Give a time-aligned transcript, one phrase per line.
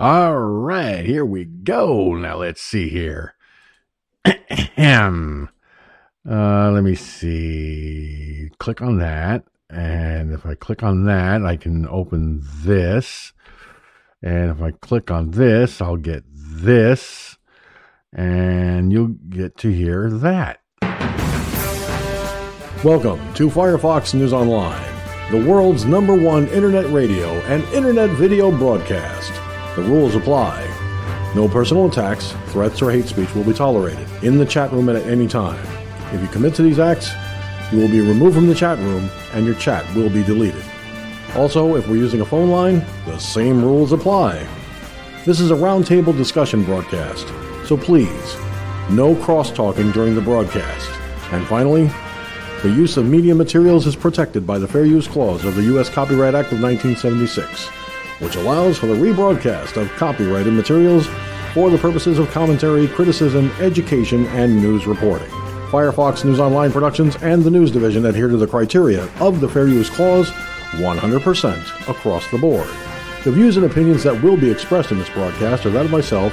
[0.00, 2.14] All right, here we go.
[2.14, 3.34] Now let's see here.
[6.24, 8.48] Uh, let me see.
[8.60, 9.42] Click on that.
[9.68, 13.32] And if I click on that, I can open this.
[14.22, 17.36] And if I click on this, I'll get this.
[18.12, 20.60] And you'll get to hear that.
[22.84, 24.94] Welcome to Firefox News Online,
[25.32, 29.32] the world's number one internet radio and internet video broadcast.
[29.78, 30.66] The rules apply.
[31.36, 34.96] No personal attacks, threats, or hate speech will be tolerated in the chat room at
[35.06, 35.64] any time.
[36.12, 37.12] If you commit to these acts,
[37.70, 40.64] you will be removed from the chat room and your chat will be deleted.
[41.36, 44.44] Also, if we're using a phone line, the same rules apply.
[45.24, 47.28] This is a roundtable discussion broadcast,
[47.64, 48.36] so please,
[48.90, 50.90] no cross talking during the broadcast.
[51.30, 51.88] And finally,
[52.62, 55.88] the use of media materials is protected by the Fair Use Clause of the U.S.
[55.88, 57.77] Copyright Act of 1976
[58.18, 61.06] which allows for the rebroadcast of copyrighted materials
[61.54, 65.28] for the purposes of commentary, criticism, education, and news reporting.
[65.70, 69.68] Firefox News Online Productions and the News Division adhere to the criteria of the Fair
[69.68, 70.30] Use Clause
[70.72, 72.68] 100% across the board.
[73.24, 76.32] The views and opinions that will be expressed in this broadcast are that of myself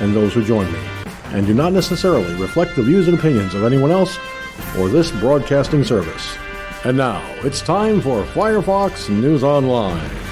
[0.00, 0.80] and those who join me,
[1.26, 4.18] and do not necessarily reflect the views and opinions of anyone else
[4.78, 6.36] or this broadcasting service.
[6.84, 10.31] And now, it's time for Firefox News Online.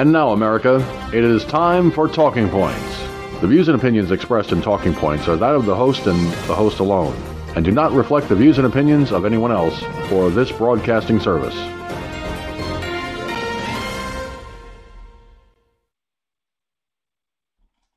[0.00, 0.76] And now, America,
[1.12, 3.00] it is time for Talking Points.
[3.42, 6.18] The views and opinions expressed in Talking Points are that of the host and
[6.48, 7.14] the host alone,
[7.54, 11.54] and do not reflect the views and opinions of anyone else or this broadcasting service.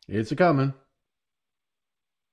[0.09, 0.74] It's a coming.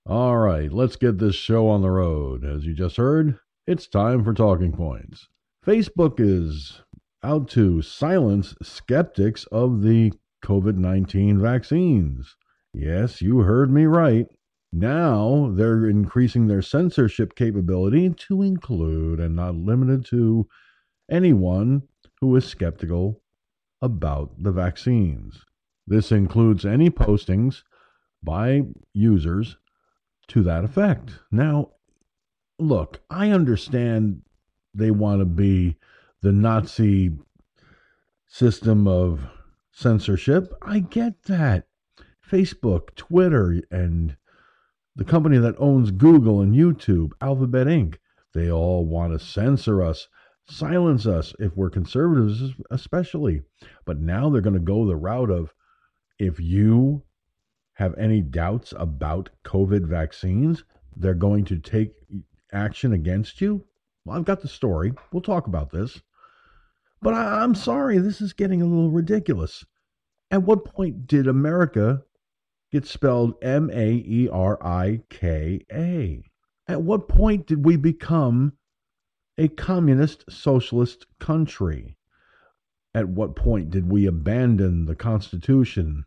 [0.05, 2.45] All right, let's get this show on the road.
[2.45, 3.39] As you just heard,
[3.69, 5.29] it's time for Talking Points.
[5.65, 6.83] Facebook is
[7.23, 10.13] out to silence skeptics of the
[10.45, 12.37] COVID 19 vaccines.
[12.73, 14.27] Yes, you heard me right.
[14.73, 20.47] Now they're increasing their censorship capability to include and not limited to
[21.11, 21.83] anyone
[22.21, 23.21] who is skeptical
[23.83, 25.45] about the vaccines.
[25.87, 27.63] This includes any postings
[28.23, 28.63] by
[28.93, 29.57] users
[30.29, 31.19] to that effect.
[31.33, 31.73] Now,
[32.59, 34.23] look, I understand
[34.73, 35.77] they want to be
[36.23, 37.13] the Nazi
[38.27, 39.21] system of
[39.73, 40.53] censorship.
[40.63, 41.67] I get that.
[42.31, 44.17] Facebook, Twitter, and
[44.95, 47.97] the company that owns Google and YouTube, Alphabet Inc.,
[48.33, 50.07] they all want to censor us,
[50.49, 53.43] silence us if we're conservatives, especially.
[53.85, 55.53] But now they're going to go the route of
[56.19, 57.03] if you
[57.75, 60.65] have any doubts about COVID vaccines,
[60.95, 61.95] they're going to take
[62.53, 63.65] action against you.
[64.05, 64.93] Well, I've got the story.
[65.13, 66.01] We'll talk about this.
[67.03, 69.65] But I, am sorry, this is getting a little ridiculous.
[70.31, 72.03] At what point did America
[72.71, 76.23] get spelled M A E R I K A?
[76.69, 78.53] At what point did we become
[79.39, 81.97] a communist socialist country?
[82.95, 86.05] At what point did we abandon the Constitution,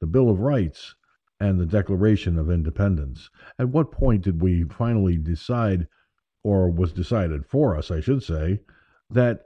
[0.00, 0.94] the Bill of Rights,
[1.40, 3.30] and the Declaration of Independence?
[3.58, 5.88] At what point did we finally decide,
[6.44, 8.60] or was decided for us, I should say,
[9.10, 9.42] that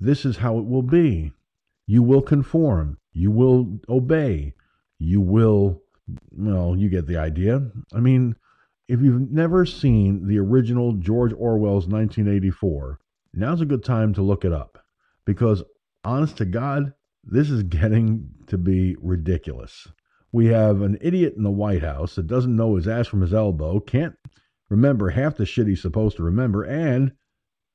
[0.00, 1.32] this is how it will be?
[1.86, 4.54] You will conform, you will obey,
[4.98, 5.82] you will,
[6.30, 7.70] well, you get the idea.
[7.92, 8.36] I mean,
[8.88, 12.98] if you've never seen the original George Orwell's 1984,
[13.34, 14.84] now's a good time to look it up
[15.24, 15.62] because,
[16.04, 19.86] honest to God, this is getting to be ridiculous.
[20.32, 23.34] We have an idiot in the White House that doesn't know his ass from his
[23.34, 24.16] elbow, can't
[24.68, 27.12] remember half the shit he's supposed to remember, and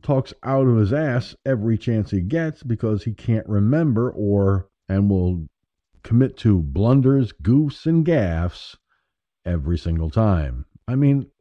[0.06, 5.10] talks out of his ass every chance he gets because he can't remember or and
[5.10, 5.48] will
[6.04, 8.76] commit to blunders, goofs, and gaffes
[9.44, 10.66] every single time.
[10.88, 11.32] I mean,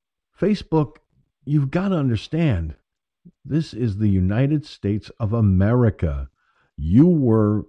[0.40, 0.96] Facebook,
[1.44, 2.74] you've got to understand,
[3.44, 6.30] this is the United States of America.
[6.78, 7.66] You were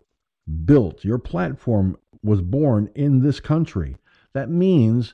[0.63, 3.97] built, your platform was born in this country.
[4.33, 5.13] That means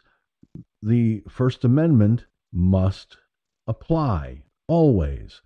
[0.83, 3.17] the First Amendment must
[3.65, 5.41] apply always.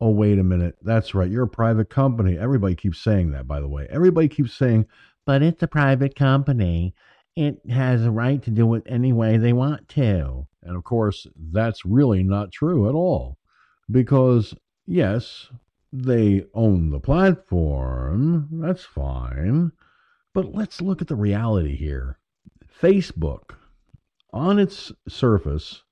[0.00, 0.76] Oh, wait a minute.
[0.82, 1.30] That's right.
[1.30, 2.38] You're a private company.
[2.38, 3.86] Everybody keeps saying that, by the way.
[3.90, 4.86] Everybody keeps saying,
[5.26, 6.94] but it's a private company.
[7.34, 10.46] It has a right to do it any way they want to.
[10.62, 13.38] And of course, that's really not true at all.
[13.90, 14.54] Because,
[14.86, 15.48] yes,
[15.92, 18.48] they own the platform.
[18.52, 19.72] That's fine.
[20.34, 22.18] But let's look at the reality here.
[22.80, 23.50] Facebook,
[24.32, 25.82] on its surface,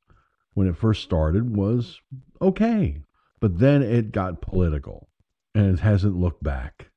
[0.54, 2.00] when it first started, was
[2.40, 3.00] okay.
[3.40, 5.08] But then it got political
[5.54, 6.90] and it hasn't looked back.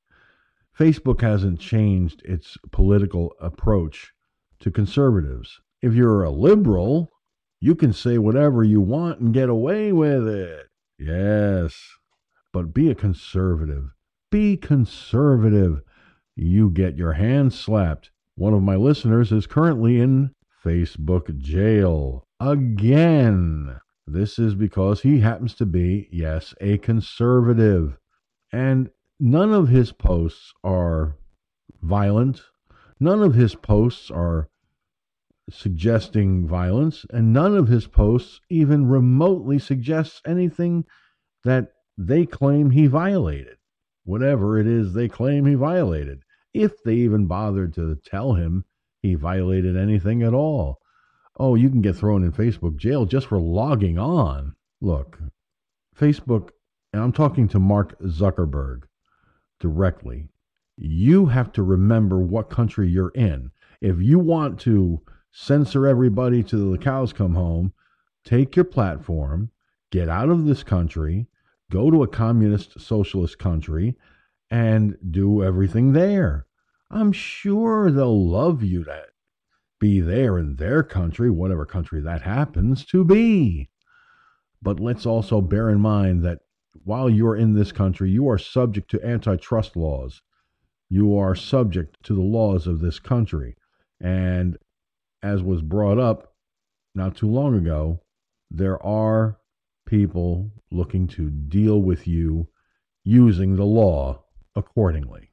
[0.78, 4.14] Facebook hasn't changed its political approach
[4.60, 5.60] to conservatives.
[5.82, 7.12] If you're a liberal,
[7.60, 10.68] you can say whatever you want and get away with it.
[10.98, 11.76] Yes.
[12.54, 13.92] But be a conservative.
[14.32, 15.82] Be conservative.
[16.36, 18.12] You get your hands slapped.
[18.36, 20.32] One of my listeners is currently in
[20.64, 23.80] Facebook jail again.
[24.12, 28.00] This is because he happens to be, yes, a conservative.
[28.52, 28.90] And
[29.20, 31.16] none of his posts are
[31.84, 32.42] violent.
[33.00, 34.50] None of his posts are
[35.52, 40.86] suggesting violence, and none of his posts even remotely suggests anything
[41.44, 43.58] that they claim he violated,
[44.06, 48.66] whatever it is they claim he violated, if they even bothered to tell him
[49.04, 50.79] he violated anything at all.
[51.40, 54.56] Oh, you can get thrown in Facebook jail just for logging on.
[54.82, 55.20] Look,
[55.98, 56.50] Facebook,
[56.92, 58.84] and I'm talking to Mark Zuckerberg
[59.60, 60.28] directly.
[60.76, 63.52] You have to remember what country you're in.
[63.82, 65.02] If you want to
[65.32, 67.72] censor everybody till the cows come home,
[68.26, 69.52] take your platform,
[69.92, 71.28] get out of this country,
[71.72, 73.96] go to a communist socialist country,
[74.50, 76.46] and do everything there.
[76.92, 78.92] I'm sure they'll love you to
[79.80, 83.70] be there in their country, whatever country that happens to be.
[84.62, 86.40] But let's also bear in mind that
[86.84, 90.22] while you're in this country, you are subject to antitrust laws.
[90.90, 93.56] You are subject to the laws of this country.
[94.02, 94.58] And
[95.22, 96.34] as was brought up
[96.96, 98.02] not too long ago,
[98.52, 99.40] there are
[99.86, 102.48] people looking to deal with you
[103.04, 104.24] using the law
[104.56, 105.32] accordingly.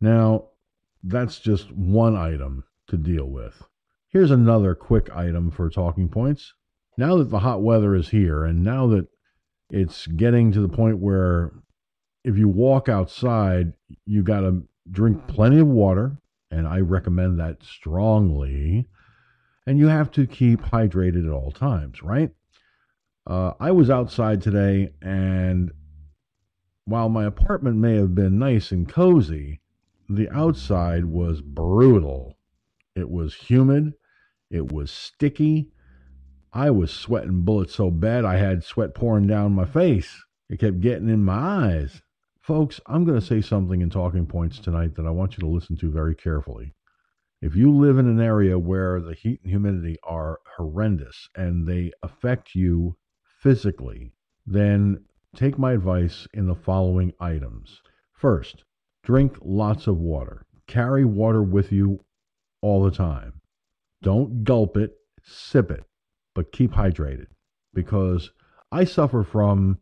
[0.00, 0.48] Now,
[1.02, 3.62] that's just one item to deal with.
[4.10, 6.52] Here's another quick item for talking points.
[6.96, 9.06] Now that the hot weather is here, and now that
[9.70, 11.52] it's getting to the point where
[12.24, 13.72] if you walk outside,
[14.04, 16.18] you got to drink plenty of water,
[16.50, 18.88] and I recommend that strongly
[19.66, 22.30] and you have to keep hydrated at all times, right?
[23.24, 25.70] Uh, I was outside today, and
[26.86, 29.60] while my apartment may have been nice and cozy,
[30.08, 32.36] the outside was brutal.
[32.96, 33.92] It was humid,
[34.50, 35.70] it was sticky.
[36.52, 40.24] I was sweating bullets so bad I had sweat pouring down my face.
[40.48, 42.02] It kept getting in my eyes.
[42.40, 45.46] Folks, I'm going to say something in talking points tonight that I want you to
[45.46, 46.74] listen to very carefully.
[47.40, 51.92] If you live in an area where the heat and humidity are horrendous and they
[52.02, 54.12] affect you physically,
[54.44, 55.04] then
[55.36, 57.80] take my advice in the following items.
[58.12, 58.64] First,
[59.04, 60.44] drink lots of water.
[60.66, 62.00] Carry water with you
[62.60, 63.39] all the time.
[64.02, 65.84] Don't gulp it, sip it,
[66.34, 67.26] but keep hydrated
[67.74, 68.30] because
[68.72, 69.78] I suffer from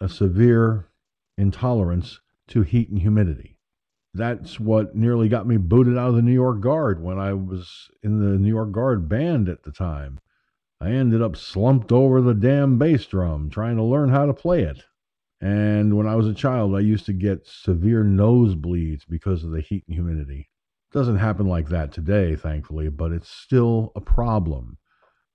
[0.00, 0.88] a severe
[1.36, 3.56] intolerance to heat and humidity.
[4.14, 7.90] that's what nearly got me booted out of the New York Guard when I was
[8.02, 10.20] in the New York Guard band at the time.
[10.80, 14.62] I ended up slumped over the damn bass drum trying to learn how to play
[14.62, 14.84] it.
[15.40, 19.60] And when I was a child, I used to get severe nosebleeds because of the
[19.60, 20.48] heat and humidity.
[20.94, 24.78] Doesn't happen like that today, thankfully, but it's still a problem.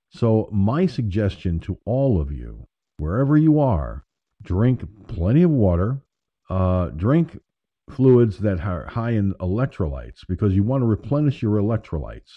[0.07, 2.65] So, my suggestion to all of you,
[2.97, 4.05] wherever you are,
[4.41, 6.01] drink plenty of water,
[6.49, 7.41] uh, drink
[7.89, 12.31] fluids that are high in electrolytes because you want to replenish your electrolytes.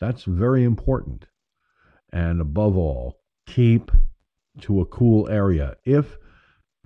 [0.00, 1.26] That's very important.
[2.12, 3.92] And above all, keep
[4.62, 5.76] to a cool area.
[5.84, 6.18] If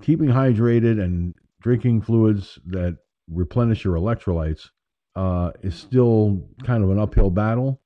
[0.02, 2.99] keeping hydrated and drinking fluids that
[3.30, 4.68] replenish your electrolytes
[5.17, 7.81] uh, is still kind of an uphill battle,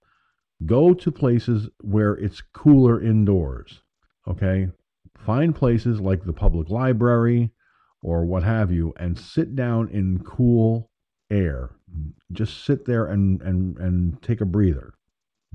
[0.66, 3.82] go to places where it's cooler indoors.
[4.28, 4.68] Okay?
[5.18, 7.50] Find places like the public library,
[8.02, 10.90] or what have you, and sit down in cool
[11.30, 11.70] air.
[12.32, 14.94] Just sit there and, and, and take a breather.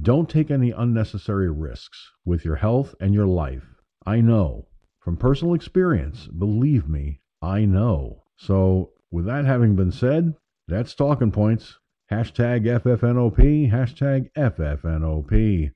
[0.01, 3.65] Don't take any unnecessary risks with your health and your life.
[4.05, 8.23] I know from personal experience, believe me, I know.
[8.37, 10.35] So, with that having been said,
[10.69, 11.77] that's talking points.
[12.11, 15.71] Hashtag FFNOP, hashtag FFNOP.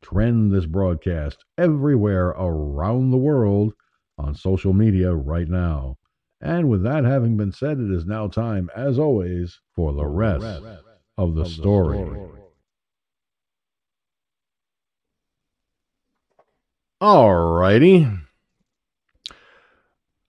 [0.00, 3.74] Trend this broadcast everywhere around the world
[4.16, 5.96] on social media right now.
[6.40, 10.62] And with that having been said, it is now time, as always, for the rest
[11.16, 12.16] of the story.
[17.00, 18.06] All righty.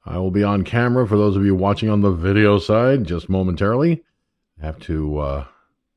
[0.06, 3.30] I will be on camera for those of you watching on the video side just
[3.30, 4.04] momentarily.
[4.62, 5.46] Have to, uh,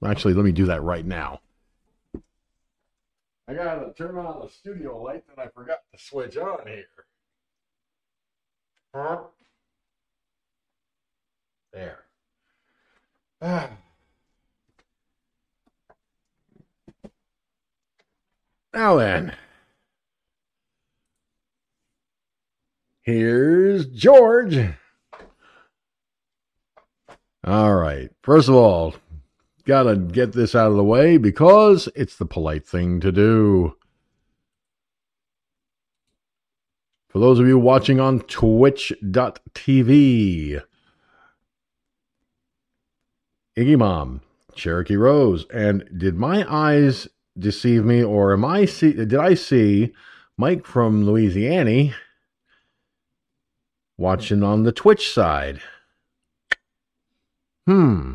[0.04, 1.40] actually, let me do that right now.
[3.48, 6.84] I gotta turn on the studio light that I forgot to switch on here.
[8.94, 9.22] Huh?
[11.72, 12.04] There.
[13.40, 13.70] Ah.
[18.74, 19.36] Now then,
[23.02, 24.56] here's George.
[27.44, 28.10] All right.
[28.22, 28.94] First of all,
[29.64, 33.76] got to get this out of the way because it's the polite thing to do.
[37.08, 39.02] For those of you watching on twitch.tv,
[43.54, 44.22] Iggy Mom,
[44.54, 47.06] Cherokee Rose, and did my eyes
[47.38, 48.92] deceive me, or am I see?
[48.94, 49.92] Did I see
[50.38, 51.94] Mike from Louisiana
[53.98, 55.60] watching on the Twitch side?
[57.66, 58.14] Hmm.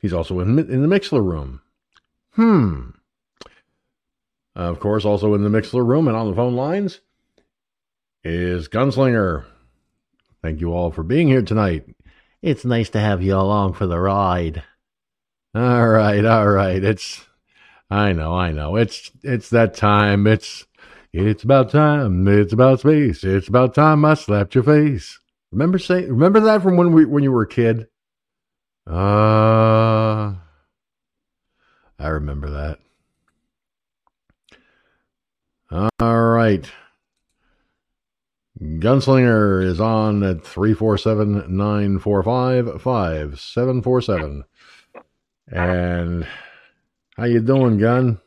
[0.00, 1.60] He's also in in the Mixlr room.
[2.32, 2.90] Hmm.
[4.54, 7.00] Of course, also in the Mixlr room and on the phone lines
[8.24, 9.44] is Gunslinger.
[10.42, 11.84] Thank you all for being here tonight.
[12.42, 14.62] It's nice to have you along for the ride.
[15.54, 16.82] All right, all right.
[16.82, 17.24] It's
[17.90, 18.76] I know, I know.
[18.76, 20.26] It's it's that time.
[20.26, 20.66] It's
[21.12, 22.28] it's about time.
[22.28, 23.24] It's about space.
[23.24, 25.18] It's about time I slapped your face.
[25.50, 27.86] Remember say remember that from when we when you were a kid?
[28.86, 30.34] Uh
[32.00, 32.78] I remember that.
[36.00, 36.70] All right.
[38.60, 44.44] Gunslinger is on at 347 945 5747.
[45.48, 46.26] And
[47.16, 48.20] how you doing, Gun?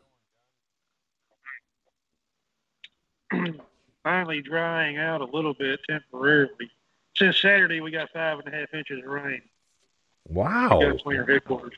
[4.04, 6.72] Finally drying out a little bit temporarily.
[7.15, 9.41] Since Saturday, we got five and a half inches of rain.
[10.27, 10.80] Wow.
[10.82, 11.74] Gunslinger headquarters.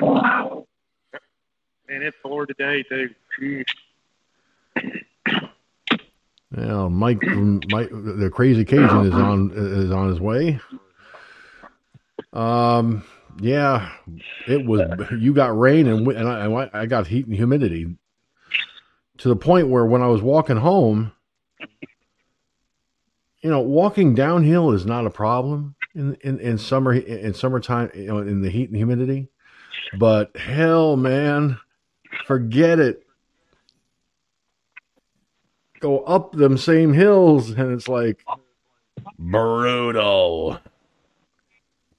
[0.00, 0.66] wow.
[1.90, 3.08] And it poured today, too.
[3.40, 3.64] Jeez.
[6.54, 10.60] Well, Mike, Mike, the crazy Cajun is on is on his way.
[12.34, 13.04] Um,
[13.40, 13.90] yeah,
[14.46, 14.90] it was.
[15.18, 17.96] You got rain and and I I got heat and humidity
[19.18, 21.12] to the point where when I was walking home,
[23.48, 27.90] you know, walking downhill is not a problem in in in summer in summertime.
[27.94, 29.28] You know, in the heat and humidity,
[29.98, 31.58] but hell, man,
[32.26, 33.06] forget it
[35.80, 38.24] go up them same hills and it's like
[39.18, 40.58] brutal.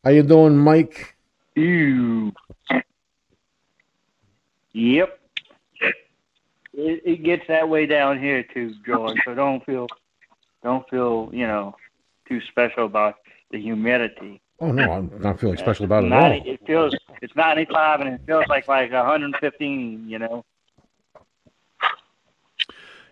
[0.04, 1.16] How you doing, Mike?
[1.56, 2.32] Ew.
[4.74, 5.20] Yep.
[6.74, 9.18] It, it gets that way down here too, George.
[9.26, 9.88] So don't feel,
[10.64, 11.76] don't feel, you know,
[12.28, 13.16] too special about
[13.52, 14.42] the humidity.
[14.62, 16.42] Oh no, I'm not feeling special about it at all.
[16.46, 20.06] It feels it's 95 and it feels like like 115.
[20.08, 20.46] You know.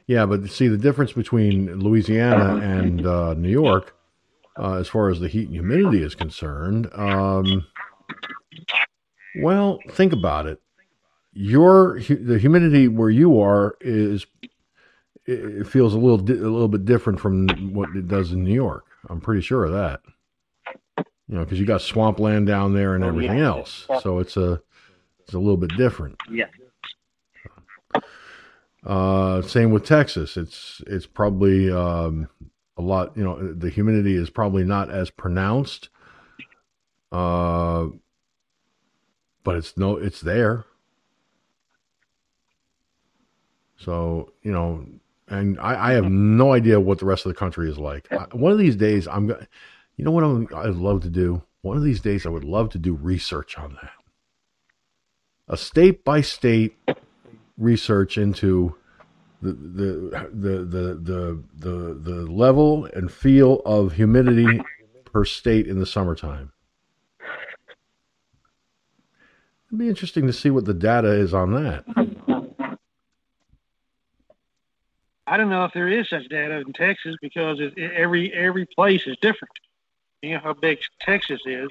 [0.08, 3.96] Yeah, but see the difference between Louisiana and uh, New York
[4.58, 6.90] uh, as far as the heat and humidity is concerned.
[6.94, 7.66] Um,
[9.42, 10.62] well, think about it.
[11.34, 14.26] Your the humidity where you are is
[15.28, 18.86] it feels a little a little bit different from what it does in New York.
[19.10, 20.02] I'm pretty sure of that.
[21.28, 23.48] You know, because you got swampland down there and Oh, everything yeah.
[23.48, 24.62] else, so it's a
[25.20, 26.16] it's a little bit different.
[26.32, 26.46] Yeah.
[28.86, 30.38] Uh, same with Texas.
[30.38, 32.30] It's it's probably um,
[32.78, 33.18] a lot.
[33.18, 35.90] You know, the humidity is probably not as pronounced.
[37.12, 37.88] Uh,
[39.44, 40.64] but it's no, it's there.
[43.78, 44.86] So you know,
[45.28, 48.08] and I, I have no idea what the rest of the country is like.
[48.12, 49.46] I, one of these days, I'm going.
[49.98, 51.42] You know what I'm, I'd love to do?
[51.62, 53.92] One of these days, I would love to do research on that.
[55.48, 56.76] A state by state
[57.58, 58.76] research into
[59.42, 64.62] the the the the the the, the level and feel of humidity
[65.06, 66.52] per state in the summertime.
[69.68, 71.84] It'd be interesting to see what the data is on that.
[75.28, 78.66] I don't know if there is such data in Texas because it, it, every every
[78.66, 79.54] place is different.
[80.22, 81.68] You know how big Texas is.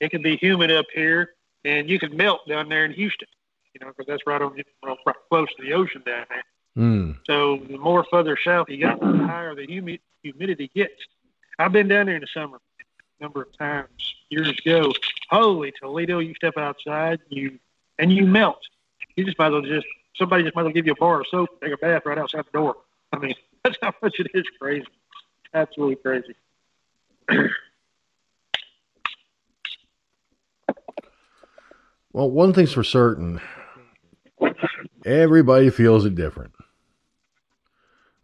[0.00, 1.30] It could be humid up here,
[1.64, 3.28] and you could melt down there in Houston.
[3.74, 4.54] You know, because that's right on
[4.84, 6.44] right close to the ocean down there.
[6.76, 7.16] Mm.
[7.26, 10.92] So the more further south you got, the higher the humi- humidity gets.
[11.58, 14.92] I've been down there in the summer a number of times years ago.
[15.30, 16.18] Holy Toledo!
[16.18, 17.58] You step outside, you
[17.98, 18.60] and you melt.
[19.16, 21.20] You just might as well just somebody just might as well give you a bar
[21.20, 22.76] of soap, take a bath right outside the door.
[23.12, 24.86] I mean, that's how much it is crazy.
[25.54, 26.34] Absolutely crazy.
[32.12, 33.40] Well, one thing's for certain
[35.04, 36.52] everybody feels it different.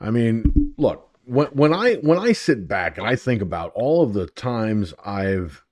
[0.00, 4.02] I mean, look, when, when I when I sit back and I think about all
[4.02, 5.62] of the times I've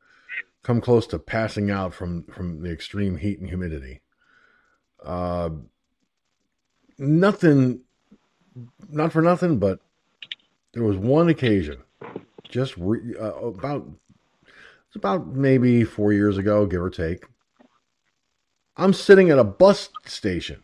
[0.62, 4.00] come close to passing out from from the extreme heat and humidity,
[5.04, 5.50] uh,
[6.98, 7.80] nothing,
[8.88, 9.80] not for nothing, but
[10.72, 11.78] there was one occasion,
[12.48, 13.88] just re, uh, about
[14.88, 17.24] it's about maybe four years ago, give or take.
[18.76, 20.62] I'm sitting at a bus station.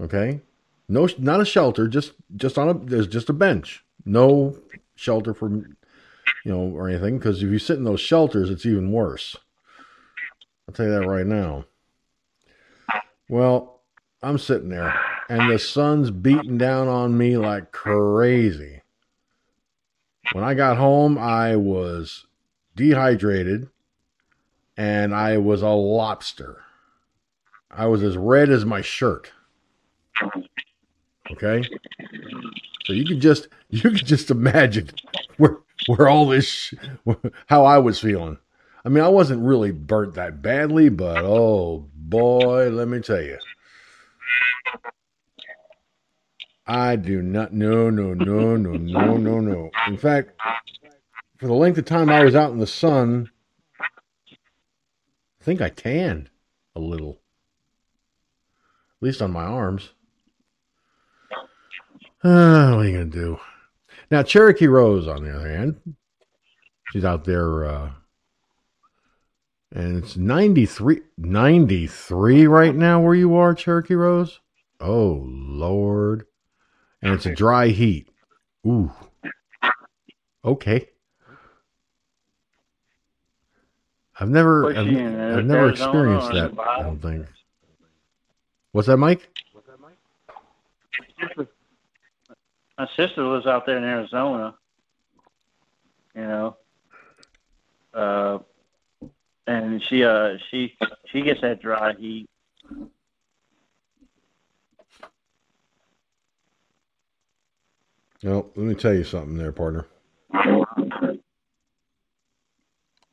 [0.00, 0.40] Okay,
[0.88, 3.84] no, not a shelter, just just on a there's just a bench.
[4.04, 4.58] No
[4.94, 5.74] shelter for you
[6.44, 9.36] know or anything because if you sit in those shelters, it's even worse.
[10.68, 11.64] I'll tell you that right now.
[13.28, 13.80] Well,
[14.22, 14.94] I'm sitting there,
[15.28, 18.82] and the sun's beating down on me like crazy.
[20.32, 22.26] When I got home, I was
[22.74, 23.68] dehydrated
[24.76, 26.62] and I was a lobster.
[27.70, 29.32] I was as red as my shirt.
[31.30, 31.62] Okay?
[32.84, 34.90] So you could just you could just imagine
[35.36, 36.74] where where all this sh-
[37.46, 38.38] how I was feeling.
[38.84, 43.38] I mean, I wasn't really burnt that badly, but oh boy, let me tell you.
[46.66, 49.70] I do not no no no no no no no.
[49.86, 50.30] In fact,
[51.38, 53.30] for the length of time I was out in the sun,
[53.80, 56.30] I think I tanned
[56.74, 57.20] a little.
[59.00, 59.90] At least on my arms.
[62.24, 63.38] Uh, what are you going to do?
[64.10, 65.80] Now, Cherokee Rose, on the other hand,
[66.90, 67.90] she's out there, uh,
[69.72, 74.40] and it's 93, 93 right now where you are, Cherokee Rose.
[74.80, 76.26] Oh, Lord.
[77.02, 78.08] And it's a dry heat.
[78.66, 78.90] Ooh.
[80.44, 80.88] Okay.
[84.18, 86.58] I've never, I've, she in, I've never Arizona experienced that.
[86.58, 87.26] I don't think.
[88.72, 89.28] What's that, Mike?
[92.78, 94.54] My sister lives out there in Arizona.
[96.14, 96.56] You know,
[97.92, 98.38] uh,
[99.46, 100.76] and she uh she
[101.12, 102.28] she gets that dry heat.
[108.22, 109.86] No, let me tell you something there, partner.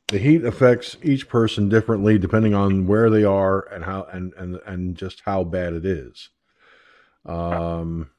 [0.08, 4.60] The heat affects each person differently depending on where they are and how and and
[4.66, 6.30] and just how bad it is.
[7.26, 8.10] Um,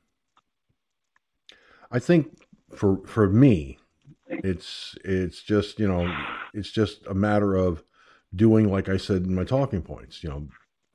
[1.92, 2.38] I think
[2.76, 3.80] for for me,
[4.28, 6.14] it's it's just you know
[6.54, 7.84] it's just a matter of
[8.36, 10.24] doing like I said in my talking points.
[10.24, 10.48] You know,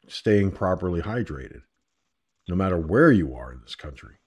[0.09, 1.63] staying properly hydrated,
[2.49, 4.20] no matter where you are in this country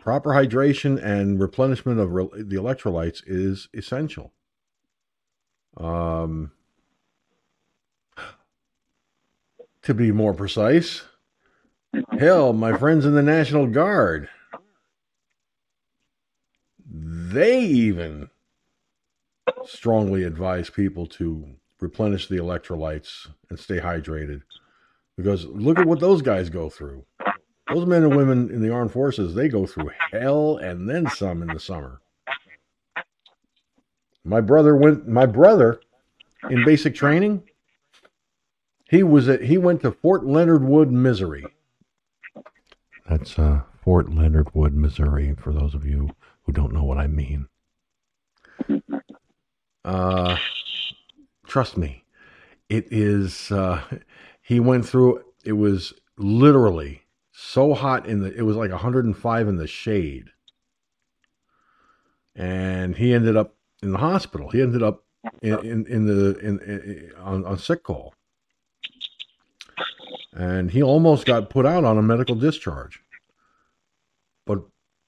[0.00, 4.32] proper hydration and replenishment of re- the electrolytes is essential.
[5.76, 6.52] Um,
[9.82, 11.02] to be more precise,
[12.18, 14.28] hell, my friends in the National Guard,
[16.86, 18.30] they even
[19.66, 21.46] strongly advise people to
[21.80, 24.42] replenish the electrolytes and stay hydrated
[25.16, 27.04] because look at what those guys go through.
[27.72, 31.42] Those men and women in the armed forces, they go through hell and then some
[31.42, 32.00] in the summer.
[34.24, 35.80] My brother went my brother
[36.50, 37.42] in basic training,
[38.88, 41.44] he was at he went to Fort Leonard Wood, Missouri.
[43.08, 46.10] That's uh, Fort Leonard Wood, Missouri, for those of you
[46.42, 47.48] who don't know what I mean.
[49.84, 50.36] Uh,
[51.46, 52.04] trust me,
[52.68, 53.50] it is.
[53.50, 53.82] Uh,
[54.40, 55.22] he went through.
[55.44, 57.02] It was literally
[57.34, 58.32] so hot in the.
[58.32, 60.30] It was like 105 in the shade,
[62.36, 64.50] and he ended up in the hospital.
[64.50, 65.04] He ended up
[65.42, 68.14] in in, in the in, in on, on sick call,
[70.32, 73.00] and he almost got put out on a medical discharge.
[74.46, 74.60] But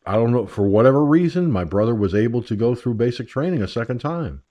[0.04, 3.62] I don't know for whatever reason, my brother was able to go through basic training
[3.62, 4.42] a second time.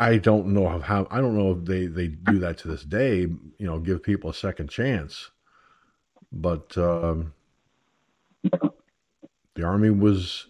[0.00, 3.18] I don't know how I don't know if they they do that to this day.
[3.18, 5.30] You know, give people a second chance,
[6.32, 7.34] but um,
[8.42, 10.46] the army was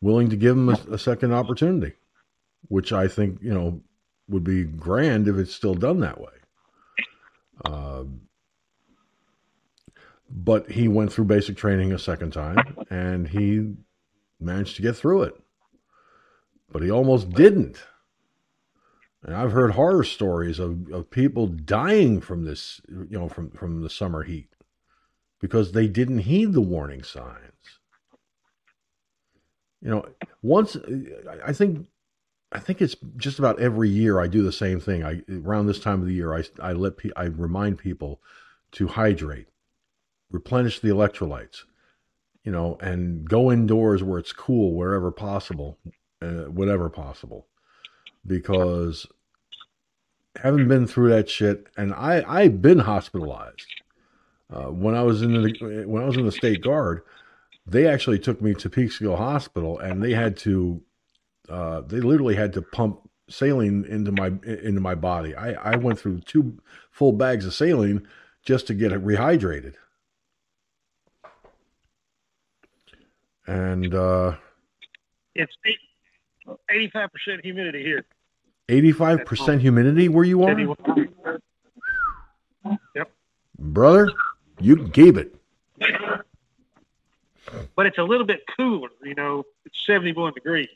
[0.00, 1.94] willing to give him a, a, second opportunity,
[2.66, 3.80] which I think you know
[4.28, 6.32] would be grand if it's still done that way.
[7.64, 8.04] Uh,
[10.28, 13.72] but he went through basic training a second time, and he
[14.40, 15.40] managed to get through it.
[16.72, 17.84] But he almost didn't
[19.22, 23.82] and I've heard horror stories of, of people dying from this, you know, from, from
[23.82, 24.48] the summer heat
[25.40, 27.80] because they didn't heed the warning signs.
[29.82, 30.06] You know,
[30.42, 30.76] once
[31.42, 31.86] I think
[32.52, 35.04] I think it's just about every year I do the same thing.
[35.04, 38.20] I around this time of the year I I let I remind people
[38.72, 39.48] to hydrate,
[40.30, 41.64] replenish the electrolytes,
[42.44, 45.78] you know, and go indoors where it's cool wherever possible,
[46.20, 47.46] uh, whatever possible
[48.26, 49.06] because
[50.36, 53.66] having been through that shit, and I I've been hospitalized.
[54.52, 57.02] Uh, when I was in the when I was in the state guard,
[57.66, 60.82] they actually took me to Peekskill Hospital, and they had to
[61.48, 65.34] uh, they literally had to pump saline into my into my body.
[65.34, 66.58] I I went through two
[66.90, 68.06] full bags of saline
[68.42, 69.74] just to get it rehydrated.
[73.46, 74.36] And uh,
[75.34, 75.52] it's
[76.46, 78.04] 85% humidity here.
[78.68, 80.58] 85% humidity where you are?
[82.94, 83.10] Yep.
[83.58, 84.08] Brother,
[84.60, 85.34] you gave it.
[87.74, 90.68] But it's a little bit cooler, you know, it's 71 degrees,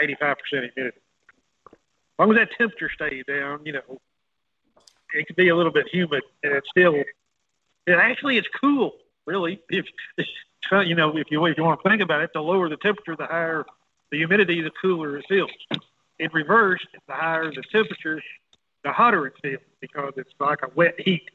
[0.00, 0.98] 85% humidity.
[1.66, 1.78] As
[2.18, 4.00] long as that temperature stays down, you know,
[5.14, 7.06] it could be a little bit humid and it's still, it
[7.92, 8.94] actually is cool,
[9.26, 9.60] really.
[10.70, 12.76] If, you know, if you, if you want to think about it, the lower the
[12.76, 13.66] temperature, the higher
[14.12, 15.50] the humidity, the cooler it feels.
[16.20, 18.22] In reverse, the higher the temperature,
[18.84, 21.28] the hotter it feels because it's like a wet heat,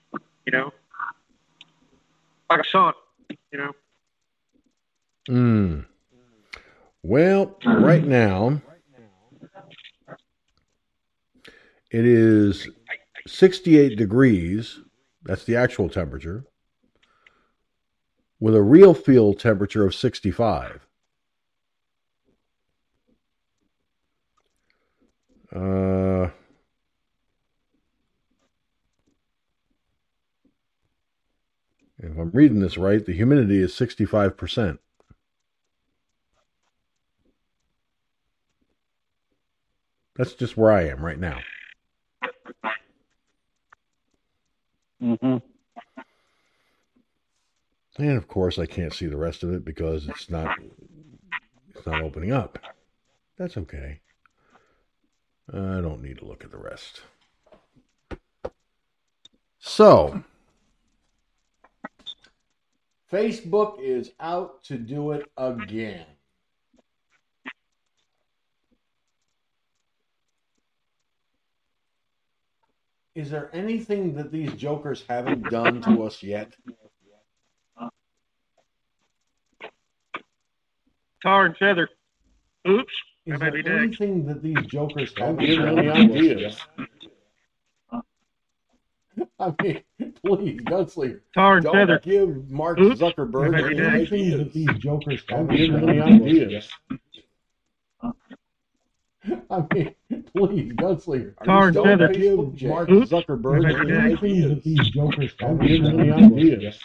[0.46, 0.72] you know,
[2.50, 2.94] like a sun,
[3.52, 3.72] you know.
[5.28, 5.80] Hmm.
[7.04, 8.62] Well, right now
[11.90, 12.70] it is
[13.26, 14.80] 68 degrees.
[15.24, 16.46] That's the actual temperature.
[18.40, 20.87] With a real field temperature of 65.
[25.56, 26.30] Uh,
[32.00, 34.80] if I'm reading this right, the humidity is 65%.
[40.16, 41.40] That's just where I am right now.
[45.02, 45.38] Mm-hmm.
[48.00, 50.58] And of course, I can't see the rest of it because it's not
[51.76, 52.60] it's not opening up.
[53.38, 54.02] That's okay.
[55.54, 57.02] I don't need to look at the rest.
[59.60, 60.24] So,
[63.12, 66.06] Facebook is out to do it again.
[73.16, 76.54] Is there anything that these jokers haven't done to us yet?
[81.24, 81.90] Tar and feather.
[82.68, 82.94] Oops.
[83.28, 85.58] Is there anything that these jokers have any
[85.90, 86.58] ideas?
[89.40, 89.82] I mean,
[90.24, 92.00] please, Gunslinger, Tar don't feather.
[92.00, 93.02] give Mark Oops.
[93.02, 94.12] Zuckerberg Maybe any next.
[94.14, 96.70] ideas that these jokers have any ideas.
[99.50, 99.96] I mean,
[100.34, 102.14] please, Gunslinger, Tar don't feather.
[102.14, 103.12] give Mark Oops.
[103.12, 106.80] Zuckerberg Maybe any ideas that these jokers have any ideas.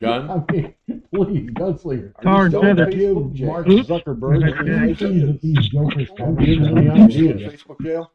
[0.00, 0.30] Gun.
[0.30, 0.74] I mean,
[1.14, 2.12] please, Gunslinger.
[2.22, 2.90] Tar and Don't feather.
[2.90, 5.04] give Mark Zuckerberg Okay.
[5.06, 7.52] any that these jokers come give him any ideas.
[7.52, 8.10] Facebook jail.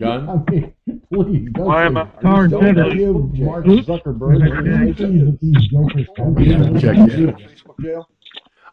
[0.00, 0.28] Gun.
[0.28, 0.72] I mean,
[1.12, 2.20] please, Why am I Gunslinger.
[2.22, 2.94] tar and Don't feather?
[2.94, 7.30] give Mark Zuckerberg any ideas that these jokers come give him any Check ideas.
[7.30, 8.08] Facebook jail.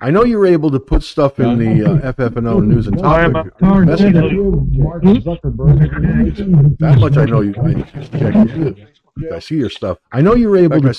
[0.02, 3.24] I know you were able to put stuff in the uh, FFNO news and Why
[3.26, 4.14] am I topic tar and message.
[4.16, 7.54] Mark Zuckerberg That much I know you.
[7.62, 7.74] I
[8.18, 9.34] check.
[9.34, 9.98] I see your stuff.
[10.14, 10.94] I know you were able to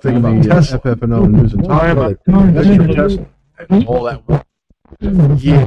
[0.00, 2.24] put something in the uh, FFNO news and Why am I topic.
[2.24, 2.94] tar and That's your?
[2.94, 3.86] Tesla.
[3.86, 4.46] All that.
[5.42, 5.66] Yeah.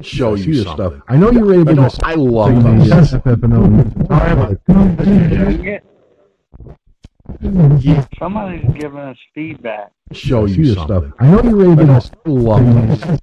[0.00, 0.86] Show you your something.
[0.90, 1.02] stuff.
[1.08, 2.84] I know you were able You know, to I love in the.
[2.90, 4.64] FFNO news and Why am I topic.
[4.66, 5.80] tar and feather?
[8.18, 9.92] Somebody's giving us feedback.
[10.12, 10.96] Show I you your something.
[11.10, 11.12] stuff.
[11.18, 12.64] I know you were able I to love
[12.98, 13.20] those.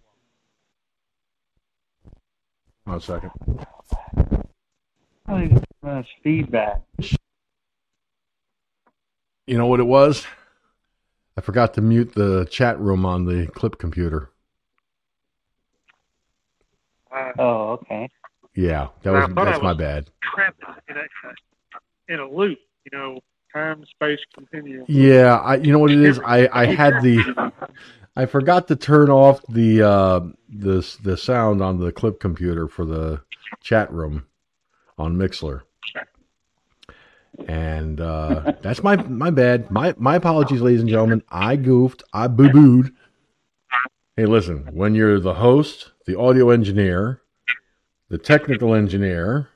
[2.85, 3.31] One second.
[5.25, 5.49] Somebody's
[5.81, 6.81] giving us feedback.
[9.51, 10.25] You know what it was?
[11.37, 14.31] I forgot to mute the chat room on the clip computer.
[17.15, 18.09] Uh, Oh, okay.
[18.55, 20.09] Yeah, that was thought I that's my bad.
[20.33, 22.59] trapped in a in a loop.
[22.91, 23.19] You know,
[23.53, 24.87] time space continuum.
[24.87, 26.19] Yeah, I you know what it is?
[26.25, 27.21] I I had the
[28.15, 32.85] I forgot to turn off the uh the the sound on the clip computer for
[32.85, 33.21] the
[33.61, 34.27] chat room
[34.97, 35.63] on Mixlr.
[37.47, 39.69] And uh that's my my bad.
[39.71, 41.23] My my apologies ladies and gentlemen.
[41.29, 42.03] I goofed.
[42.13, 42.93] I boo-booed.
[44.17, 47.21] Hey, listen, when you're the host, the audio engineer,
[48.09, 49.49] the technical engineer,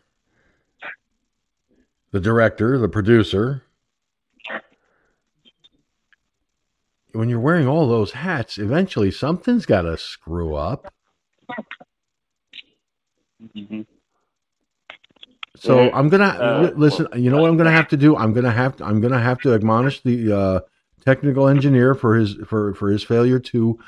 [2.11, 3.63] the director, the producer,
[7.11, 10.93] when you're wearing all those hats, eventually something's got to screw up.
[13.53, 13.81] hmm
[15.65, 15.89] So Yeah.
[15.93, 17.07] I'm gonna Uh, li- listen.
[17.15, 18.15] You know what I'm gonna have to do?
[18.15, 18.85] I'm gonna have to.
[18.85, 20.59] I'm gonna have to admonish the uh,
[21.03, 23.79] technical engineer for his for for his failure to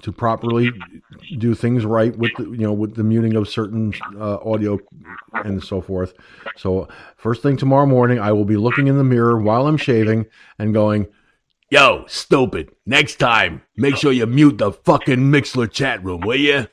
[0.00, 0.72] to properly
[1.36, 4.78] do things right with the, you know with the muting of certain uh, audio
[5.44, 6.14] and so forth.
[6.56, 10.26] So first thing tomorrow morning, I will be looking in the mirror while I'm shaving
[10.58, 11.08] and going,
[11.70, 12.70] Yo, stupid.
[12.86, 16.68] Next time, make sure you mute the fucking Mixlr chat room, will you?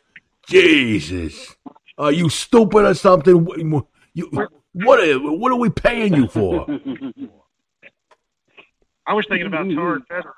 [0.47, 1.55] Jesus.
[1.97, 3.83] Are you stupid or something?
[4.33, 6.65] Wh- You, what, are, what are we paying you for?
[9.07, 10.33] I was thinking about tar and feather.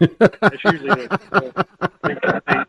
[0.00, 1.66] It's usually the,
[2.02, 2.64] the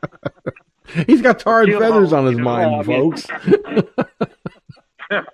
[0.94, 3.28] thing He's got tar and Kill feathers on his you mind, I folks.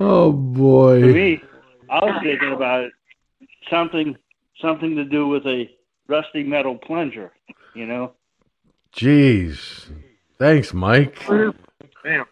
[0.00, 1.00] oh For boy.
[1.12, 1.42] me,
[1.90, 2.90] I was thinking about
[3.70, 4.16] something
[4.60, 5.68] something to do with a
[6.08, 7.32] rusty metal plunger.
[7.74, 8.12] You know.
[8.94, 9.90] Jeez.
[10.38, 11.20] Thanks, Mike.
[12.04, 12.24] Damn.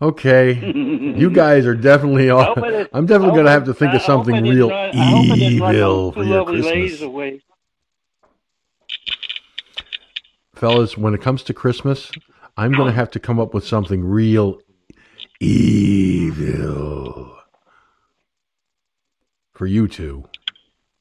[0.00, 0.52] Okay.
[0.72, 2.54] You guys are definitely all.
[2.64, 5.24] it- I'm definitely going to have to think I of something real run- I hope
[5.24, 7.42] it didn't evil for your Christmas.
[10.54, 12.10] Fellas, when it comes to Christmas,
[12.56, 14.60] I'm going to have to come up with something real
[15.40, 17.36] evil
[19.54, 20.24] for you two.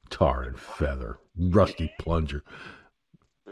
[0.09, 2.43] Tar and feather, rusty plunger.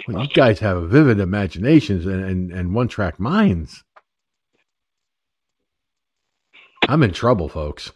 [0.07, 3.83] Well, you guys have vivid imaginations and, and, and one track minds.
[6.93, 7.91] I'm in trouble, folks.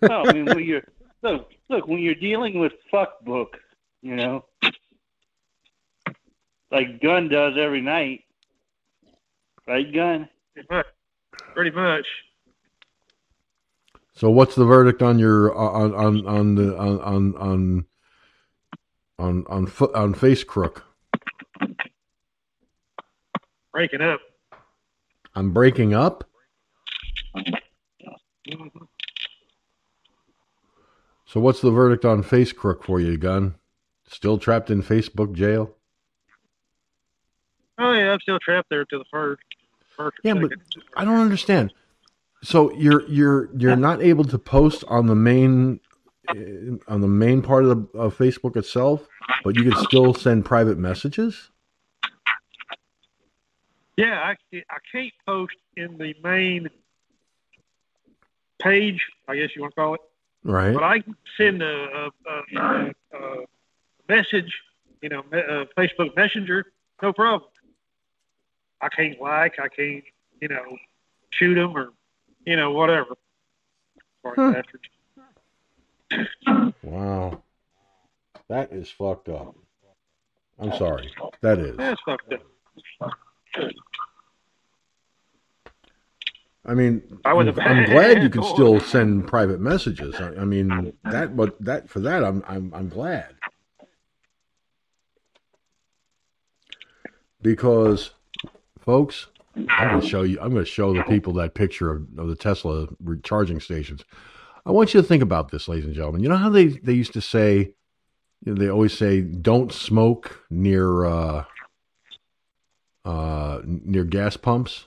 [0.00, 0.82] No, I mean when you're
[1.22, 3.58] look look when you're dealing with fuck book,
[4.00, 4.46] you know,
[6.70, 8.24] like Gun does every night,
[9.66, 9.92] right?
[9.92, 10.30] Gun.
[10.54, 10.86] Pretty much.
[11.54, 12.06] Pretty much.
[14.14, 17.86] So, what's the verdict on your on on on the on on on
[19.18, 20.84] on on, fo- on face crook?
[23.72, 24.20] Breaking up.
[25.34, 26.24] I'm breaking up.
[31.26, 33.54] So, what's the verdict on face crook for you, Gun?
[34.08, 35.76] Still trapped in Facebook jail?
[37.78, 39.42] Oh yeah, I'm still trapped there to the first.
[39.96, 40.52] first Yeah, but.
[40.96, 41.72] I don't understand.
[42.42, 45.80] So you're you're you're not able to post on the main
[46.28, 46.34] uh,
[46.88, 49.06] on the main part of, the, of Facebook itself,
[49.44, 51.50] but you can still send private messages.
[53.96, 56.70] Yeah, I, I can't post in the main
[58.60, 60.00] page, I guess you want to call it,
[60.44, 60.72] Right.
[60.74, 61.02] but I
[61.36, 63.44] send a, a, a, a
[64.08, 64.52] message,
[65.02, 66.66] you know, a Facebook Messenger,
[67.02, 67.50] no problem.
[68.80, 70.04] I can't like, I can't,
[70.40, 70.76] you know,
[71.30, 71.90] shoot them or,
[72.46, 73.14] you know, whatever.
[74.24, 74.62] Huh.
[76.82, 77.42] Wow.
[78.48, 79.54] That is fucked up.
[80.58, 81.12] I'm sorry.
[81.40, 81.76] That is.
[81.76, 83.12] That's fucked up.
[86.70, 90.14] I mean, I was I'm, a I'm bad glad you can still send private messages.
[90.14, 93.34] I, I mean, that, but that for that, I'm, I'm, I'm glad
[97.42, 98.10] because,
[98.78, 100.38] folks, I'm going to show you.
[100.40, 104.04] I'm going to show the people that picture of, of the Tesla recharging stations.
[104.64, 106.22] I want you to think about this, ladies and gentlemen.
[106.22, 107.74] You know how they they used to say,
[108.44, 111.44] you know, they always say, "Don't smoke near uh,
[113.04, 114.84] uh, near gas pumps."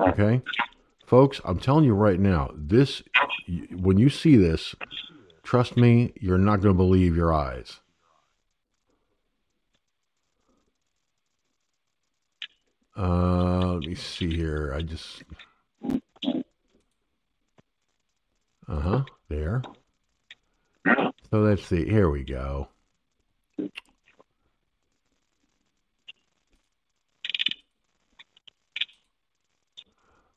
[0.00, 0.42] Okay,
[1.06, 3.02] folks, I'm telling you right now, this
[3.70, 4.74] when you see this,
[5.42, 7.80] trust me, you're not going to believe your eyes.
[12.96, 14.74] Uh, let me see here.
[14.76, 15.22] I just.
[18.68, 19.04] Uh huh.
[19.28, 19.62] There.
[20.86, 21.88] So let's see.
[21.88, 22.68] Here we go.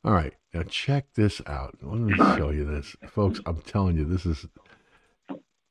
[0.03, 0.33] All right.
[0.53, 1.77] Now check this out.
[1.81, 2.95] Let me show you this.
[3.07, 4.45] Folks, I'm telling you, this is.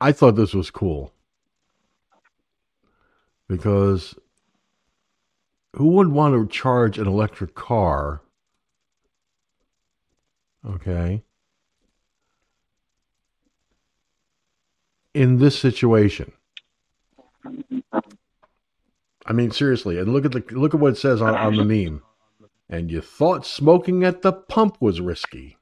[0.01, 1.13] I thought this was cool.
[3.47, 4.15] Because
[5.75, 8.21] who would want to charge an electric car?
[10.65, 11.23] Okay.
[15.13, 16.31] In this situation.
[19.25, 21.63] I mean, seriously, and look at the look at what it says on, on the
[21.63, 22.01] meme.
[22.73, 25.57] And you thought smoking at the pump was risky.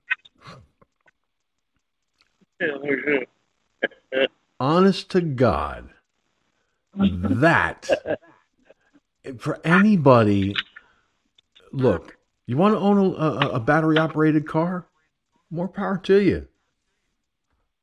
[4.62, 5.90] Honest to God,
[6.96, 7.90] that
[9.40, 10.56] for anybody,
[11.74, 12.16] look,
[12.48, 14.88] you want to own a, a, battery operated car?
[15.50, 16.48] More power to you.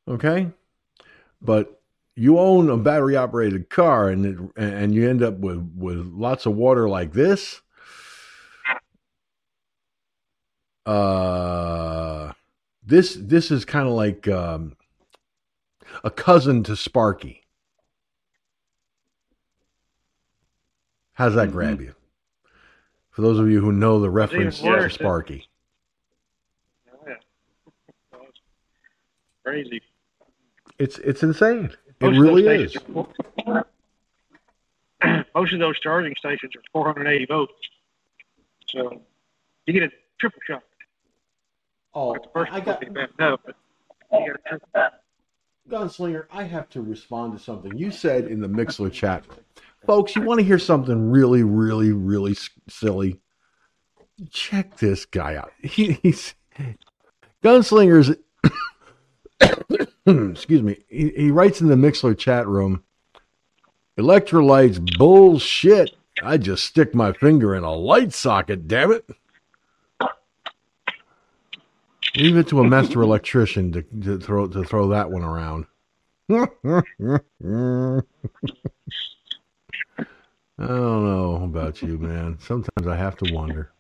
[0.09, 0.53] Okay?
[1.43, 1.83] But
[2.15, 6.47] you own a battery operated car and it, and you end up with, with lots
[6.47, 7.61] of water like this.
[10.89, 12.33] Uh,
[12.83, 14.75] this this is kind of like um,
[16.03, 17.43] a cousin to Sparky.
[21.13, 21.95] How's that grab you?
[23.11, 24.89] For those of you who know the reference to.
[24.89, 25.47] Sparky.
[27.07, 27.15] Yeah.
[29.45, 29.83] Crazy.
[30.79, 31.67] It's it's insane.
[32.01, 32.77] It Most those really is.
[33.47, 33.67] are-
[35.35, 37.53] Most of those charging stations are 480 volts.
[38.69, 39.03] So
[39.67, 40.63] you get a triple shot.
[41.95, 42.93] Oh, I got one.
[42.93, 43.57] bad enough, but
[44.13, 45.01] you get a triple shot.
[45.69, 49.25] Gunslinger, I have to respond to something you said in the Mixlr chat.
[49.87, 52.37] Folks, you want to hear something really, really, really
[52.69, 53.21] silly?
[54.31, 55.53] Check this guy out.
[55.63, 56.35] He, he's
[57.45, 58.17] Gunslingers.
[60.07, 60.79] excuse me.
[60.89, 62.83] He, he writes in the Mixlr chat room
[63.99, 65.95] electrolytes bullshit.
[66.23, 69.09] I just stick my finger in a light socket, damn it.
[72.17, 75.67] Leave it to a master electrician to, to throw to throw that one around.
[76.31, 76.37] I
[80.67, 82.39] don't know about you, man.
[82.41, 83.71] Sometimes I have to wonder.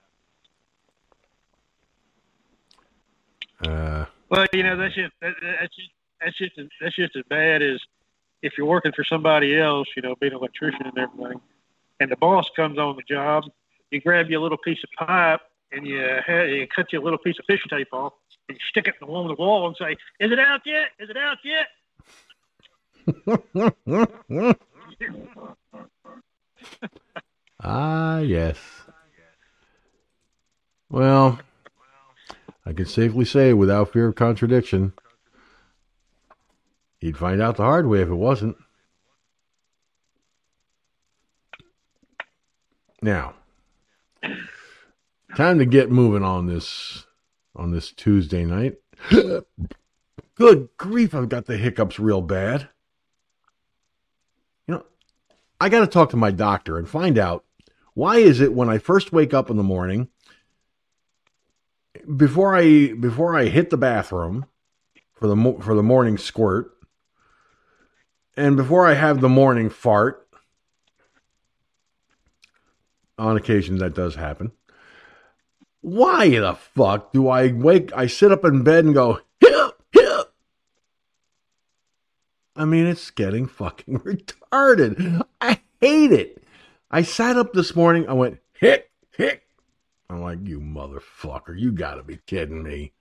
[3.65, 7.63] Uh, Well, you know that's just that, that's just that's just that's just as bad
[7.63, 7.81] as
[8.43, 11.41] if you're working for somebody else, you know, being an electrician and everything,
[11.99, 13.45] and the boss comes on the job,
[13.91, 15.41] you grab you a little piece of pipe
[15.73, 18.13] and you, you cut you a little piece of fishing tape off
[18.49, 20.89] and you stick it along the wall and say, "Is it out yet?
[20.99, 21.67] Is it out yet?"
[27.63, 28.59] ah, yes.
[30.91, 31.39] Well,
[32.65, 34.93] I can safely say without fear of contradiction,
[36.99, 38.57] he'd find out the hard way if it wasn't.
[43.01, 43.35] Now,
[45.37, 47.07] time to get moving on this
[47.55, 48.77] on this Tuesday night.
[50.35, 52.69] Good grief, I've got the hiccups real bad.
[54.67, 54.85] You know,
[55.61, 57.45] I got to talk to my doctor and find out
[57.95, 60.09] why is it when I first wake up in the morning
[62.17, 64.47] before I before I hit the bathroom
[65.15, 66.71] for the mo- for the morning squirt
[68.37, 70.29] and before I have the morning fart
[73.19, 74.53] on occasion that does happen
[75.81, 80.33] why the fuck do I wake I sit up in bed and go hip hip
[82.57, 86.43] I mean it's getting fucking retarded I hate it
[86.91, 89.49] I sat up this morning I went hick hick
[90.11, 92.93] I'm like, you motherfucker, you gotta be kidding me.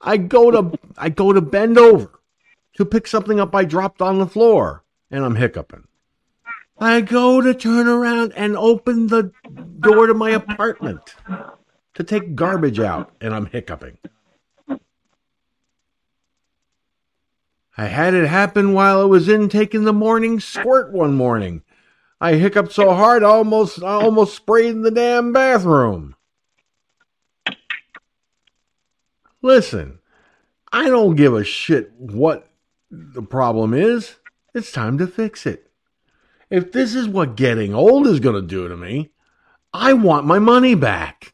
[0.00, 2.20] I go to I go to bend over
[2.74, 5.84] to pick something up I dropped on the floor, and I'm hiccuping.
[6.80, 9.32] I go to turn around and open the
[9.80, 11.14] door to my apartment.
[11.94, 13.98] to take garbage out, and I'm hiccuping.
[17.76, 21.62] I had it happen while I was in taking the morning squirt one morning.
[22.20, 26.14] I hiccuped so hard I almost I almost sprayed in the damn bathroom.
[29.42, 29.98] Listen,
[30.72, 32.50] I don't give a shit what
[32.90, 34.16] the problem is.
[34.54, 35.69] It's time to fix it.
[36.50, 39.10] If this is what getting old is going to do to me,
[39.72, 41.32] I want my money back.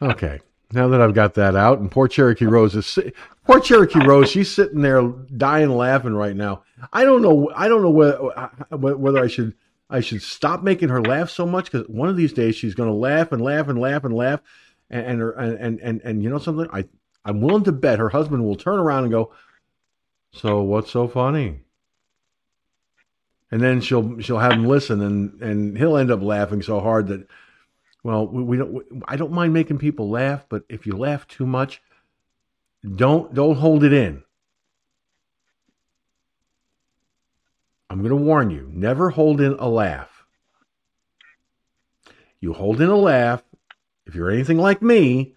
[0.00, 0.40] Okay.
[0.72, 2.98] Now that I've got that out, and poor Cherokee Rose is
[3.44, 4.30] poor Cherokee Rose.
[4.30, 6.62] She's sitting there dying laughing right now.
[6.92, 7.50] I don't know.
[7.54, 8.18] I don't know whether
[8.70, 9.54] whether I should
[9.90, 12.88] I should stop making her laugh so much because one of these days she's going
[12.88, 14.40] to laugh and laugh and laugh and laugh,
[14.88, 16.66] and and, her, and and and and you know something?
[16.72, 16.86] I
[17.24, 19.32] I'm willing to bet her husband will turn around and go,
[20.32, 21.60] "So what's so funny?"
[23.50, 27.08] And then she'll she'll have him listen, and and he'll end up laughing so hard
[27.08, 27.28] that
[28.02, 28.72] well, we, we don't.
[28.72, 31.80] We, I don't mind making people laugh, but if you laugh too much,
[32.96, 34.24] don't don't hold it in.
[37.88, 40.24] I'm going to warn you: never hold in a laugh.
[42.40, 43.44] You hold in a laugh.
[44.04, 45.36] If you're anything like me,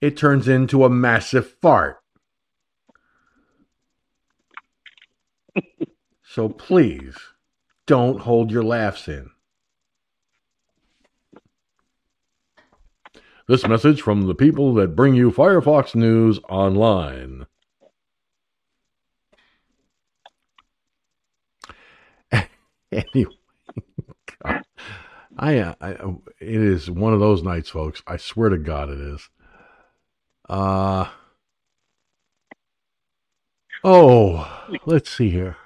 [0.00, 1.98] it turns into a massive fart.
[6.22, 7.16] so please,
[7.86, 9.30] don't hold your laughs in.
[13.48, 17.46] This message from the people that bring you Firefox News online.
[22.92, 23.32] anyway,
[24.44, 24.62] God,
[25.38, 25.90] I, uh, I,
[26.40, 28.02] it is one of those nights, folks.
[28.06, 29.30] I swear to God, it is.
[30.48, 31.08] Uh,
[33.84, 35.56] oh, let's see here.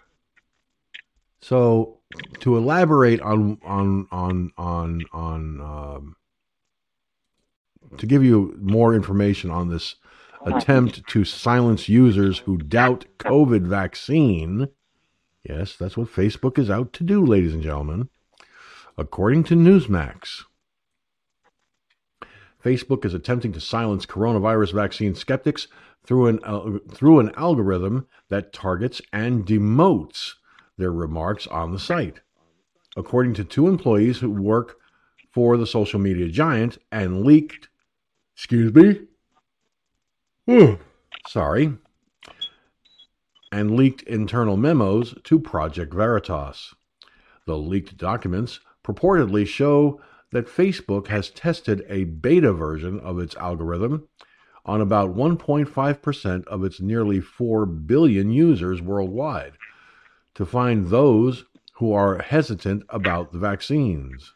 [1.41, 1.99] So,
[2.41, 6.17] to elaborate on on on on on um,
[7.99, 9.97] to give you more information on this
[10.45, 14.69] attempt to silence users who doubt COVID vaccine.
[15.49, 18.09] Yes, that's what Facebook is out to do, ladies and gentlemen.
[18.99, 20.45] According to Newsmax,
[22.65, 25.69] Facebook is attempting to silence coronavirus vaccine skeptics
[26.05, 30.35] through an uh, through an algorithm that targets and demotes
[30.79, 32.21] their remarks on the site.
[32.97, 34.77] According to two employees who work
[35.33, 37.69] for the social media giant and leaked
[38.35, 39.01] Excuse me?
[41.29, 41.75] Sorry.
[43.51, 46.75] And leaked internal memos to Project Veritas.
[47.47, 50.01] The leaked documents purportedly show
[50.33, 54.09] that Facebook has tested a beta version of its algorithm
[54.65, 59.53] on about 1.5% of its nearly 4 billion users worldwide
[60.35, 64.33] to find those who are hesitant about the vaccines.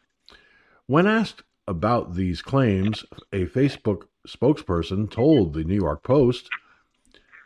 [0.86, 6.48] When asked about these claims, a Facebook spokesperson told the New York Post,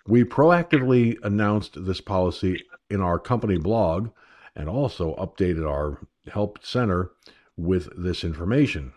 [0.06, 4.10] We proactively announced this policy in our company blog
[4.56, 6.00] and also updated our
[6.32, 7.12] help center
[7.60, 8.92] with this information.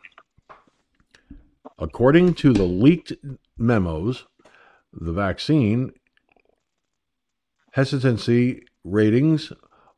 [1.78, 3.14] According to the leaked
[3.58, 4.26] memos,
[4.92, 5.94] the vaccine
[7.72, 9.52] hesitancy ratings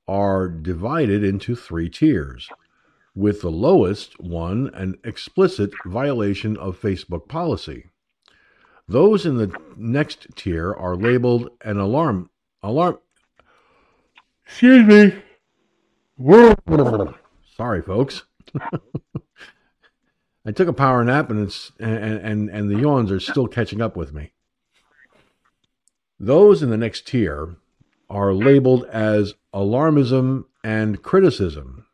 [0.08, 2.50] are divided into three tiers
[3.16, 7.86] with the lowest one an explicit violation of Facebook policy.
[8.88, 12.30] Those in the next tier are labeled an alarm
[12.62, 13.00] alarm
[14.46, 15.24] Excuse me.
[17.58, 18.24] Sorry folks.
[20.46, 23.82] I took a power nap and it's and, and and the yawns are still catching
[23.82, 24.34] up with me.
[26.20, 27.56] Those in the next tier
[28.10, 31.86] are labeled as alarmism and criticism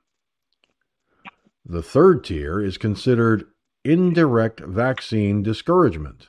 [1.71, 3.45] the third tier is considered
[3.85, 6.27] indirect vaccine discouragement,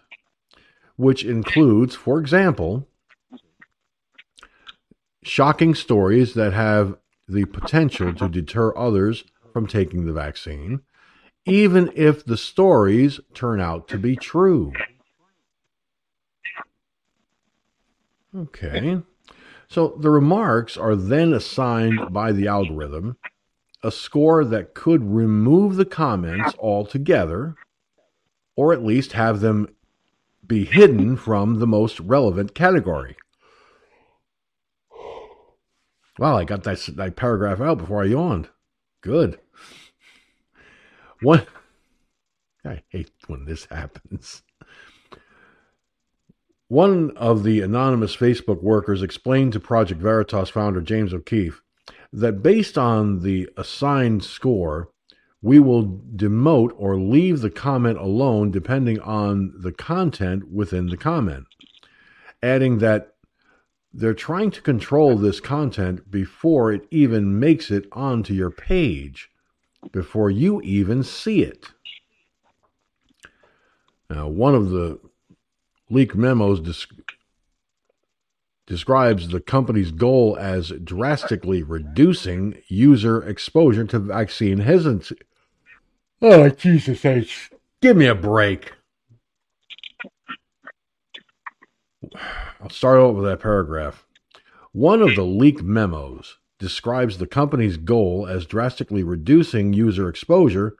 [0.96, 2.86] which includes, for example,
[5.22, 6.96] shocking stories that have
[7.28, 10.80] the potential to deter others from taking the vaccine,
[11.44, 14.72] even if the stories turn out to be true.
[18.34, 19.00] Okay.
[19.68, 23.16] So the remarks are then assigned by the algorithm
[23.82, 27.57] a score that could remove the comments altogether,
[28.55, 29.74] or at least have them
[30.46, 33.16] be hidden from the most relevant category.
[36.18, 38.48] Wow, I got that, that paragraph out before I yawned.
[39.03, 39.38] Good.
[41.20, 41.42] One,
[42.64, 44.42] I hate when this happens.
[46.68, 51.61] One of the anonymous Facebook workers explained to Project Veritas founder James O'Keefe
[52.12, 54.88] that based on the assigned score,
[55.42, 61.46] we will demote or leave the comment alone depending on the content within the comment.
[62.42, 63.11] Adding that
[63.95, 69.30] they're trying to control this content before it even makes it onto your page,
[69.90, 71.66] before you even see it.
[74.09, 74.99] Now, one of the
[75.90, 76.61] leak memos
[78.66, 85.16] describes the company's goal as drastically reducing user exposure to vaccine hesitancy.
[86.22, 87.51] Oh, Jesus H.
[87.80, 88.72] Give me a break.
[92.61, 94.07] I'll start over that paragraph.
[94.72, 100.76] One of the leaked memos describes the company's goal as drastically reducing user exposure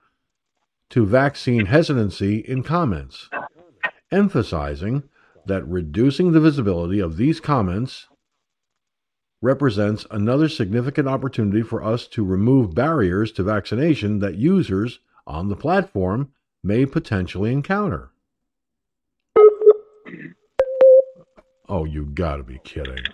[0.89, 3.29] to vaccine hesitancy in comments,
[4.11, 5.03] emphasizing
[5.45, 8.07] that reducing the visibility of these comments
[9.41, 15.55] represents another significant opportunity for us to remove barriers to vaccination that users on the
[15.55, 16.31] platform
[16.63, 18.12] may potentially encounter.
[21.69, 23.05] Oh, you gotta be kidding.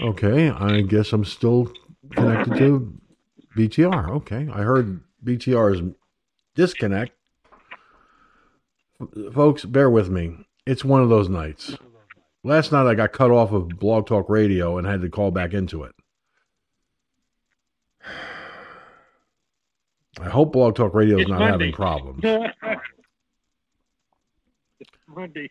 [0.00, 1.72] Okay, I guess I'm still
[2.10, 2.92] connected to
[3.56, 4.10] BTR.
[4.10, 5.80] Okay, I heard BTR's
[6.54, 7.12] disconnect.
[9.32, 10.46] Folks, bear with me.
[10.66, 11.76] It's one of those nights.
[12.42, 15.54] Last night I got cut off of Blog Talk Radio and had to call back
[15.54, 15.94] into it.
[20.20, 21.52] I hope Blog Talk Radio is not Monday.
[21.52, 22.20] having problems.
[24.80, 25.50] it's Monday.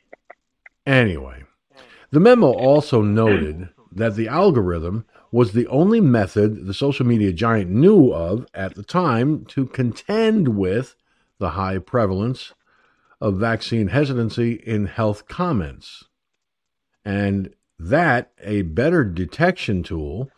[0.85, 1.43] Anyway,
[2.11, 7.71] the memo also noted that the algorithm was the only method the social media giant
[7.71, 10.95] knew of at the time to contend with
[11.39, 12.53] the high prevalence
[13.19, 16.03] of vaccine hesitancy in health comments,
[17.03, 20.29] and that a better detection tool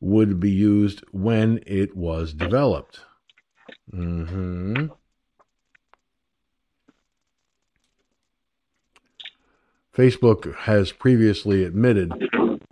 [0.00, 3.00] would be used when it was developed.
[3.90, 4.86] Hmm
[9.94, 12.12] Facebook has previously admitted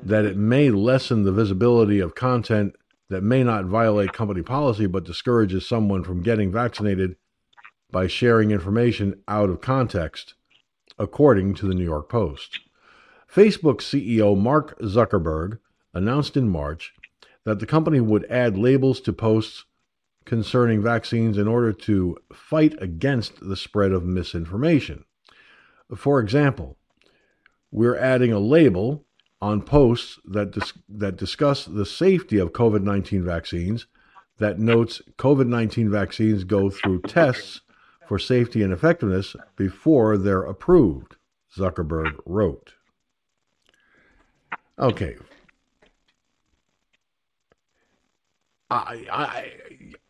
[0.03, 2.75] that it may lessen the visibility of content
[3.11, 7.17] that may not violate company policy but discourages someone from getting vaccinated
[7.91, 10.35] by sharing information out of context,
[10.99, 12.61] according to the New York Post.
[13.31, 15.59] Facebook CEO Mark Zuckerberg
[15.93, 16.95] announced in March
[17.45, 19.65] that the company would add labels to posts
[20.31, 25.05] concerning vaccines in order to fight against the spread of misinformation.
[25.97, 26.79] For example,
[27.73, 29.05] we're adding a label
[29.43, 33.89] on posts that dis- that discuss the safety of COVID-19 vaccines
[34.39, 37.63] that notes COVID-19 vaccines go through tests
[38.07, 41.17] for safety and effectiveness before they're approved,
[41.59, 42.75] Zuckerberg wrote.
[44.79, 45.17] Okay.
[48.71, 49.53] I, I,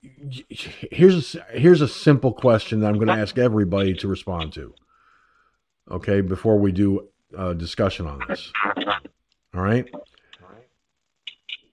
[0.02, 4.74] here's a, here's a simple question that I'm going to ask everybody to respond to.
[5.90, 8.52] Okay, before we do a discussion on this.
[9.54, 9.86] All right.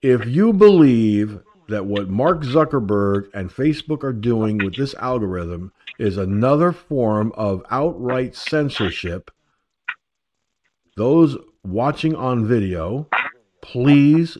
[0.02, 6.16] If you believe that what Mark Zuckerberg and Facebook are doing with this algorithm is
[6.16, 9.30] another form of outright censorship,
[10.96, 13.08] those watching on video,
[13.60, 14.38] please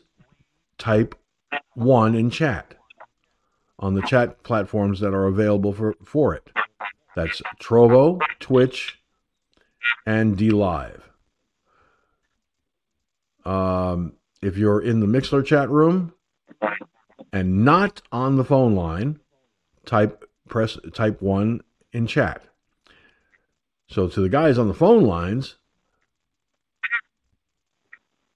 [0.79, 1.15] type
[1.75, 2.78] one in chat
[3.79, 6.51] on the chat platforms that are available for, for it.
[7.15, 8.99] That's Trovo, Twitch,
[10.07, 11.11] and D Live.
[13.45, 16.13] Um, if you're in the Mixlr chat room
[17.33, 19.21] and not on the phone line,
[19.85, 21.61] type press type one
[21.93, 22.43] in chat.
[23.89, 25.57] So to the guys on the phone lines,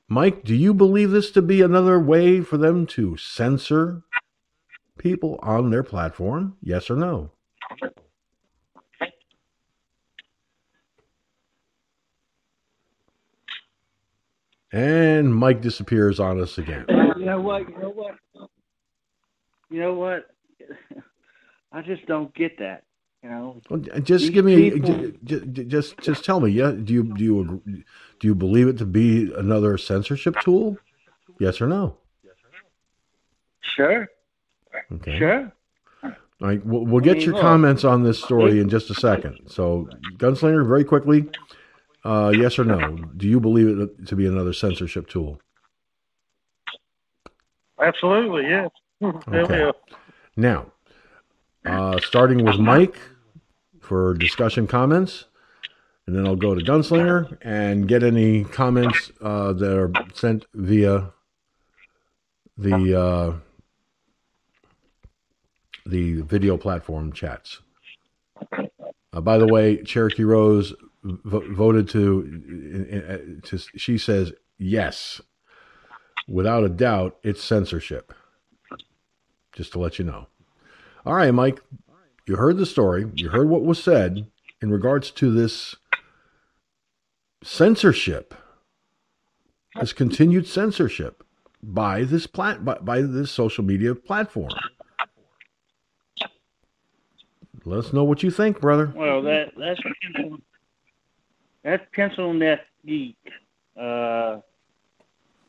[0.08, 4.02] Mike, do you believe this to be another way for them to censor
[4.98, 6.56] people on their platform?
[6.62, 7.30] Yes or no?
[14.72, 16.86] And Mike disappears on us again.
[16.88, 17.68] You know what?
[17.68, 18.14] You know what?
[19.70, 20.30] You know what?
[21.72, 22.84] I just don't get that.
[23.22, 26.50] You know, Well, just give me people- j- j- j- just just tell me.
[26.50, 27.62] Yeah, do you do you
[28.18, 30.76] do you believe it to be another censorship tool?
[31.38, 31.98] Yes or no?
[33.60, 34.08] sure,
[34.94, 35.18] Okay.
[35.18, 35.52] sure.
[36.40, 39.38] Right, we'll, we'll get your comments on this story in just a second.
[39.46, 41.28] So, Gunslinger, very quickly,
[42.04, 42.96] uh, yes or no?
[43.16, 45.40] Do you believe it to be another censorship tool?
[47.80, 48.70] Absolutely, yes.
[49.32, 49.70] Okay.
[50.36, 50.66] Now,
[51.64, 52.96] uh, starting with Mike
[53.80, 55.24] for discussion comments.
[56.06, 61.12] and then I'll go to Gunslinger and get any comments uh, that are sent via
[62.56, 63.32] the uh,
[65.86, 67.60] the video platform chats.
[69.12, 70.72] Uh, by the way, Cherokee Rose
[71.02, 73.58] vo- voted to, to.
[73.76, 75.20] She says yes,
[76.28, 78.12] without a doubt, it's censorship.
[79.52, 80.28] Just to let you know.
[81.04, 81.60] All right, Mike,
[82.26, 83.10] you heard the story.
[83.14, 84.26] You heard what was said
[84.62, 85.76] in regards to this
[87.42, 88.34] censorship,
[89.78, 91.24] this continued censorship
[91.62, 94.52] by this plat by, by this social media platform.
[97.64, 98.92] Let us know what you think, brother.
[98.94, 100.38] Well, that that's pencil,
[101.62, 103.16] that's pencil neck geek,
[103.80, 104.38] uh,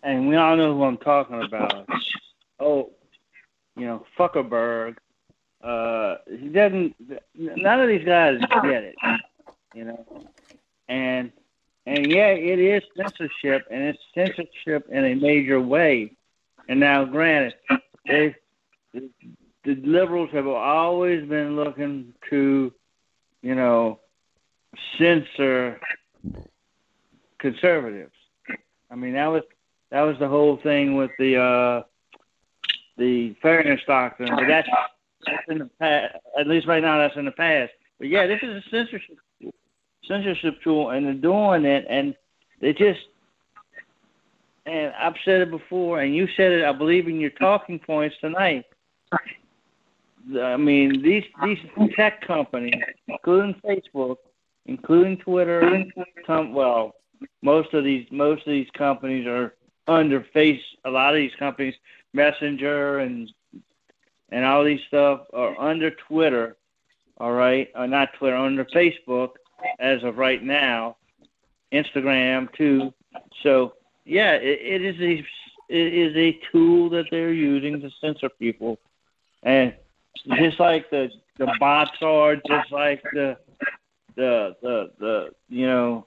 [0.04, 1.90] and we all know who I'm talking about.
[2.60, 2.92] Oh,
[3.76, 4.98] you know, Fuckerberg.
[5.64, 6.96] Uh, he doesn't.
[7.36, 8.96] None of these guys get it,
[9.74, 10.06] you know,
[10.88, 11.32] and
[11.86, 16.16] and yeah, it is censorship, and it's censorship in a major way.
[16.70, 17.56] And now, granted,
[18.06, 18.36] they
[19.64, 22.72] the liberals have always been looking to,
[23.42, 24.00] you know,
[24.98, 25.80] censor
[27.40, 28.14] conservatives.
[28.92, 29.44] I mean, that was
[29.92, 31.84] that was the whole thing with the uh,
[32.98, 34.30] the fairness doctrine.
[34.36, 34.68] But that's
[35.26, 36.16] that's in the past.
[36.38, 37.72] At least right now, that's in the past.
[38.00, 39.18] But yeah, this is a censorship
[40.08, 42.16] censorship tool, and they're doing it, and
[42.60, 43.00] they just.
[44.66, 48.16] And I've said it before, and you said it, I believe, in your talking points
[48.22, 48.64] tonight.
[50.40, 51.58] I mean, these these
[51.96, 54.18] tech companies, including Facebook,
[54.66, 55.86] including Twitter,
[56.28, 56.96] well,
[57.42, 59.54] most of these most of these companies are
[59.88, 60.62] under face.
[60.86, 61.76] A lot of these companies,
[62.14, 63.32] Messenger and
[64.30, 66.56] and all these stuff are under Twitter.
[67.18, 69.32] All right, or not Twitter, under Facebook
[69.80, 70.98] as of right now,
[71.72, 72.94] Instagram too.
[73.44, 73.74] So
[74.06, 75.26] yeah, it, it is a
[75.70, 78.80] it is a tool that they're using to censor people,
[79.44, 79.74] and
[80.38, 83.38] just like the the bots are, just like the
[84.16, 86.06] the the the you know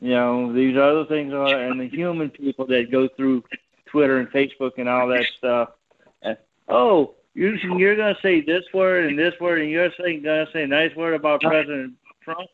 [0.00, 3.42] you know these other things are, and the human people that go through
[3.86, 5.70] Twitter and Facebook and all that stuff.
[6.22, 6.36] And,
[6.68, 10.64] oh, you're you're gonna say this word and this word, and you're saying gonna say
[10.64, 12.50] a nice word about President Trump.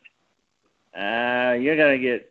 [0.97, 2.31] Uh, you're gonna get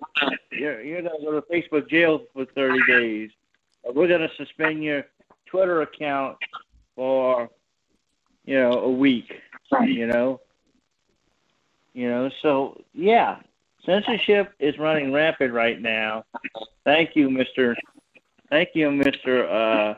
[0.51, 3.31] you're you're gonna go to Facebook jail for 30 days.
[3.83, 5.05] We're gonna suspend your
[5.45, 6.37] Twitter account
[6.95, 7.49] for
[8.49, 9.31] you know, a week,
[9.83, 10.41] you know.
[11.93, 13.37] You know, so yeah,
[13.85, 16.23] censorship is running rampant right now.
[16.83, 17.75] Thank you, Mister.
[18.49, 19.95] Thank you, Mister uh,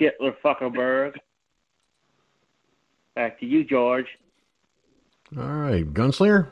[0.00, 1.14] Hitler Fuckerberg.
[3.14, 4.06] Back to you, George.
[5.38, 6.50] All right, gunslinger.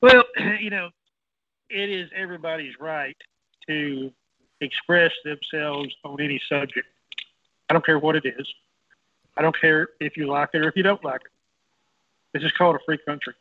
[0.00, 0.24] Well,
[0.60, 0.88] you know,
[1.70, 3.16] it is everybody's right
[3.68, 4.10] to
[4.60, 6.88] express themselves on any subject.
[7.72, 8.46] I don't care what it is.
[9.34, 11.30] I don't care if you like it or if you don't like it.
[12.34, 13.32] This is called a free country.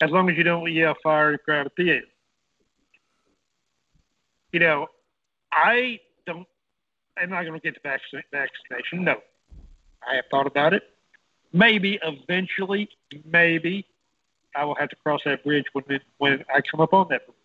[0.00, 2.06] As long as you don't yell fire in crowded theater.
[4.50, 4.88] You know,
[5.52, 6.44] I don't,
[7.16, 9.04] I'm not going to get the vaccine, vaccination.
[9.04, 9.20] No.
[10.04, 10.82] I have thought about it.
[11.52, 12.88] Maybe eventually,
[13.24, 13.86] maybe
[14.56, 17.26] I will have to cross that bridge when, it, when I come up on that
[17.26, 17.36] bridge.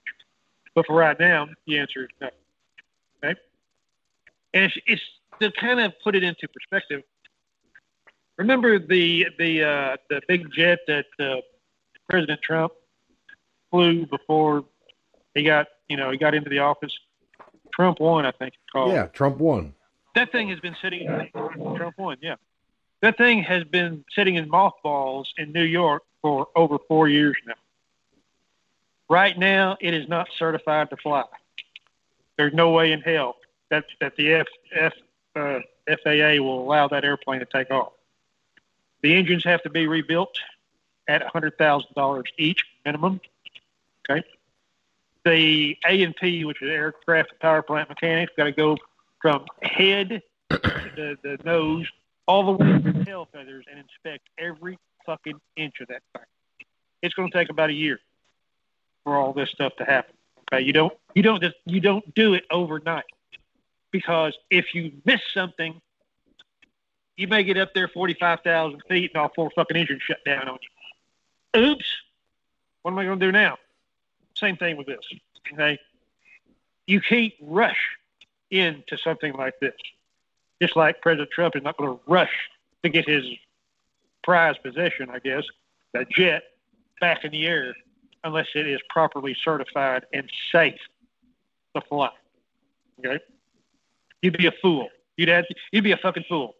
[0.74, 2.30] But for right now, the answer is no.
[3.24, 3.40] Okay?
[4.56, 5.02] And it's, it's
[5.42, 7.04] to kind of put it into perspective,
[8.38, 11.38] remember the the uh, the big jet that uh,
[12.10, 12.74] President Trump
[13.72, 14.66] flew before
[15.34, 16.94] he got you know he got into the office.
[17.74, 18.92] Trump one, I think it's called.
[18.92, 19.74] Yeah, Trump one.
[20.16, 21.08] That thing has been sitting.
[21.76, 22.18] Trump won.
[22.22, 22.36] Yeah,
[23.02, 27.54] that thing has been sitting in mothballs in New York for over four years now.
[29.10, 31.24] Right now, it is not certified to fly.
[32.38, 33.36] There's no way in hell
[33.70, 34.94] that that the F, F
[35.36, 37.94] uh, FAA will allow that airplane to take off.
[39.02, 40.38] The engines have to be rebuilt
[41.08, 43.20] at $100,000 each minimum.
[44.10, 44.26] Okay.
[45.26, 48.78] The A&P, which is aircraft and power plant mechanics, got to go
[49.22, 50.60] from head to
[50.96, 51.88] the, the nose
[52.26, 56.68] all the way to tail feathers and inspect every fucking inch of that thing.
[57.02, 58.00] It's going to take about a year
[59.04, 60.16] for all this stuff to happen.
[60.54, 63.06] Okay, you don't you don't just you don't do it overnight
[63.94, 65.80] because if you miss something,
[67.16, 70.58] you may get up there 45,000 feet and all four fucking engines shut down on
[71.54, 71.62] you.
[71.62, 71.86] Oops.
[72.82, 73.58] What am I going to do now?
[74.36, 75.06] Same thing with this.
[75.54, 75.78] Okay.
[76.88, 77.78] You can't rush
[78.50, 79.76] into something like this.
[80.62, 82.34] Just like President Trump is not going to rush
[82.82, 83.24] to get his
[84.24, 85.44] prized possession, I guess,
[85.94, 86.44] a jet
[87.00, 87.76] back in the air
[88.24, 90.80] unless it is properly certified and safe
[91.76, 92.10] to fly.
[93.00, 93.20] Okay,
[94.24, 94.88] you'd be a fool.
[95.18, 96.56] You'd have to, you'd be a fucking fool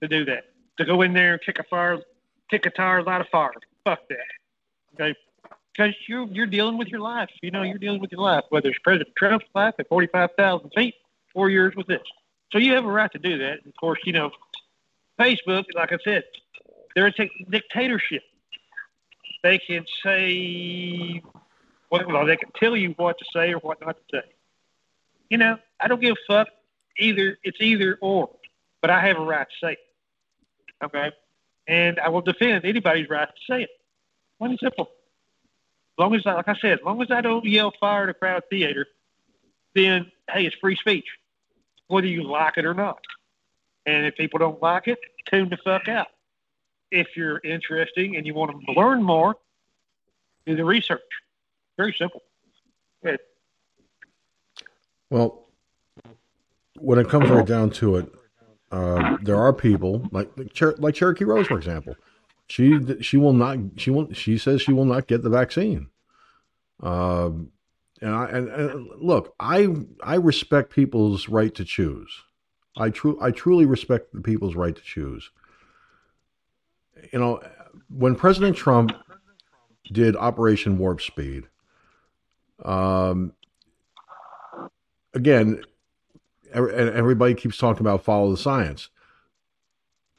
[0.00, 0.44] to do that.
[0.78, 1.98] To go in there and kick a fire,
[2.50, 3.50] kick a tire, light a fire.
[3.84, 4.18] Fuck that.
[4.94, 5.18] Okay,
[5.72, 7.30] because you're you're dealing with your life.
[7.42, 10.30] You know, you're dealing with your life, whether it's President Trump's life at forty five
[10.36, 10.94] thousand feet
[11.34, 12.02] or yours with this.
[12.52, 13.58] So you have a right to do that.
[13.58, 14.30] And of course, you know,
[15.18, 16.24] Facebook, like I said,
[16.94, 17.12] they're a
[17.50, 18.22] dictatorship.
[19.42, 21.22] They can say,
[21.90, 24.26] well, they can tell you what to say or what not to say.
[25.30, 26.48] You know, I don't give a fuck.
[26.98, 28.30] Either it's either or,
[28.80, 30.84] but I have a right to say it.
[30.84, 31.10] Okay,
[31.66, 33.70] and I will defend anybody's right to say it.
[34.38, 34.90] Plain and simple.
[35.98, 38.10] As long as, I, like I said, as long as I don't yell fire at
[38.10, 38.86] a crowd theater,
[39.74, 41.06] then hey, it's free speech,
[41.88, 42.98] whether you like it or not.
[43.86, 44.98] And if people don't like it,
[45.30, 46.08] tune the fuck out.
[46.90, 49.36] If you're interesting and you want to learn more,
[50.44, 51.00] do the research.
[51.76, 52.22] Very simple.
[55.10, 55.45] Well,
[56.80, 58.12] when it comes right down to it,
[58.72, 60.30] uh, there are people like
[60.78, 61.96] like Cherokee Rose, for example.
[62.48, 65.88] She she will not she will she says she will not get the vaccine.
[66.82, 67.50] Um,
[68.00, 69.68] and I and, and look, I
[70.02, 72.10] I respect people's right to choose.
[72.76, 75.30] I true I truly respect the people's right to choose.
[77.12, 77.42] You know,
[77.88, 78.92] when President Trump
[79.92, 81.44] did Operation Warp Speed,
[82.64, 83.32] um,
[85.14, 85.62] again,
[86.52, 88.88] everybody keeps talking about follow the science.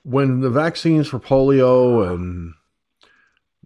[0.03, 2.53] When the vaccines for polio and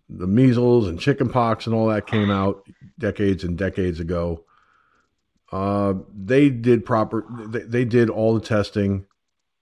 [0.10, 4.44] the measles and chickenpox and all that came out decades and decades ago,
[5.52, 7.26] uh, they did proper.
[7.48, 9.06] They, they did all the testing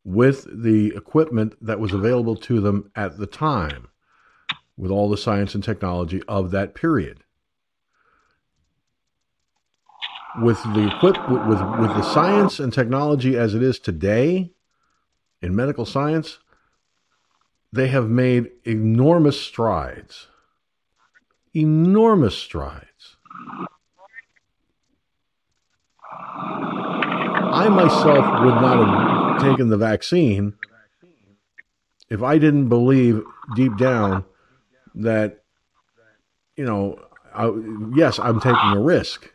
[0.03, 3.87] with the equipment that was available to them at the time,
[4.77, 7.23] with all the science and technology of that period.
[10.37, 14.51] With the equip with, with, with the science and technology as it is today
[15.41, 16.39] in medical science,
[17.71, 20.27] they have made enormous strides.
[21.53, 23.17] Enormous strides.
[27.51, 30.53] I myself would not have taken the vaccine
[32.09, 33.23] if I didn't believe
[33.55, 34.25] deep down
[34.95, 35.43] that,
[36.55, 36.99] you know,
[37.33, 37.51] I,
[37.95, 39.31] yes, I'm taking a risk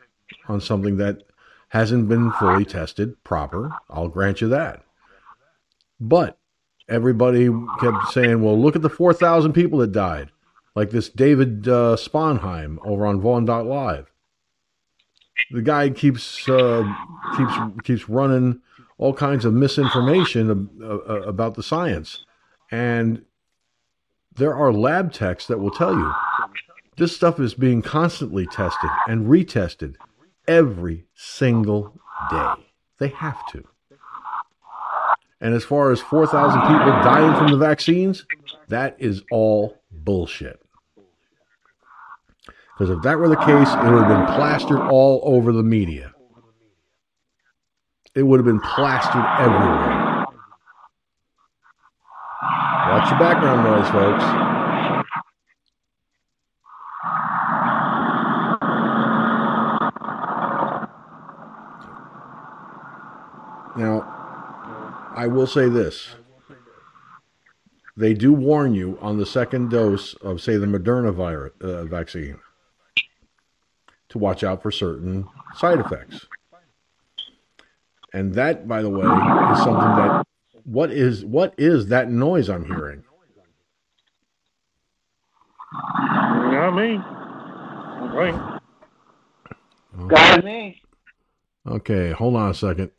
[0.49, 1.23] on something that
[1.69, 3.73] hasn't been fully tested proper.
[3.91, 4.85] I'll grant you that.
[6.01, 6.39] But
[6.89, 7.49] everybody
[7.81, 10.31] kept saying, well, look at the 4,000 people that died,
[10.75, 14.11] like this David uh, Sponheim over on Vaughn.live
[15.51, 16.85] the guy keeps uh,
[17.37, 17.53] keeps
[17.85, 18.61] keeps running
[18.99, 22.25] all kinds of misinformation uh, about the science,
[22.71, 23.25] and
[24.35, 26.13] there are lab techs that will tell you
[26.97, 29.97] this stuff is being constantly tested and retested
[30.47, 31.99] every single
[32.31, 32.55] day.
[32.99, 33.65] They have to.
[35.41, 38.25] And as far as 4,000 people dying from the vaccines,
[38.69, 40.61] that is all bullshit.
[42.79, 46.13] Because if that were the case, it would have been plastered all over the media.
[48.15, 50.25] It would have been plastered everywhere.
[52.89, 54.25] Watch your background noise, folks.
[63.77, 64.15] Now,
[65.25, 66.17] I will say this.
[67.97, 72.39] They do warn you on the second dose of, say, the Moderna virus, uh, vaccine
[74.11, 76.27] to watch out for certain side effects.
[78.13, 80.27] And that, by the way, is something that
[80.65, 83.03] what is what is that noise I'm hearing?
[85.73, 86.99] Not me.
[88.15, 88.61] Right.
[90.07, 90.83] Got me.
[91.67, 92.91] Okay, hold on a second.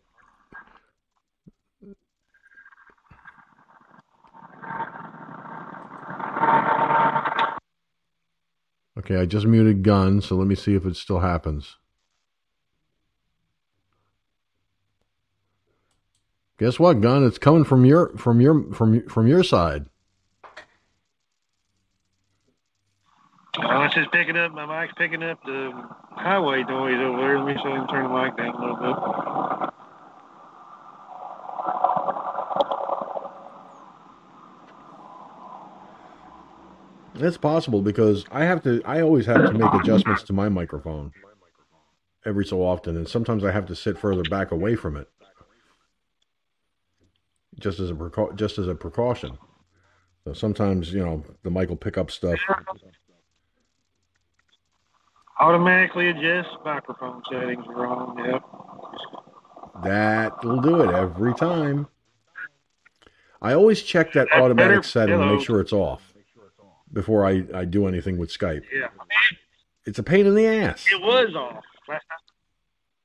[9.05, 11.77] Okay, I just muted gun, so let me see if it still happens.
[16.57, 17.23] Guess what, gun?
[17.23, 19.85] It's coming from your from your from from your side.
[23.59, 24.53] Oh, it's just picking up.
[24.53, 25.71] My mic's picking up the
[26.11, 27.37] highway noise over there.
[27.37, 29.74] Let me see if I can turn the mic down a little bit.
[37.17, 38.81] It's possible because I have to.
[38.85, 41.13] I always have to make adjustments to my microphone
[42.25, 45.09] every so often, and sometimes I have to sit further back away from it,
[47.59, 49.37] just as a just as a precaution.
[50.25, 52.39] So sometimes, you know, the mic will pick up stuff.
[55.39, 58.17] Automatically adjust microphone settings wrong.
[58.25, 58.43] Yep.
[59.83, 61.87] That'll do it every time.
[63.41, 66.14] I always check that automatic setting to make sure it's off
[66.91, 68.63] before I, I do anything with Skype.
[68.73, 68.87] Yeah.
[69.85, 70.85] It's a pain in the ass.
[70.91, 71.63] It was off.
[71.87, 72.19] Last time,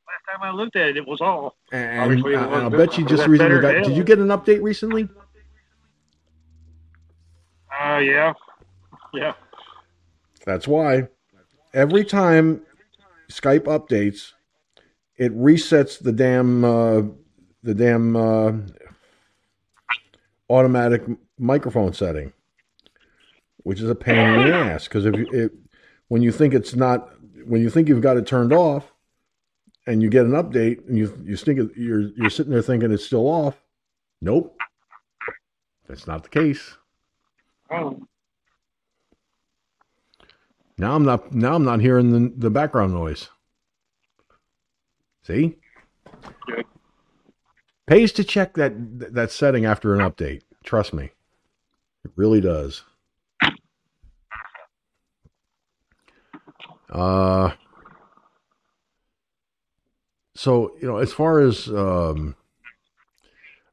[0.07, 1.55] last time I looked at it, it was off.
[1.73, 3.85] And, and I'll bet you just recently got.
[3.85, 5.09] Did you get an update recently?
[7.81, 8.33] Uh, yeah.
[9.13, 9.33] Yeah.
[10.47, 11.09] That's why
[11.75, 12.63] every time
[13.31, 14.33] Skype updates,
[15.17, 17.03] it resets the damn uh,
[17.63, 18.53] the damn uh,
[20.49, 21.03] automatic
[21.39, 22.33] microphone setting,
[23.63, 24.85] which is a pain in the ass.
[24.89, 25.53] Because if you, it,
[26.09, 27.11] when you think it's not,
[27.47, 28.93] when you think you've got it turned off,
[29.87, 32.93] and you get an update, and you you think it- you're you're sitting there thinking
[32.93, 33.63] it's still off,
[34.21, 34.57] nope,
[35.89, 36.77] that's not the case.
[37.71, 38.01] Oh,
[40.77, 43.29] Now I'm not now I'm not hearing the the background noise.
[45.23, 45.57] See?
[47.87, 48.73] Pays to check that
[49.15, 50.43] that setting after an update.
[50.65, 51.11] Trust me.
[52.05, 52.83] It really does.
[56.91, 57.53] Uh
[60.35, 62.35] so, you know, as far as um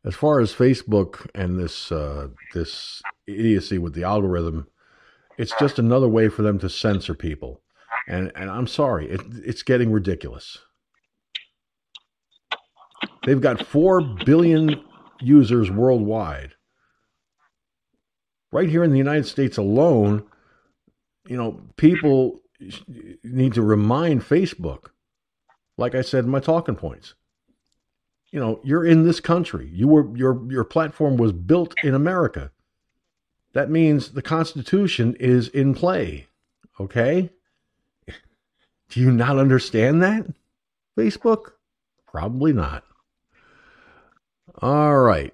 [0.03, 4.67] as far as Facebook and this uh this idiocy with the algorithm,
[5.37, 7.61] it's just another way for them to censor people.
[8.07, 10.59] And and I'm sorry, it, it's getting ridiculous.
[13.25, 14.81] They've got 4 billion
[15.19, 16.53] users worldwide.
[18.51, 20.23] Right here in the United States alone,
[21.27, 22.39] you know, people
[23.23, 24.87] need to remind Facebook,
[25.77, 27.13] like I said in my talking points.
[28.31, 29.69] You know, you're in this country.
[29.71, 32.51] You were your your platform was built in America.
[33.53, 36.27] That means the Constitution is in play.
[36.79, 37.31] Okay?
[38.89, 40.27] Do you not understand that?
[40.97, 41.51] Facebook?
[42.05, 42.83] Probably not.
[44.61, 45.33] All right.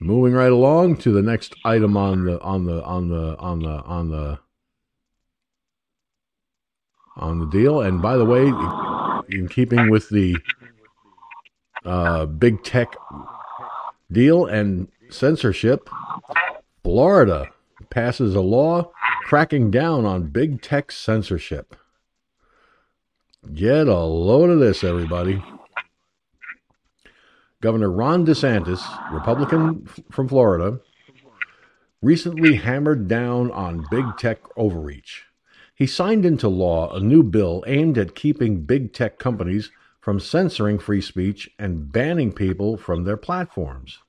[0.00, 3.82] Moving right along to the next item on the on the on the on the
[3.82, 4.38] on the
[7.18, 7.80] on the deal.
[7.80, 8.46] And by the way,
[9.28, 10.36] in keeping with the
[11.84, 12.96] uh, big tech
[14.10, 15.88] deal and censorship,
[16.82, 17.48] Florida
[17.90, 18.90] passes a law
[19.24, 21.76] cracking down on big tech censorship.
[23.54, 25.42] Get a load of this, everybody.
[27.60, 28.80] Governor Ron DeSantis,
[29.12, 30.80] Republican f- from Florida,
[32.00, 35.27] recently hammered down on big tech overreach.
[35.78, 39.70] He signed into law a new bill aimed at keeping big tech companies
[40.00, 44.00] from censoring free speech and banning people from their platforms.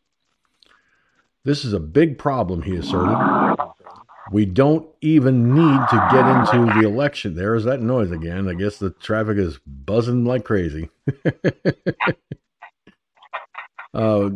[1.43, 3.15] This is a big problem, he asserted.
[4.31, 7.35] We don't even need to get into the election.
[7.35, 8.49] There's that noise again.
[8.49, 10.89] I guess the traffic is buzzing like crazy.
[13.93, 14.31] uh,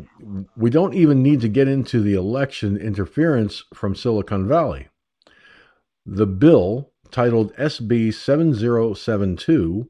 [0.56, 4.90] we don't even need to get into the election interference from Silicon Valley.
[6.06, 9.88] The bill, titled SB 7072,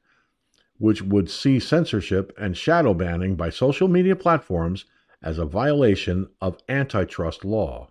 [0.78, 4.84] which would see censorship and shadow banning by social media platforms
[5.24, 7.91] as a violation of antitrust law.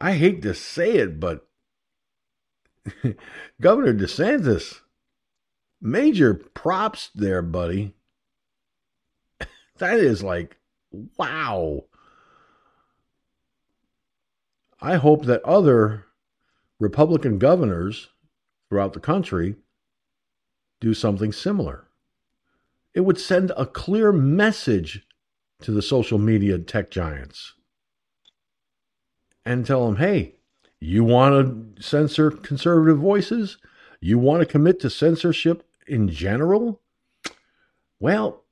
[0.00, 1.46] I hate to say it, but
[3.60, 4.80] Governor DeSantis,
[5.80, 7.94] major props there, buddy.
[9.78, 10.58] that is like,
[11.16, 11.84] wow.
[14.80, 16.04] I hope that other
[16.78, 18.10] Republican governors
[18.68, 19.56] throughout the country
[20.80, 21.86] do something similar.
[22.92, 25.06] It would send a clear message
[25.62, 27.54] to the social media tech giants
[29.44, 30.34] and tell them, hey,
[30.80, 33.58] you want to censor conservative voices?
[34.00, 36.80] You want to commit to censorship in general?
[38.00, 38.42] Well,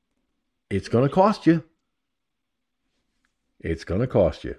[0.71, 1.63] it's going to cost you.
[3.61, 4.57] It's going to cost you.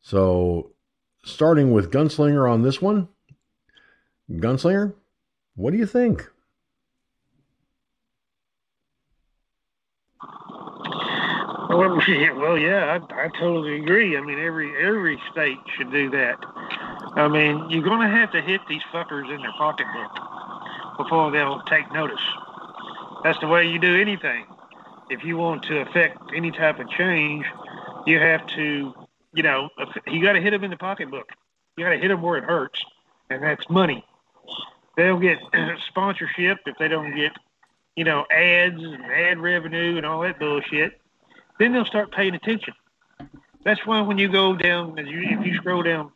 [0.00, 0.70] So,
[1.24, 3.08] starting with Gunslinger on this one,
[4.30, 4.94] Gunslinger,
[5.56, 6.30] what do you think?
[11.68, 14.16] Well, yeah, well, yeah, I, I totally agree.
[14.16, 16.38] I mean, every every state should do that.
[17.14, 21.60] I mean, you're going to have to hit these fuckers in their pocketbook before they'll
[21.62, 22.20] take notice.
[23.24, 24.46] That's the way you do anything.
[25.08, 27.46] If you want to affect any type of change,
[28.06, 28.92] you have to,
[29.32, 29.70] you know,
[30.06, 31.28] you got to hit them in the pocketbook.
[31.76, 32.82] You got to hit them where it hurts,
[33.30, 34.04] and that's money.
[34.96, 35.38] They'll get
[35.88, 37.32] sponsorship if they don't get,
[37.96, 41.00] you know, ads and ad revenue and all that bullshit
[41.58, 42.74] then they'll start paying attention.
[43.64, 46.12] That's why when you go down, you, if you scroll down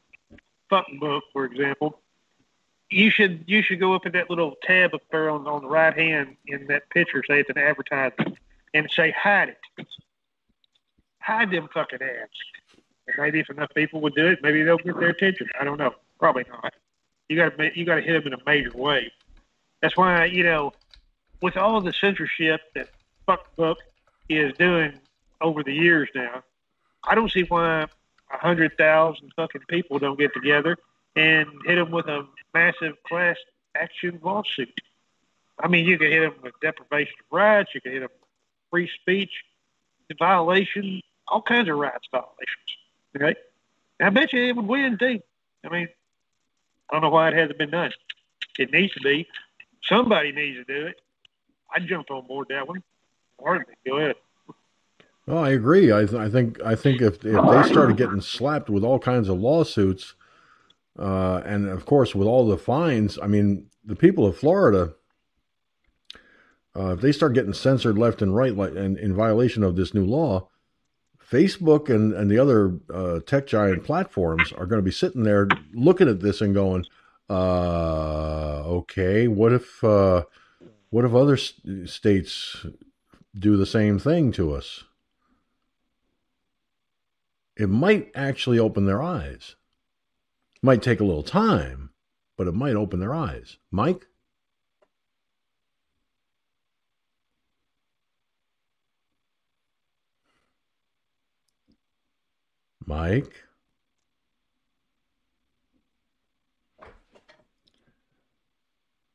[0.68, 2.01] fucking book, for example,
[2.91, 5.68] you should you should go up in that little tab up there on, on the
[5.68, 8.38] right hand in that picture, say it's an advertisement,
[8.74, 9.86] and say hide it.
[11.20, 12.30] Hide them fucking ads.
[13.07, 15.49] And maybe if enough people would do it, maybe they'll get their attention.
[15.59, 15.95] I don't know.
[16.18, 16.72] Probably not.
[17.28, 19.12] You got to you got to hit them in a major way.
[19.82, 20.72] That's why you know,
[21.41, 22.88] with all the censorship that
[23.26, 23.78] fuck book
[24.28, 24.99] is doing
[25.41, 26.43] over the years now.
[27.05, 27.82] I don't see why
[28.32, 30.76] a hundred thousand fucking people don't get together
[31.16, 33.36] and hit them with a massive class
[33.74, 34.80] action lawsuit.
[35.59, 37.70] I mean, you could hit them with deprivation of rights.
[37.74, 38.28] You could hit them with
[38.70, 39.32] free speech
[40.18, 42.36] violation, all kinds of rights violations.
[43.16, 43.34] Okay,
[43.99, 45.20] and I bet you it would win too.
[45.64, 45.88] I mean,
[46.88, 47.93] I don't know why it hasn't been done.
[48.59, 49.26] It needs to be.
[49.84, 51.01] Somebody needs to do it.
[51.74, 52.82] I jumped on board that one.
[53.43, 53.74] Hardly.
[53.86, 54.16] Go ahead.
[55.31, 55.93] Oh, I agree.
[55.93, 59.28] I, th- I think I think if if they started getting slapped with all kinds
[59.28, 60.14] of lawsuits,
[60.99, 64.95] uh, and of course with all the fines, I mean the people of Florida,
[66.76, 69.95] uh, if they start getting censored left and right, like in, in violation of this
[69.95, 70.49] new law,
[71.24, 75.47] Facebook and and the other uh, tech giant platforms are going to be sitting there
[75.72, 76.87] looking at this and going,
[77.28, 80.24] uh, okay, what if uh,
[80.89, 82.66] what if other st- states
[83.39, 84.83] do the same thing to us?
[87.61, 89.54] It might actually open their eyes.
[90.56, 91.90] It might take a little time,
[92.38, 93.58] but it might open their eyes.
[93.70, 94.06] Mike?
[102.86, 103.34] Mike?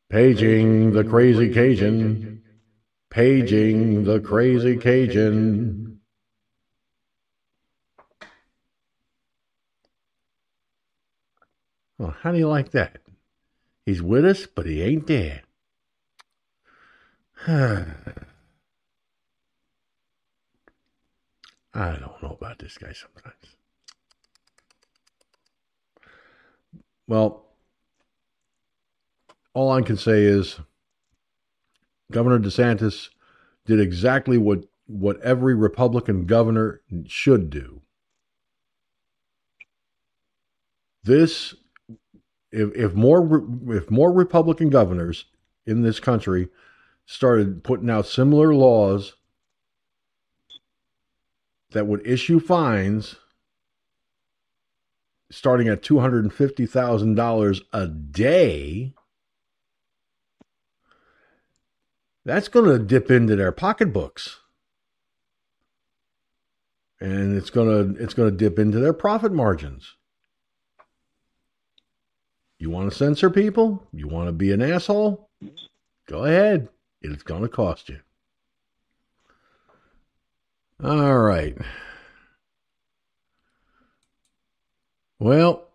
[0.09, 2.43] Paging the crazy Cajun.
[3.09, 5.84] Paging the crazy Cajun.
[11.97, 12.99] Well, how do you like that?
[13.85, 15.43] He's with us, but he ain't there.
[17.47, 17.85] I
[21.73, 23.57] don't know about this guy sometimes.
[27.07, 27.45] Well,
[29.53, 30.59] all I can say is
[32.11, 33.09] Governor DeSantis
[33.65, 37.81] did exactly what, what every Republican governor should do.
[41.03, 41.55] This
[42.55, 45.25] if if more if more Republican governors
[45.65, 46.47] in this country
[47.05, 49.15] started putting out similar laws
[51.71, 53.17] that would issue fines
[55.29, 58.93] starting at $250,000 a day
[62.23, 64.39] that's going to dip into their pocketbooks.
[67.01, 69.95] And it's going to it's going to dip into their profit margins
[72.57, 73.85] You want to censor people?
[73.91, 75.29] You want to be an asshole?
[76.07, 76.69] Go ahead.
[77.01, 77.99] It's going to cost you.
[80.83, 81.57] All right.
[85.19, 85.69] Well,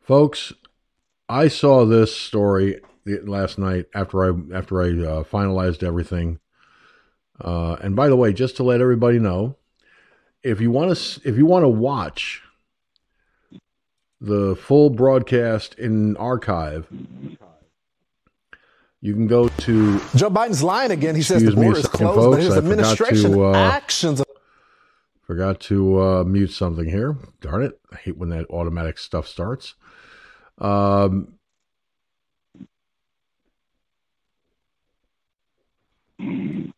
[0.00, 0.52] folks,
[1.28, 6.40] I saw this story last night after I after I uh, finalized everything.
[7.40, 9.56] Uh, and by the way, just to let everybody know,
[10.42, 12.42] if you want to if you want to watch
[14.20, 16.86] the full broadcast in archive,
[19.00, 21.14] you can go to Joe Biden's lying again.
[21.14, 22.36] He says the border is closed, folks.
[22.36, 24.22] but his I administration to, uh, actions.
[25.26, 27.16] Forgot to uh, mute something here.
[27.40, 27.78] Darn it.
[27.92, 29.74] I hate when that automatic stuff starts.
[30.58, 31.34] Um,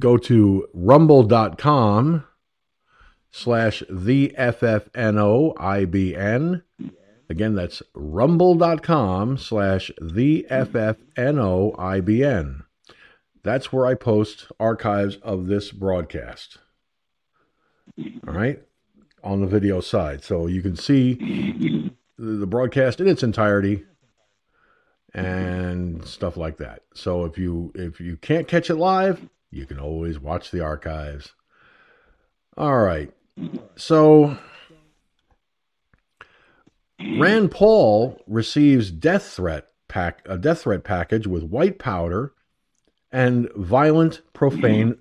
[0.00, 2.24] go to rumble.com
[3.30, 5.52] slash the FFNOIBN.
[7.28, 11.04] Again, that's rumble.com slash the FFNOIBN.
[13.42, 16.58] That's where I post archives of this broadcast.
[18.26, 18.60] All right,
[19.22, 20.24] on the video side.
[20.24, 23.84] So you can see the broadcast in its entirety
[25.14, 26.82] and stuff like that.
[26.94, 31.32] So if you if you can't catch it live, you can always watch the archives.
[32.56, 33.12] All right.
[33.76, 34.36] So
[37.18, 42.32] Rand Paul receives death threat pack a death threat package with white powder
[43.10, 44.96] and violent profane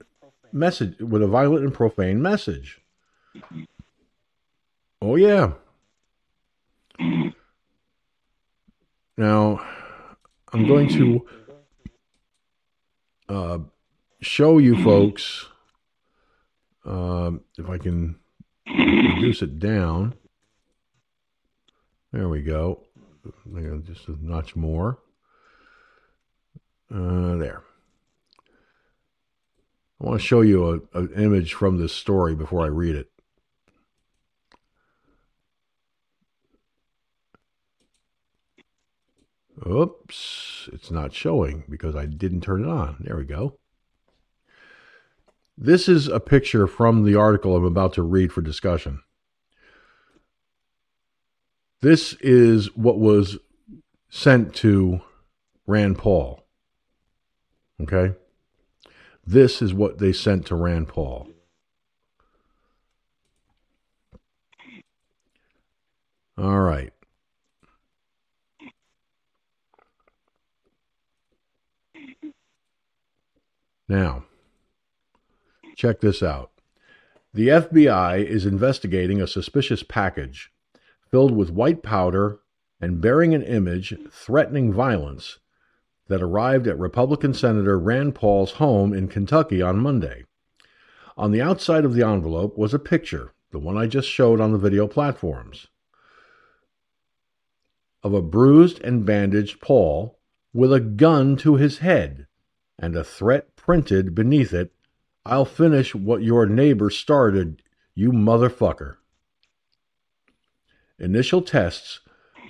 [0.52, 2.82] message with a violent and profane message.
[5.02, 5.52] Oh yeah.
[9.18, 9.62] Now
[10.52, 11.26] I'm going to
[13.28, 13.60] uh,
[14.22, 15.46] show you folks
[16.86, 18.16] um, if I can
[18.68, 20.16] reduce it down.
[22.12, 22.86] There we go.
[23.86, 24.98] Just a notch more.
[26.92, 27.62] Uh, there.
[30.02, 33.12] I want to show you a, an image from this story before I read it.
[39.68, 42.98] Oops, it's not showing because I didn't turn it on.
[43.02, 43.58] There we go.
[45.58, 49.02] This is a picture from the article I'm about to read for discussion.
[51.82, 53.38] This is what was
[54.10, 55.02] sent to
[55.68, 56.46] Rand Paul.
[57.82, 58.16] Okay?
[59.26, 61.28] This is what they sent to Rand Paul.
[66.38, 66.94] All right.
[73.90, 74.26] Now,
[75.76, 76.52] check this out.
[77.34, 80.52] The FBI is investigating a suspicious package
[81.10, 82.40] filled with white powder
[82.80, 85.40] and bearing an image threatening violence
[86.08, 90.24] that arrived at Republican Senator Rand Paul's home in Kentucky on Monday.
[91.18, 94.52] On the outside of the envelope was a picture, the one I just showed on
[94.52, 95.68] the video platforms,
[98.04, 100.20] of a bruised and bandaged Paul
[100.54, 102.28] with a gun to his head
[102.78, 104.72] and a threat printed beneath it
[105.28, 107.62] I'll finish what your neighbor started,
[107.94, 108.96] you motherfucker.
[110.98, 112.00] Initial tests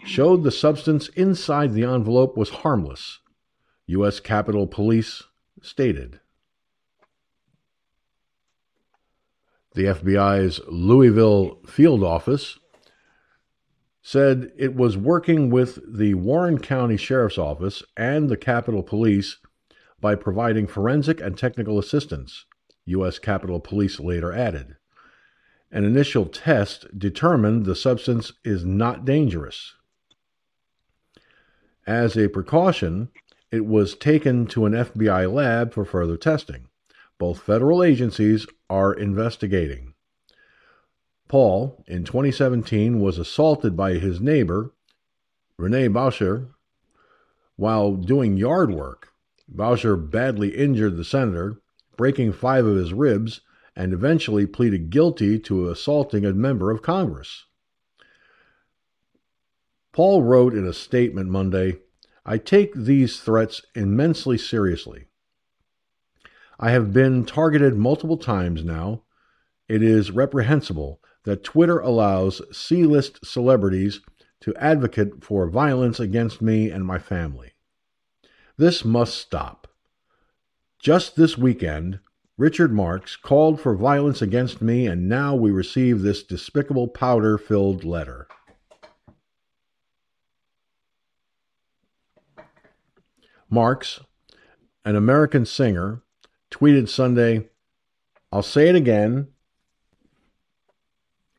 [0.06, 3.20] showed the substance inside the envelope was harmless,
[3.88, 4.22] U.S.
[4.22, 5.24] Capitol Police
[5.62, 6.22] stated.
[9.76, 12.60] The FBI's Louisville field office
[14.02, 19.36] said it was working with the Warren County Sheriff's Office and the Capitol Police
[20.02, 22.46] by providing forensic and technical assistance,
[22.86, 23.20] U.S.
[23.20, 24.76] Capitol Police later added.
[25.72, 29.76] An initial test determined the substance is not dangerous.
[31.86, 33.10] As a precaution,
[33.52, 36.68] it was taken to an FBI lab for further testing.
[37.18, 39.94] Both federal agencies are investigating.
[41.28, 44.74] Paul, in 2017, was assaulted by his neighbor,
[45.58, 46.50] Rene Boucher,
[47.56, 49.14] while doing yard work.
[49.52, 51.62] Boucher badly injured the senator,
[51.98, 53.42] breaking five of his ribs,
[53.76, 57.46] and eventually pleaded guilty to assaulting a member of Congress.
[59.92, 61.80] Paul wrote in a statement Monday
[62.26, 65.08] I take these threats immensely seriously.
[66.60, 69.04] I have been targeted multiple times now.
[69.68, 74.02] It is reprehensible that Twitter allows C list celebrities
[74.42, 77.54] to advocate for violence against me and my family.
[78.60, 79.70] This must stop.
[80.80, 82.00] Just this weekend,
[82.38, 87.86] Richard Marx called for violence against me, and now we receive this despicable powder filled
[87.86, 88.28] letter.
[93.50, 94.02] Marx,
[94.84, 96.02] an American singer,
[96.52, 97.48] tweeted Sunday,
[98.30, 99.30] I'll say it again.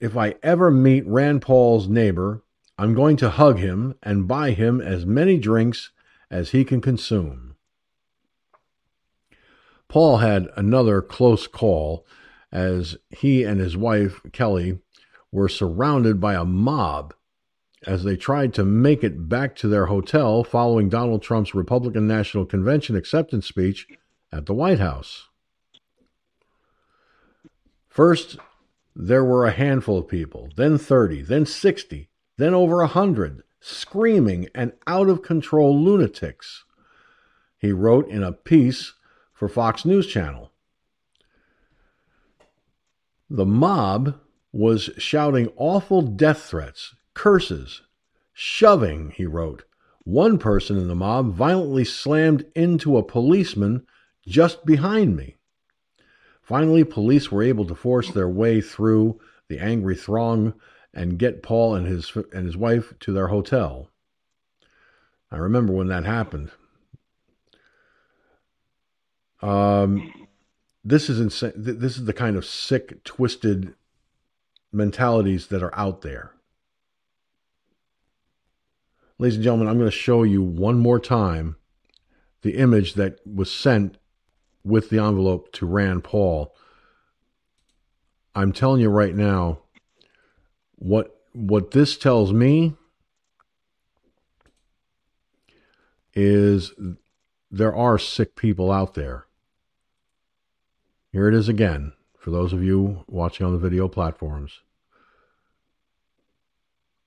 [0.00, 2.42] If I ever meet Rand Paul's neighbor,
[2.78, 5.90] I'm going to hug him and buy him as many drinks
[6.30, 7.56] as he can consume.
[9.88, 12.06] Paul had another close call
[12.52, 14.78] as he and his wife, Kelly,
[15.32, 17.14] were surrounded by a mob
[17.86, 22.44] as they tried to make it back to their hotel following Donald Trump's Republican National
[22.44, 23.88] Convention acceptance speech
[24.32, 25.28] at the White House.
[27.88, 28.36] First,
[28.94, 34.48] there were a handful of people, then 30, then 60, then over a 100, screaming
[34.54, 36.64] and out of control lunatics.
[37.58, 38.94] He wrote in a piece
[39.32, 40.50] for Fox News Channel.
[43.28, 44.18] The mob
[44.52, 47.82] was shouting awful death threats, curses,
[48.32, 49.64] shoving, he wrote.
[50.04, 53.86] One person in the mob violently slammed into a policeman
[54.26, 55.36] just behind me.
[56.42, 60.54] Finally, police were able to force their way through the angry throng
[60.92, 63.88] and get Paul and his and his wife to their hotel.
[65.30, 66.50] I remember when that happened.
[69.42, 70.12] Um,
[70.84, 71.52] this is insane.
[71.56, 73.74] This is the kind of sick, twisted
[74.72, 76.32] mentalities that are out there.
[79.18, 81.56] Ladies and gentlemen, I'm going to show you one more time
[82.42, 83.98] the image that was sent
[84.64, 86.54] with the envelope to Rand Paul.
[88.34, 89.58] I'm telling you right now,
[90.80, 92.74] what what this tells me
[96.12, 96.72] is
[97.50, 99.26] there are sick people out there.
[101.12, 104.60] Here it is again for those of you watching on the video platforms.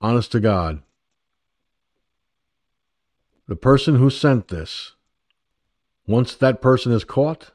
[0.00, 0.82] Honest to God,
[3.46, 4.92] the person who sent this,
[6.06, 7.50] once that person is caught,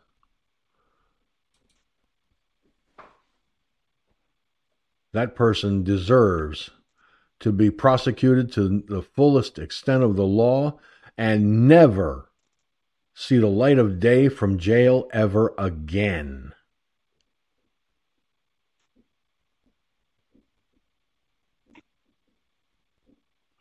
[5.13, 6.69] that person deserves
[7.39, 10.77] to be prosecuted to the fullest extent of the law
[11.17, 12.29] and never
[13.13, 16.53] see the light of day from jail ever again.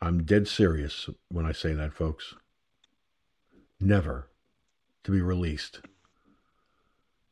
[0.01, 2.35] I'm dead serious when I say that, folks.
[3.81, 4.29] Never
[5.03, 5.81] to be released.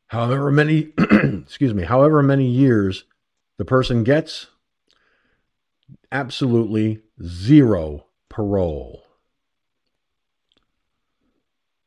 [0.08, 3.04] However many, excuse me, however many years
[3.58, 4.46] the person gets,
[6.10, 9.04] absolutely zero parole.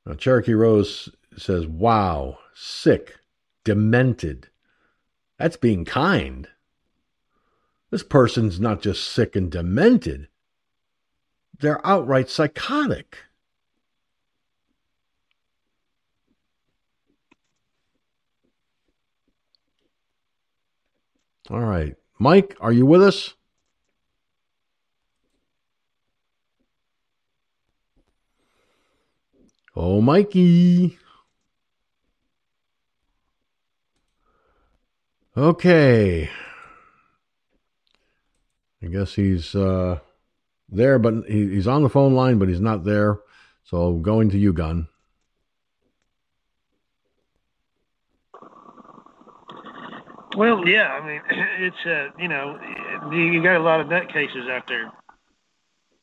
[0.06, 3.15] Now, Cherokee Rose says, Wow, sick,
[3.64, 4.49] demented.
[5.39, 6.48] That's being kind.
[7.89, 10.27] This person's not just sick and demented,
[11.60, 13.18] they're outright psychotic.
[21.52, 21.95] All right.
[22.18, 23.34] Mike, are you with us?
[29.76, 30.98] Oh, Mikey.
[35.36, 36.30] Okay.
[38.82, 39.99] I guess he's uh,
[40.69, 43.19] there, but he, he's on the phone line, but he's not there.
[43.65, 44.88] So going to you, Gun.
[50.36, 52.60] Well, yeah, I mean, it's uh, you know,
[53.12, 54.91] you got a lot of nut cases out there.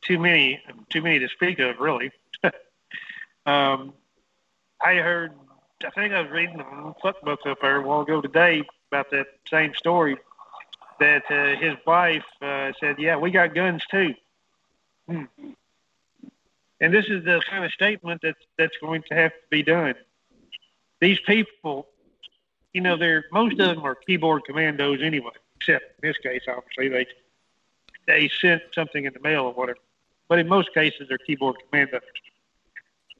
[0.03, 2.13] Too many, too many to speak of, really.
[3.47, 3.95] Um,
[4.85, 5.33] I heard,
[5.83, 6.63] I think I was reading
[7.01, 10.19] fuck book up there a while ago today about that same story
[11.01, 14.15] that uh, his wife uh, said, "Yeah, we got guns too."
[15.09, 15.25] Hmm.
[16.81, 19.95] And this is the kind of statement that's that's going to have to be done.
[21.01, 21.87] These people,
[22.73, 25.33] you know, they're most of them are keyboard commandos anyway.
[25.57, 27.07] Except in this case, obviously they
[28.07, 29.79] they sent something in the mail or whatever.
[30.29, 32.03] But in most cases, they're keyboard commandos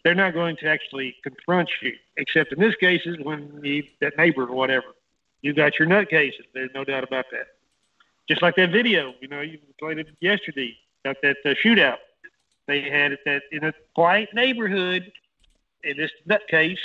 [0.05, 4.17] they're not going to actually confront you, except in this case is when you, that
[4.17, 4.87] neighbor or whatever.
[5.43, 6.47] You got your nut cases.
[6.55, 7.49] There's no doubt about that.
[8.29, 11.99] Just like that video, you know, you played it yesterday about that uh, shootout.
[12.67, 15.13] They had it that in a quiet neighborhood,
[15.85, 16.79] in this nut case,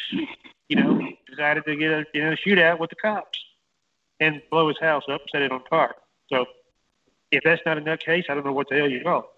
[0.70, 3.40] you know, decided to get a, you know, shootout with the cops
[4.20, 5.95] and blow his house up, set it on fire.
[6.32, 6.45] So
[7.32, 9.34] if that's not a nut case, I don't know what the hell you call.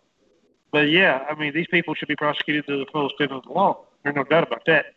[0.72, 3.52] But yeah, I mean, these people should be prosecuted to the full extent of the
[3.52, 3.86] law.
[4.03, 4.88] There's no doubt about that.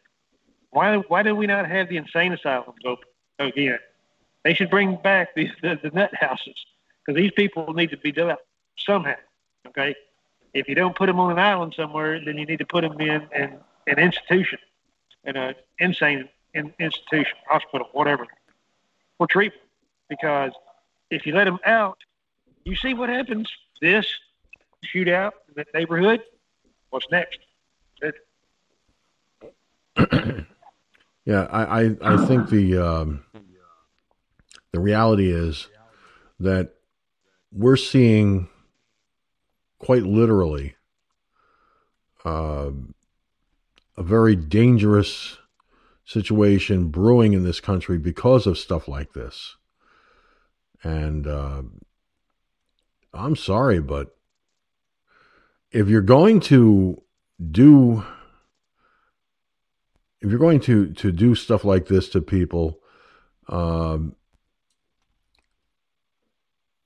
[0.70, 3.08] Why why do we not have the insane asylums open
[3.38, 3.78] again?
[4.44, 6.56] They should bring back these the, the nut houses
[7.06, 8.40] because these people need to be dealt
[8.76, 9.14] somehow.
[9.68, 9.94] Okay,
[10.52, 13.00] if you don't put them on an island somewhere, then you need to put them
[13.00, 13.58] in an,
[13.88, 14.58] an institution,
[15.24, 18.26] in an insane in, institution, hospital, whatever,
[19.16, 19.62] for treatment.
[20.08, 20.52] Because
[21.10, 21.98] if you let them out,
[22.64, 23.50] you see what happens.
[23.80, 24.06] This
[24.84, 26.22] shootout in that neighborhood.
[26.90, 27.38] What's next?
[31.24, 33.24] yeah, I, I, I think the um,
[34.72, 35.68] the reality is
[36.38, 36.74] that
[37.52, 38.48] we're seeing
[39.78, 40.76] quite literally
[42.24, 42.70] uh,
[43.98, 45.38] a very dangerous
[46.04, 49.56] situation brewing in this country because of stuff like this.
[50.84, 51.62] And uh,
[53.12, 54.16] I'm sorry, but
[55.72, 57.02] if you're going to
[57.50, 58.04] do
[60.20, 62.80] if you're going to to do stuff like this to people
[63.48, 64.16] um,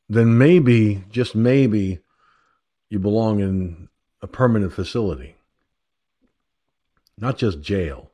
[0.09, 2.01] then maybe just maybe
[2.91, 3.89] you belong in
[4.21, 5.37] a permanent facility
[7.19, 8.11] not just jail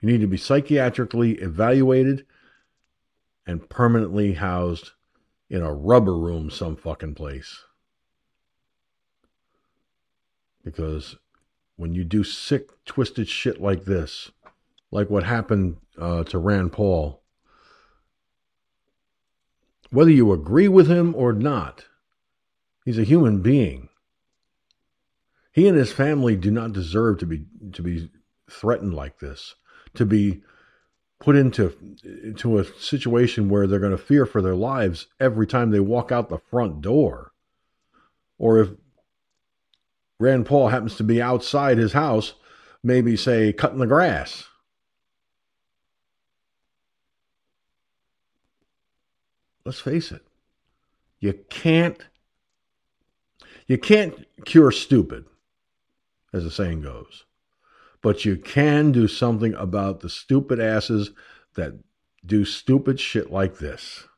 [0.00, 2.26] you need to be psychiatrically evaluated
[3.46, 4.90] and permanently housed
[5.50, 7.64] in a rubber room some fucking place
[10.64, 11.16] because
[11.76, 14.30] when you do sick, twisted shit like this,
[14.90, 17.22] like what happened uh, to Rand Paul,
[19.90, 21.86] whether you agree with him or not,
[22.84, 23.88] he's a human being.
[25.54, 28.10] He and his family do not deserve to be to be
[28.50, 29.54] threatened like this,
[29.94, 30.42] to be
[31.20, 31.72] put into
[32.24, 36.10] into a situation where they're going to fear for their lives every time they walk
[36.10, 37.30] out the front door.
[38.36, 38.70] Or if
[40.18, 42.34] Rand Paul happens to be outside his house,
[42.82, 44.48] maybe, say, cutting the grass.
[49.64, 50.26] Let's face it.
[51.20, 52.04] You can't
[53.68, 55.26] you can't cure stupid,
[56.34, 57.24] as the saying goes.
[58.02, 61.12] But you can do something about the stupid asses
[61.54, 61.78] that
[62.26, 64.08] do stupid shit like this.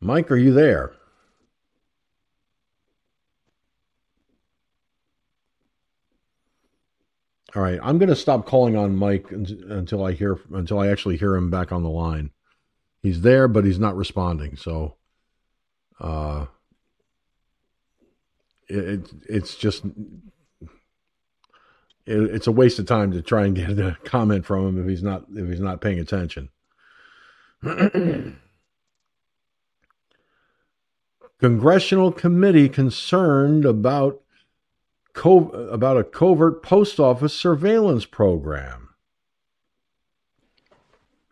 [0.00, 0.92] Mike, are you there?
[7.56, 11.16] All right, I'm going to stop calling on Mike until I hear until I actually
[11.16, 12.30] hear him back on the line.
[13.00, 14.56] He's there, but he's not responding.
[14.56, 14.96] So,
[15.98, 16.46] uh,
[18.68, 20.34] it, it's just it,
[22.06, 25.02] it's a waste of time to try and get a comment from him if he's
[25.02, 26.50] not if he's not paying attention.
[31.40, 34.20] Congressional committee concerned about
[35.12, 38.90] co- about a covert post office surveillance program.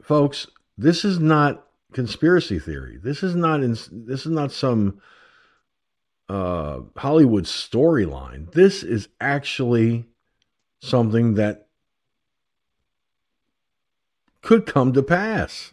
[0.03, 0.47] Folks,
[0.79, 2.99] this is not conspiracy theory.
[3.03, 5.01] This is not in, this is not some
[6.29, 8.53] uh, Hollywood storyline.
[8.53, 10.07] This is actually
[10.81, 11.69] something that
[14.43, 15.73] could come to pass.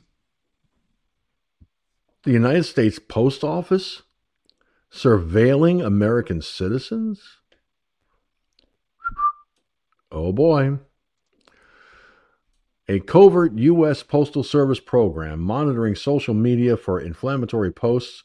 [2.23, 4.03] The United States Post Office
[4.91, 7.37] surveilling American citizens?
[10.11, 10.79] Oh boy.
[12.87, 14.03] A covert U.S.
[14.03, 18.23] Postal Service program monitoring social media for inflammatory posts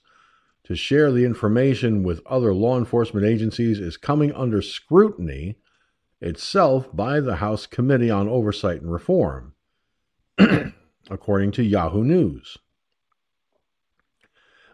[0.68, 5.56] to share the information with other law enforcement agencies is coming under scrutiny
[6.20, 9.54] itself by the House Committee on Oversight and Reform,
[11.10, 12.58] according to Yahoo News.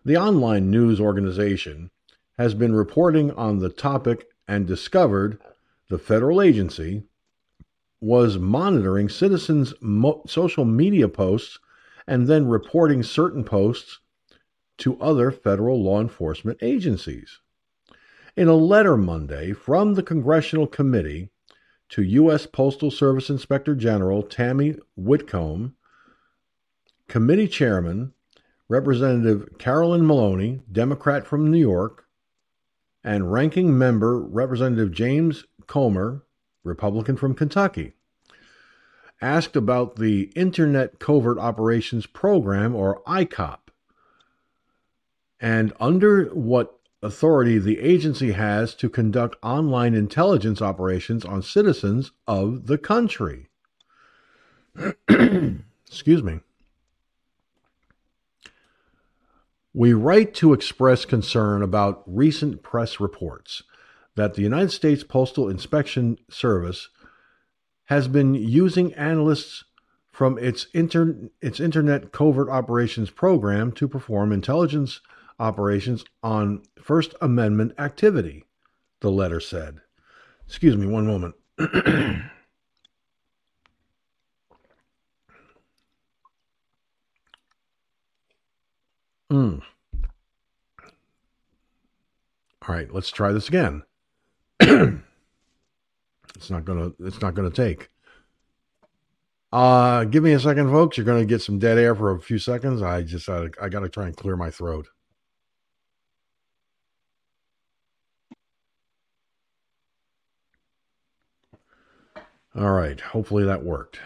[0.05, 1.93] The online news organization
[2.39, 5.39] has been reporting on the topic and discovered
[5.89, 7.05] the federal agency
[8.01, 11.61] was monitoring citizens' mo- social media posts
[12.05, 14.01] and then reporting certain posts
[14.79, 17.41] to other federal law enforcement agencies.
[18.37, 21.31] In a letter Monday from the Congressional Committee
[21.91, 22.47] to U.S.
[22.47, 25.77] Postal Service Inspector General Tammy Whitcomb,
[27.09, 28.13] Committee Chairman
[28.69, 32.07] Representative Carolyn Maloney, Democrat from New York,
[33.03, 36.25] and Ranking Member Representative James Comer,
[36.63, 37.93] Republican from Kentucky,
[39.21, 43.59] asked about the Internet Covert Operations Program, or ICOP,
[45.45, 52.67] and under what authority the agency has to conduct online intelligence operations on citizens of
[52.67, 53.49] the country.
[55.11, 56.41] Excuse me.
[59.75, 63.65] We write to express concern about recent press reports
[64.15, 66.89] that the United States Postal Inspection Service
[67.89, 69.65] has been using analysts
[70.11, 75.03] from its, inter- its Internet Covert Operations Program to perform intelligence
[75.39, 78.45] operations on First Amendment activity,
[79.01, 79.81] the letter said.
[80.47, 81.35] Excuse me one moment.
[89.31, 89.63] mm.
[92.67, 93.83] All right, let's try this again.
[94.61, 95.01] it's
[96.49, 96.93] not gonna.
[97.01, 97.91] It's not gonna take.
[99.53, 100.97] Uh, give me a second, folks.
[100.97, 102.81] You're gonna get some dead air for a few seconds.
[102.83, 104.89] I just I, I got to try and clear my throat.
[112.57, 113.01] All right.
[113.01, 113.99] Hopefully that worked.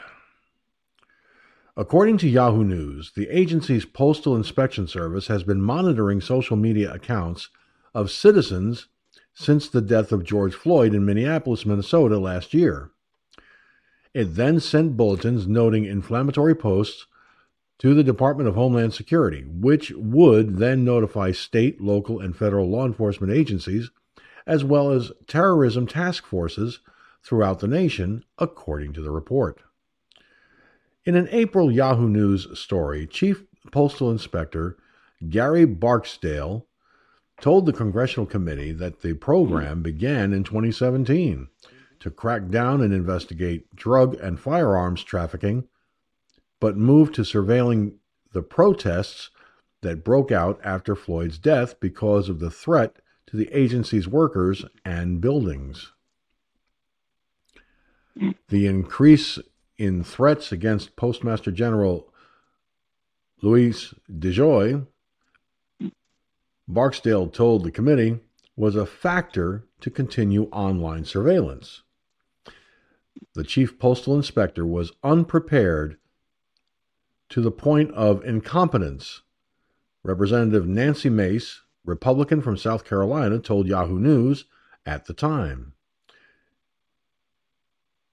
[1.76, 7.50] According to Yahoo News, the agency's Postal Inspection Service has been monitoring social media accounts
[7.94, 8.88] of citizens
[9.32, 12.90] since the death of George Floyd in Minneapolis, Minnesota last year.
[14.12, 17.06] It then sent bulletins noting inflammatory posts
[17.78, 22.84] to the Department of Homeland Security, which would then notify state, local, and federal law
[22.84, 23.90] enforcement agencies,
[24.46, 26.80] as well as terrorism task forces
[27.22, 29.62] throughout the nation, according to the report.
[31.04, 34.76] In an April Yahoo News story, Chief Postal Inspector
[35.28, 36.66] Gary Barksdale
[37.40, 41.48] told the Congressional Committee that the program began in 2017
[42.00, 45.66] to crack down and investigate drug and firearms trafficking,
[46.60, 47.94] but moved to surveilling
[48.32, 49.30] the protests
[49.82, 52.96] that broke out after Floyd's death because of the threat
[53.26, 55.92] to the agency's workers and buildings.
[58.48, 59.38] The increase
[59.76, 62.12] in threats against Postmaster General
[63.40, 64.86] Louis DeJoy
[66.68, 68.20] Barksdale told the committee,
[68.54, 71.82] was a factor to continue online surveillance.
[73.34, 75.96] The chief postal inspector was unprepared
[77.30, 79.22] to the point of incompetence.
[80.02, 84.44] Representative Nancy Mace, Republican from South Carolina, told Yahoo News
[84.84, 85.72] at the time.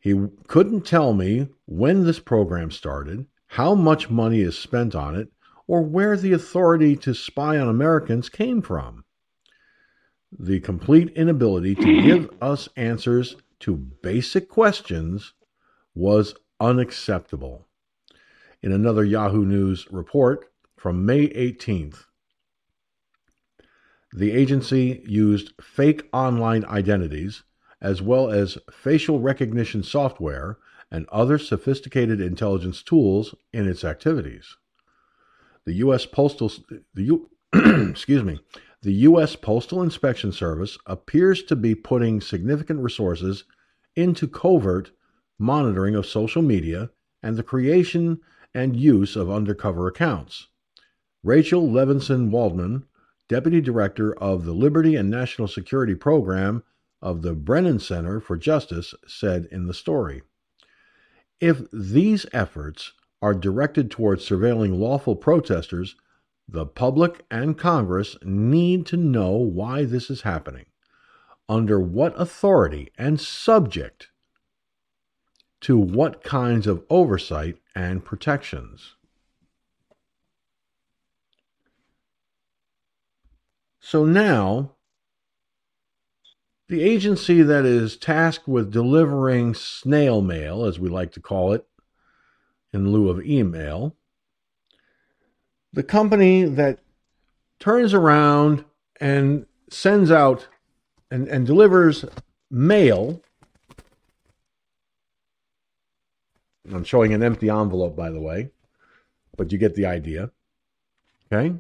[0.06, 0.14] He
[0.46, 5.30] couldn't tell me when this program started, how much money is spent on it,
[5.66, 9.04] or where the authority to spy on Americans came from.
[10.32, 15.34] The complete inability to give us answers to basic questions
[15.96, 17.66] was unacceptable.
[18.62, 22.04] In another Yahoo News report from May 18th,
[24.14, 27.42] the agency used fake online identities
[27.82, 30.58] as well as facial recognition software
[30.92, 34.56] and other sophisticated intelligence tools in its activities.
[35.66, 36.06] The U.S.
[36.06, 36.52] Postal
[36.94, 37.30] the U,
[37.90, 38.40] excuse me,
[38.82, 39.36] the U.S.
[39.36, 43.46] Postal Inspection Service appears to be putting significant resources
[43.96, 44.92] into covert
[45.40, 46.90] monitoring of social media
[47.24, 48.20] and the creation
[48.54, 50.48] and use of undercover accounts.
[51.24, 52.86] Rachel Levinson Waldman,
[53.28, 56.64] Deputy Director of the Liberty and National Security Program
[57.06, 60.24] of the Brennan Center for Justice, said in the story.
[61.40, 65.96] If these efforts are directed towards surveilling lawful protesters,
[66.50, 70.66] the public and Congress need to know why this is happening,
[71.48, 74.10] under what authority, and subject
[75.62, 78.96] to what kinds of oversight and protections.
[83.80, 84.75] So now,
[86.68, 91.66] the agency that is tasked with delivering snail mail, as we like to call it,
[92.74, 93.96] in lieu of email.
[95.74, 96.80] The company that
[97.60, 98.66] turns around
[99.00, 100.48] and sends out
[101.12, 102.06] and, and delivers
[102.50, 103.22] mail.
[106.72, 108.50] I'm showing an empty envelope, by the way,
[109.38, 110.32] but you get the idea.
[111.32, 111.56] Okay?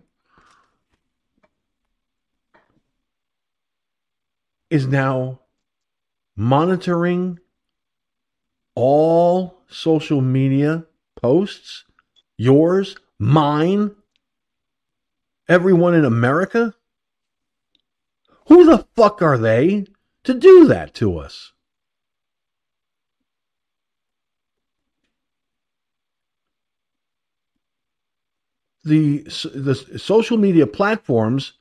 [4.75, 5.39] Is now
[6.35, 7.39] monitoring
[8.75, 10.85] all social media
[11.15, 11.85] posts?
[12.35, 12.97] Yours?
[13.17, 13.95] Mine?
[15.47, 16.75] Everyone in America?
[18.47, 19.85] Who the fuck are they
[20.25, 21.53] to do that to us?
[28.83, 29.19] The,
[29.55, 31.53] the social media platforms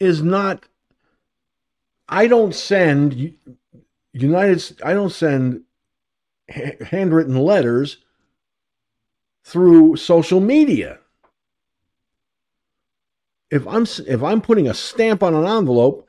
[0.00, 0.66] is not
[2.12, 3.34] I don't send
[4.12, 5.62] United I don't send
[6.48, 7.98] handwritten letters
[9.44, 10.98] through social media.
[13.52, 16.08] if I'm if I'm putting a stamp on an envelope,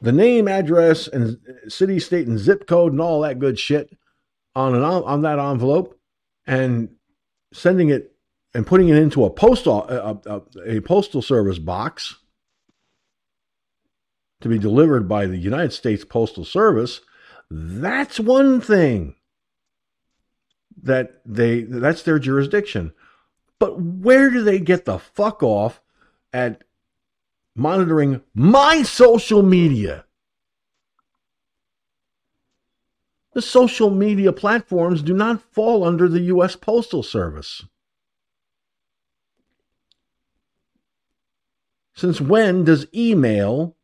[0.00, 3.96] the name, address, and city, state, and zip code, and all that good shit
[4.54, 5.98] on an on that envelope,
[6.46, 6.88] and
[7.52, 8.12] sending it
[8.54, 12.16] and putting it into a postal a, a, a postal service box
[14.44, 17.00] to be delivered by the United States Postal Service,
[17.50, 19.14] that's one thing
[20.82, 22.92] that they that's their jurisdiction.
[23.58, 25.80] But where do they get the fuck off
[26.30, 26.62] at
[27.56, 30.04] monitoring my social media?
[33.32, 37.64] The social media platforms do not fall under the US Postal Service.
[41.94, 43.74] Since when does email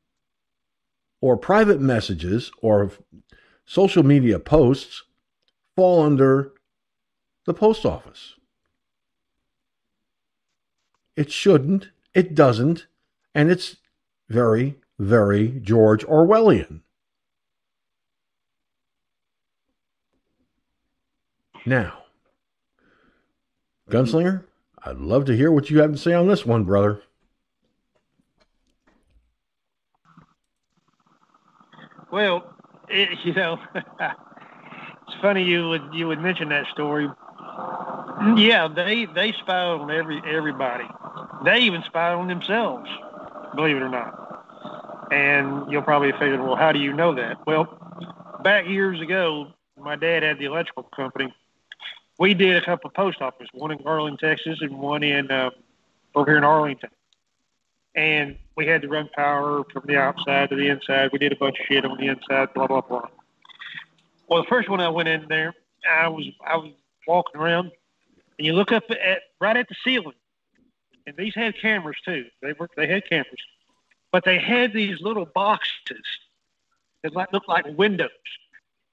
[1.20, 2.90] or private messages or
[3.64, 5.02] social media posts
[5.76, 6.52] fall under
[7.44, 8.34] the post office?
[11.16, 12.86] It shouldn't, it doesn't,
[13.34, 13.76] and it's
[14.28, 16.80] very, very George Orwellian.
[21.66, 22.04] Now,
[23.90, 24.44] Gunslinger,
[24.82, 27.02] I'd love to hear what you have to say on this one, brother.
[32.10, 32.54] Well,
[32.88, 37.08] it, you know, it's funny you would you would mention that story.
[38.36, 40.84] Yeah, they they spy on every everybody.
[41.44, 42.88] They even spy on themselves,
[43.54, 45.08] believe it or not.
[45.10, 47.44] And you'll probably figure, well, how do you know that?
[47.46, 51.34] Well, back years ago, my dad had the electrical company.
[52.18, 55.50] We did a couple of post offices, one in Garland, Texas, and one in uh,
[56.14, 56.90] over here in Arlington
[57.94, 61.08] and we had to run power from the outside to the inside.
[61.14, 63.08] We did a bunch of shit on the inside, blah blah blah.
[64.28, 65.54] Well, the first one I went in there,
[65.90, 66.70] I was I was
[67.06, 67.70] walking around,
[68.36, 70.12] and you look up at right at the ceiling,
[71.06, 72.26] and these had cameras too.
[72.42, 73.40] They were they had cameras,
[74.12, 76.04] but they had these little boxes
[77.02, 78.10] that like looked like windows,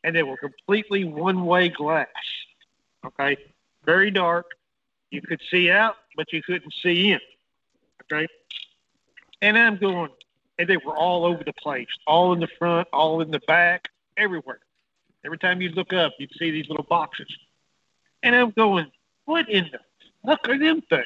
[0.01, 2.07] and they were completely one way glass.
[3.05, 3.35] Okay,
[3.83, 4.45] very dark.
[5.11, 7.19] You could see out, but you couldn't see in.
[8.09, 8.27] Okay,
[9.41, 10.09] and I'm going,
[10.59, 13.89] and they were all over the place, all in the front, all in the back,
[14.15, 14.59] everywhere.
[15.25, 17.27] Every time you look up, you'd see these little boxes.
[18.23, 18.91] And I'm going,
[19.25, 19.79] what in the
[20.25, 21.05] fuck are them things?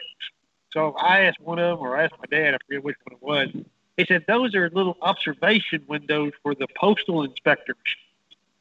[0.72, 3.16] So I asked one of them, or I asked my dad, I forget which one
[3.16, 3.64] it was.
[3.98, 7.76] He said, those are little observation windows for the postal inspectors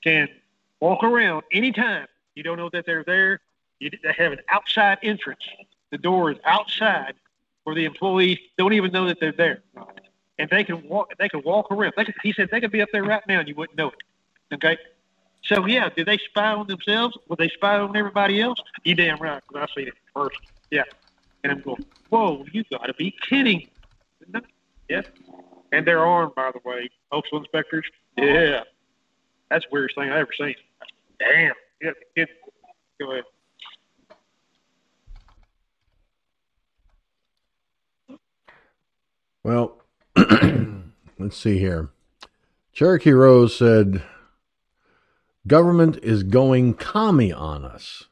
[0.03, 0.29] can
[0.81, 2.07] walk around anytime.
[2.35, 3.41] You don't know that they're there.
[3.79, 5.45] You, they have an outside entrance.
[5.91, 7.15] The door is outside
[7.71, 9.63] where the employees don't even know that they're there,
[10.41, 11.13] and they can walk.
[11.21, 11.93] They can walk around.
[11.97, 13.91] They could, he said they could be up there right now and you wouldn't know
[13.91, 14.55] it.
[14.55, 14.77] Okay.
[15.45, 17.17] So yeah, did they spy on themselves?
[17.29, 18.59] Would they spy on everybody else?
[18.85, 20.37] You damn right, because I seen it first.
[20.73, 20.83] Yeah,
[21.45, 23.69] and I'm going, whoa, you got to be kidding!
[24.89, 25.03] Yeah,
[25.71, 27.85] and they're armed, by the way, postal inspectors.
[28.19, 28.65] Yeah,
[29.49, 30.57] that's the weirdest thing I ever seen.
[31.21, 31.55] Damn,
[32.17, 32.27] be.
[32.99, 33.25] Go ahead.
[39.43, 39.81] Well,
[41.19, 41.91] let's see here.
[42.73, 44.03] Cherokee Rose said,
[45.47, 48.05] Government is going commie on us.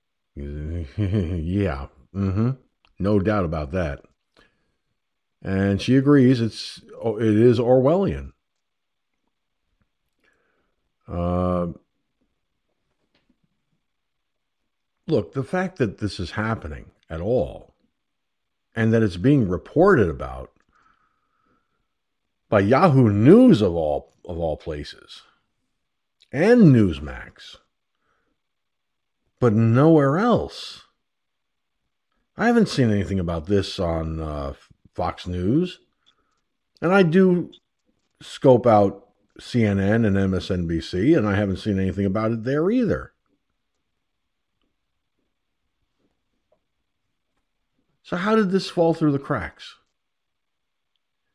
[0.36, 2.50] yeah, mm-hmm.
[2.98, 4.00] no doubt about that.
[5.42, 8.32] And she agrees it's it is Orwellian.
[11.08, 11.68] Uh,
[15.06, 17.69] look, the fact that this is happening at all
[18.74, 20.50] and that it's being reported about
[22.48, 25.22] by Yahoo News of all of all places
[26.32, 27.56] and Newsmax,
[29.38, 30.84] but nowhere else.
[32.36, 34.54] I haven't seen anything about this on uh,
[34.94, 35.80] Fox News,
[36.80, 37.50] and I do
[38.22, 39.08] scope out
[39.40, 43.12] CNN and MSNBC, and I haven't seen anything about it there either.
[48.10, 49.76] So, how did this fall through the cracks?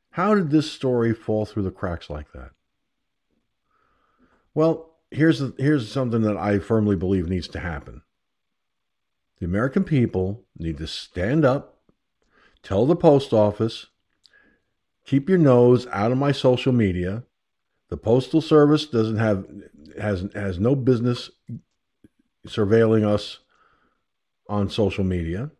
[0.09, 2.49] How did this story fall through the cracks like that?
[4.53, 8.01] Well, here's, here's something that I firmly believe needs to happen.
[9.39, 11.77] The American people need to stand up,
[12.61, 13.85] tell the post office,
[15.05, 17.23] keep your nose out of my social media.
[17.87, 19.47] The postal service doesn't have
[19.97, 21.29] has has no business
[22.45, 23.39] surveilling us
[24.49, 25.51] on social media.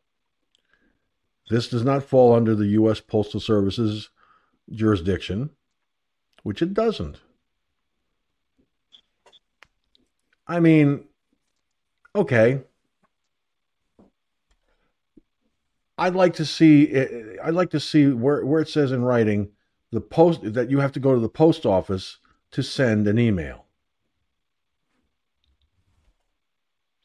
[1.50, 3.00] This does not fall under the U.S.
[3.00, 4.10] Postal Service's
[4.72, 5.52] jurisdiction,
[6.44, 7.20] which it doesn't.
[10.48, 11.06] I mean,
[12.16, 12.62] okay.
[15.98, 16.92] I'd like to see.
[16.92, 19.52] Eh, I'd like to see where where it says in writing
[19.92, 22.18] the post that you have to go to the post office
[22.52, 23.65] to send an email.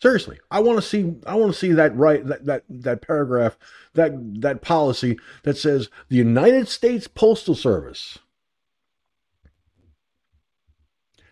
[0.01, 1.15] Seriously, I want to see.
[1.27, 2.27] I want to see that right.
[2.27, 3.59] That that that paragraph.
[3.95, 8.19] That that policy that says the United States Postal Service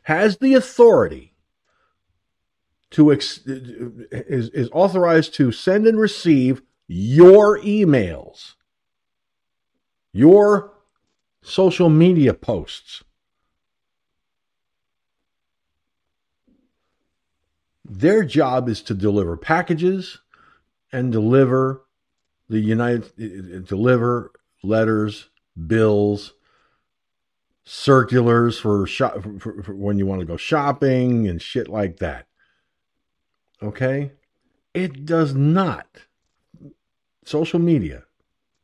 [0.02, 1.32] has the authority
[2.90, 8.54] to ex- is, is authorized to send and receive your emails,
[10.12, 10.72] your
[11.42, 13.02] social media posts.
[17.88, 20.18] Their job is to deliver packages
[20.92, 21.84] and deliver
[22.48, 24.32] the United deliver
[24.62, 25.28] letters,
[25.66, 26.34] bills,
[27.64, 32.26] circulars for, shop, for, for when you want to go shopping and shit like that.
[33.62, 34.12] Okay?
[34.72, 35.86] It does not.
[37.24, 38.04] Social media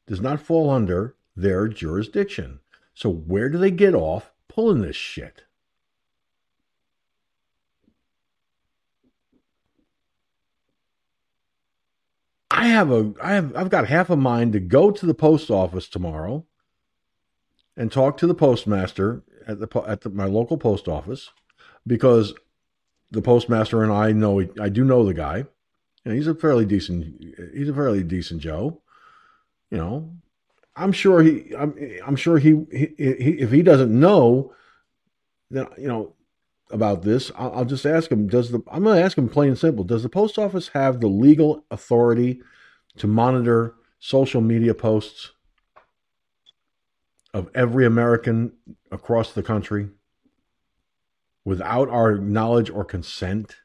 [0.06, 2.60] does not fall under their jurisdiction.
[2.94, 5.42] So where do they get off pulling this shit?
[12.64, 15.50] I have a I have I've got half a mind to go to the post
[15.50, 16.46] office tomorrow
[17.76, 21.30] and talk to the postmaster at the at the, my local post office
[21.86, 22.32] because
[23.10, 25.44] the postmaster and I know I do know the guy,
[26.06, 27.22] and he's a fairly decent
[27.52, 28.80] he's a fairly decent Joe.
[29.70, 30.14] You know,
[30.74, 31.74] I'm sure he I'm
[32.06, 34.54] I'm sure he, he, he if he doesn't know,
[35.50, 36.14] then you know
[36.70, 38.26] about this, I'll, I'll just ask him.
[38.26, 39.84] Does the I'm going to ask him plain and simple.
[39.84, 42.40] Does the post office have the legal authority
[42.98, 45.32] to monitor social media posts
[47.32, 48.52] of every American
[48.92, 49.88] across the country
[51.44, 53.56] without our knowledge or consent?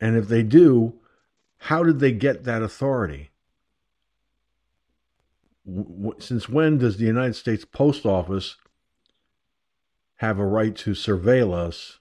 [0.00, 1.00] And if they do,
[1.58, 3.30] how did they get that authority?
[6.18, 8.56] Since when does the United States Post Office
[10.16, 11.98] have a right to surveil us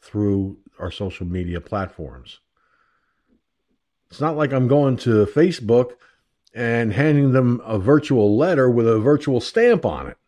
[0.00, 2.40] through our social media platforms?
[4.12, 5.92] It's not like I'm going to Facebook
[6.52, 10.18] and handing them a virtual letter with a virtual stamp on it.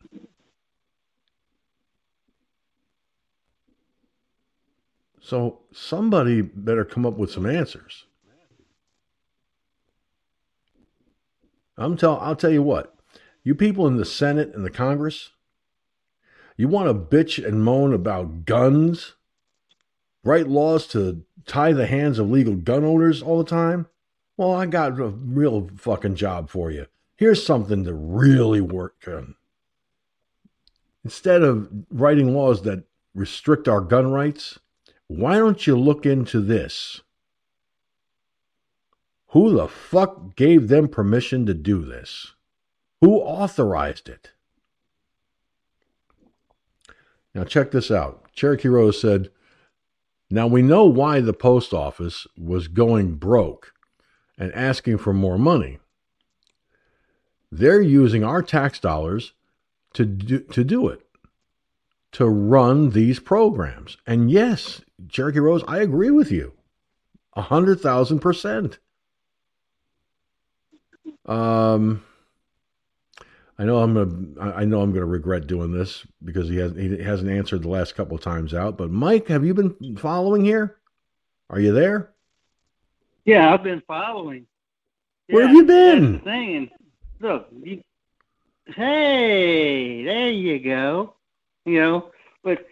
[5.21, 8.07] So somebody better come up with some answers.
[11.77, 12.97] I'm tell I'll tell you what.
[13.43, 15.33] You people in the Senate and the Congress,
[16.57, 19.17] you want to bitch and moan about guns,
[20.23, 23.87] write laws to tie the hands of legal gun owners all the time?
[24.37, 26.87] Well, I got a real fucking job for you.
[27.17, 29.37] Here's something to really work on.
[31.05, 32.85] Instead of writing laws that
[33.15, 34.59] restrict our gun rights,
[35.07, 37.03] why don't you look into this?
[39.29, 42.35] Who the fuck gave them permission to do this?
[43.01, 44.31] Who authorized it?
[47.35, 48.33] Now, check this out.
[48.33, 49.31] Cherokee Rose said,
[50.35, 53.73] Now we know why the post office was going broke
[54.37, 55.79] and asking for more money.
[57.53, 59.33] They're using our tax dollars
[59.93, 61.03] to do, to do it,
[62.11, 63.97] to run these programs.
[64.09, 66.55] And yes, Cherokee Rose, I agree with you.
[67.35, 68.81] A hundred thousand percent.
[71.27, 72.03] Um,
[73.59, 74.55] I know I'm gonna.
[74.57, 77.95] I know I'm gonna regret doing this because he has he hasn't answered the last
[77.95, 78.77] couple of times out.
[78.77, 80.77] But Mike, have you been following here?
[81.51, 82.11] Are you there?
[83.25, 84.47] Yeah, I've been following.
[85.29, 86.21] Where Yeah, have you been?
[86.21, 86.71] Thing.
[87.21, 87.83] Look, you,
[88.67, 91.15] hey, there you go.
[91.65, 92.11] You know,
[92.43, 92.67] but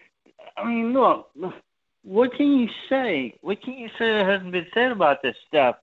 [0.57, 1.31] I mean, look,
[2.03, 3.39] what can you say?
[3.41, 5.77] What can you say that hasn't been said about this stuff?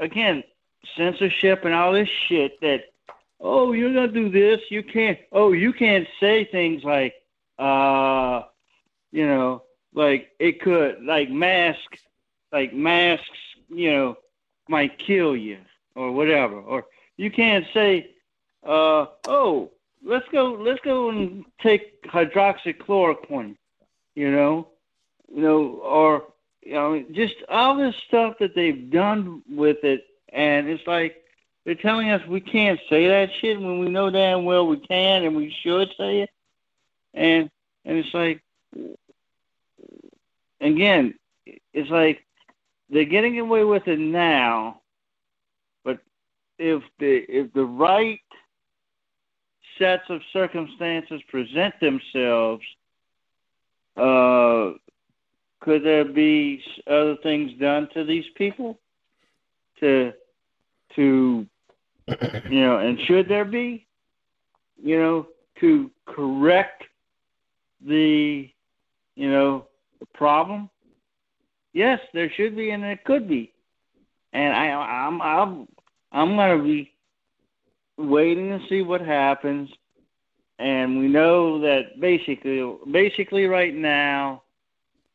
[0.00, 0.42] Again,
[0.96, 2.84] censorship and all this shit that,
[3.40, 5.18] oh, you're gonna do this, you can't.
[5.32, 7.14] Oh, you can't say things like,
[7.58, 8.42] uh,
[9.12, 9.62] you know,
[9.94, 12.00] like it could, like masks,
[12.52, 13.38] like masks,
[13.68, 14.18] you know,
[14.68, 15.58] might kill you
[15.94, 16.58] or whatever.
[16.60, 16.86] Or
[17.16, 18.10] you can't say,
[18.64, 19.70] uh, oh,
[20.04, 23.56] let's go, let's go and take hydroxychloroquine,
[24.14, 24.68] you know,
[25.32, 26.24] you know, or
[26.62, 31.24] you know, just all this stuff that they've done with it, and it's like
[31.68, 35.22] they're telling us we can't say that shit when we know damn well we can
[35.22, 36.30] and we should say it,
[37.12, 37.50] and
[37.84, 38.40] and it's like,
[40.62, 41.12] again,
[41.74, 42.24] it's like
[42.88, 44.80] they're getting away with it now,
[45.84, 45.98] but
[46.58, 48.20] if the if the right
[49.78, 52.64] sets of circumstances present themselves,
[53.94, 54.70] uh,
[55.60, 58.78] could there be other things done to these people?
[59.80, 60.12] to
[60.96, 61.46] to
[62.50, 63.86] you know, and should there be,
[64.82, 65.26] you know,
[65.60, 66.84] to correct
[67.84, 68.48] the
[69.14, 69.66] you know
[70.00, 70.70] the problem?
[71.72, 73.52] Yes, there should be, and it could be.
[74.32, 75.68] And I, I'm, I'm,
[76.12, 76.92] I'm going to be
[77.96, 79.68] waiting to see what happens.
[80.58, 84.42] And we know that basically, basically right now,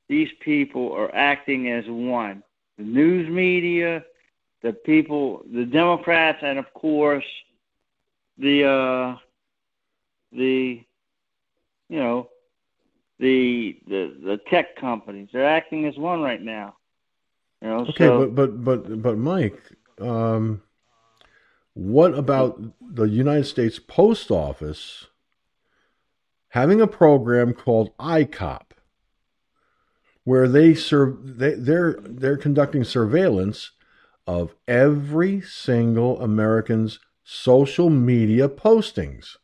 [0.08, 2.44] these people are acting as one.
[2.78, 4.04] The news media,
[4.64, 7.26] the people, the Democrats, and of course,
[8.38, 9.18] the uh,
[10.32, 10.82] the
[11.90, 12.30] you know
[13.20, 15.30] the the the tech companies.
[15.32, 16.78] They're acting as one right now.
[17.62, 19.62] You know, Okay, so, but but but but Mike,
[20.00, 20.64] um,
[21.74, 25.08] what about the United States Post Office
[26.50, 28.62] having a program called ICOP,
[30.24, 33.72] where they serve they they're they're conducting surveillance
[34.26, 39.38] of every single American's social media postings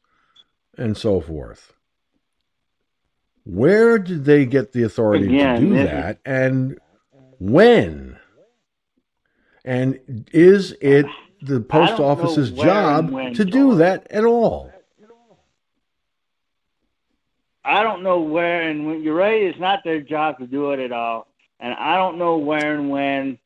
[0.77, 1.73] and so forth.
[3.43, 6.79] Where did they get the authority Again, to do that, and
[7.39, 8.17] when?
[9.65, 11.05] And is it
[11.41, 14.71] the post office's job to do that at all?
[17.63, 19.03] I don't know where and when.
[19.03, 19.41] You're right.
[19.41, 21.27] It's not their job to do it at all,
[21.59, 23.39] and I don't know where and when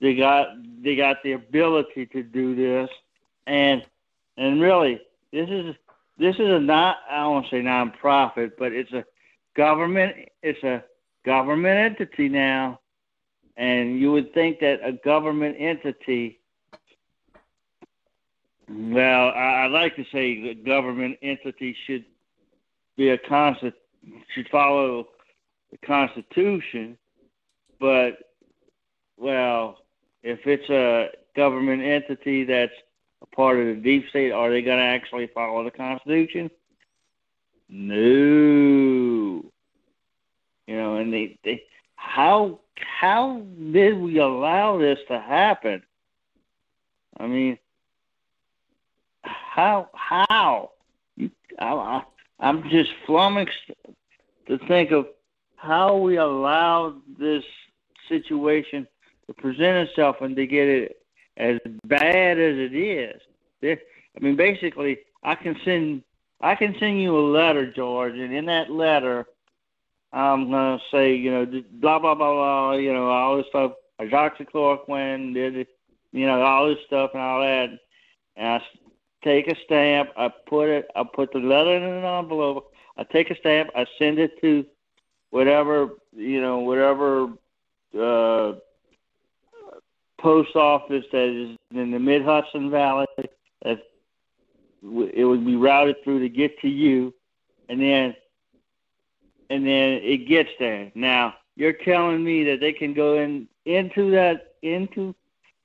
[0.00, 0.48] they got
[0.82, 2.90] they got the ability to do this.
[3.46, 3.84] And
[4.36, 5.00] and really,
[5.32, 5.74] this is
[6.18, 9.04] this is a not I to say nonprofit, but it's a
[9.56, 10.16] government.
[10.42, 10.84] It's a
[11.24, 12.80] government entity now,
[13.56, 16.40] and you would think that a government entity.
[18.68, 22.04] Well, I, like to say the government entity should
[22.96, 23.74] be a constant
[24.34, 25.08] should follow
[25.70, 26.96] the Constitution,
[27.78, 28.18] but
[29.16, 29.83] well,
[30.24, 32.72] if it's a government entity that's
[33.22, 36.50] a part of the deep state, are they going to actually follow the Constitution?
[37.68, 39.44] No.
[40.66, 41.62] You know, and they, they
[41.96, 43.42] how how
[43.72, 45.82] did we allow this to happen?
[47.18, 47.58] I mean,
[49.22, 50.70] how how
[51.58, 52.02] I,
[52.40, 53.70] I'm just flummoxed
[54.48, 55.06] to think of
[55.56, 57.44] how we allowed this
[58.08, 58.86] situation
[59.32, 60.98] present itself and to get it
[61.36, 63.20] as bad as it is.
[63.62, 66.02] I mean, basically, I can send
[66.40, 69.26] I can send you a letter, George, and in that letter,
[70.12, 75.34] I'm gonna say, you know, blah blah blah blah, you know, all this stuff, hydroxychloroquine,
[75.34, 75.66] did
[76.12, 77.70] you know, all this stuff and all that,
[78.36, 78.62] and I
[79.24, 83.30] take a stamp, I put it, I put the letter in an envelope, I take
[83.30, 84.66] a stamp, I send it to
[85.30, 87.32] whatever, you know, whatever
[87.98, 88.52] uh,
[90.24, 93.06] post office that is in the Mid Hudson Valley.
[93.62, 93.82] That
[94.82, 97.14] it would be routed through to get to you,
[97.68, 98.16] and then
[99.50, 100.90] and then it gets there.
[100.94, 105.14] Now you're telling me that they can go in into that into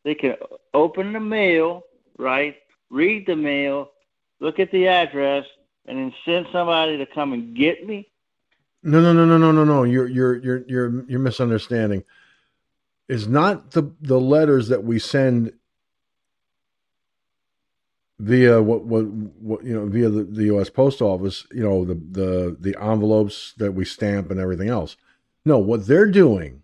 [0.03, 0.35] they can
[0.73, 1.83] open the mail,
[2.17, 2.57] right?
[2.89, 3.91] Read the mail,
[4.41, 5.45] look at the address,
[5.85, 8.09] and then send somebody to come and get me.
[8.83, 9.83] No, no, no, no, no, no, no.
[9.83, 12.03] You're you're you're you're you're misunderstanding.
[13.09, 15.51] Is not the the letters that we send
[18.19, 20.69] via what what what you know via the, the U.S.
[20.69, 21.45] Post Office.
[21.51, 24.95] You know the the the envelopes that we stamp and everything else.
[25.43, 26.63] No, what they're doing.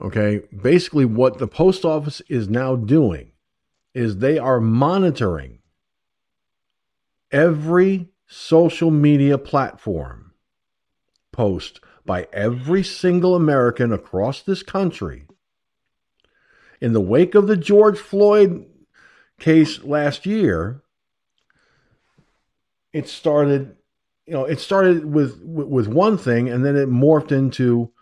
[0.00, 3.32] Okay, basically, what the post office is now doing
[3.94, 5.58] is they are monitoring
[7.32, 10.32] every social media platform
[11.32, 15.26] post by every single American across this country.
[16.80, 18.64] In the wake of the George Floyd
[19.38, 20.82] case last year,
[22.94, 23.76] it started,
[24.26, 27.92] you know, it started with with one thing and then it morphed into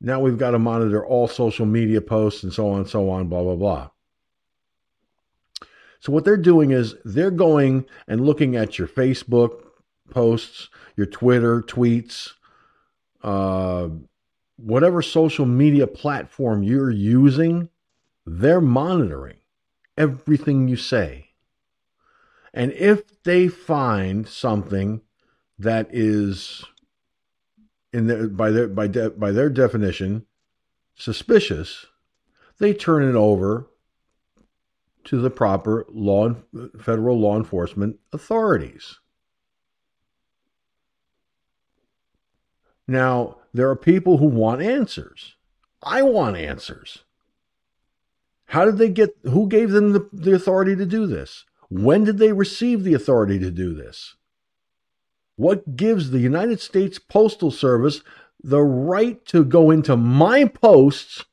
[0.00, 3.28] now we've got to monitor all social media posts and so on and so on,
[3.28, 3.90] blah blah blah.
[6.00, 9.64] So what they're doing is they're going and looking at your Facebook
[10.08, 12.30] posts, your Twitter tweets,
[13.22, 13.88] uh,
[14.56, 17.68] whatever social media platform you're using,
[18.26, 19.38] they're monitoring
[19.96, 21.28] everything you say.
[22.52, 25.02] And if they find something
[25.58, 26.64] that is
[27.92, 30.26] in their, by their by de, by their definition
[30.94, 31.86] suspicious,
[32.58, 33.66] they turn it over
[35.04, 36.34] to the proper law
[36.80, 38.99] federal law enforcement authorities.
[42.90, 45.36] Now, there are people who want answers.
[45.80, 47.04] I want answers.
[48.46, 51.44] How did they get, who gave them the, the authority to do this?
[51.68, 54.16] When did they receive the authority to do this?
[55.36, 58.00] What gives the United States Postal Service
[58.42, 61.24] the right to go into my posts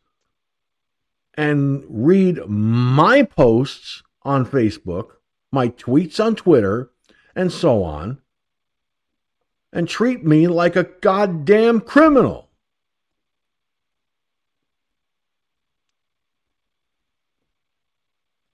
[1.34, 5.14] and read my posts on Facebook,
[5.52, 6.92] my tweets on Twitter,
[7.36, 8.22] and so on,
[9.72, 12.49] and treat me like a goddamn criminal?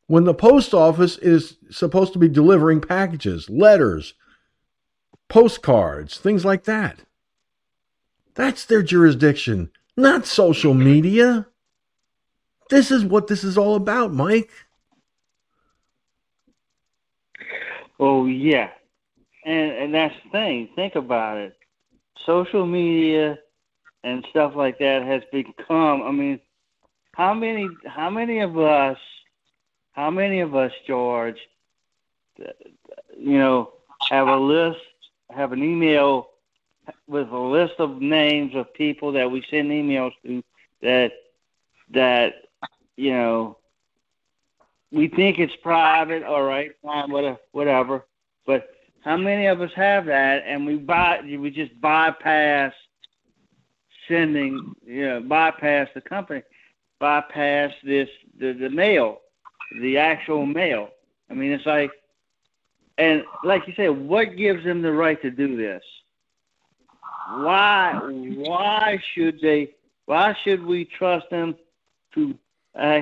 [0.07, 4.13] When the post office is supposed to be delivering packages, letters,
[5.27, 6.99] postcards, things like that.
[8.35, 11.47] That's their jurisdiction, not social media.
[12.69, 14.51] This is what this is all about, Mike.
[17.99, 18.69] Oh yeah,
[19.45, 20.69] and and that's the thing.
[20.75, 21.57] Think about it.
[22.25, 23.39] Social media
[24.03, 26.03] and stuff like that has become.
[26.03, 26.39] I mean,
[27.13, 28.97] how many how many of us,
[29.91, 31.39] how many of us, George,
[33.17, 33.73] you know,
[34.09, 34.79] have a list,
[35.29, 36.29] have an email
[37.07, 40.43] with a list of names of people that we send emails to
[40.81, 41.13] that
[41.91, 42.33] that
[42.97, 43.57] you know
[44.91, 48.05] we think it's private, all right, fine, whatever, whatever.
[48.45, 48.69] But
[49.03, 52.73] how many of us have that, and we buy, we just bypass
[54.07, 56.43] sending, you know, bypass the company,
[56.99, 58.09] bypass this
[58.39, 59.19] the, the mail,
[59.81, 60.89] the actual mail.
[61.29, 61.91] I mean, it's like,
[62.97, 65.83] and like you said, what gives them the right to do this?
[67.29, 67.93] Why?
[68.01, 69.75] Why should they?
[70.05, 71.55] Why should we trust them
[72.13, 72.37] to?
[72.73, 73.01] Uh,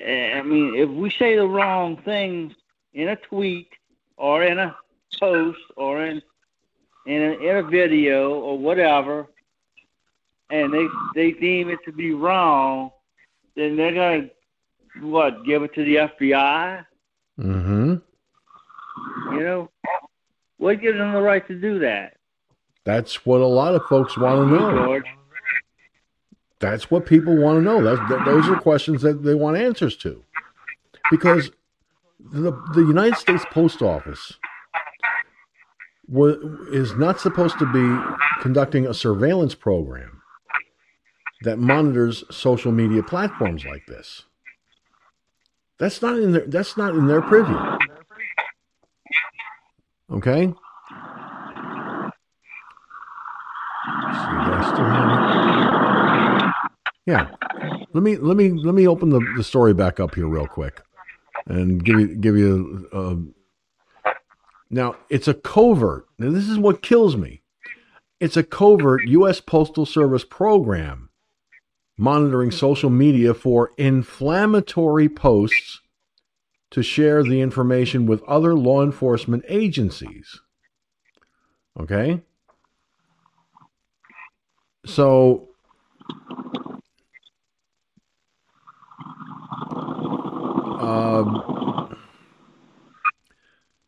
[0.00, 2.52] I mean, if we say the wrong things
[2.92, 3.68] in a tweet
[4.16, 4.76] or in a
[5.18, 6.22] post or in
[7.06, 9.26] in a, in a video or whatever,
[10.50, 12.90] and they they deem it to be wrong,
[13.56, 14.30] then they're gonna
[15.00, 16.84] what give it to the FBI?
[17.38, 17.96] Mm-hmm.
[19.34, 19.70] You know,
[20.58, 22.16] what gives them the right to do that?
[22.84, 24.84] That's what a lot of folks want to know.
[24.84, 25.06] George.
[26.60, 27.82] That's what people want to know.
[27.82, 30.22] That, those are questions that they want answers to.
[31.10, 31.50] Because
[32.18, 34.34] the, the United States Post Office
[36.08, 40.22] is not supposed to be conducting a surveillance program
[41.42, 44.24] that monitors social media platforms like this.
[45.78, 47.54] That's not in their that's not in their privy.
[50.10, 50.52] Okay?
[57.06, 57.30] Yeah.
[57.92, 60.80] Let me let me let me open the, the story back up here real quick
[61.46, 63.16] and give you give you a,
[64.70, 66.06] now it's a covert.
[66.18, 67.42] Now this is what kills me.
[68.20, 71.10] It's a covert US Postal Service program
[71.96, 75.80] monitoring social media for inflammatory posts
[76.70, 80.40] to share the information with other law enforcement agencies.
[81.78, 82.20] Okay?
[84.84, 85.48] So
[90.80, 91.63] um,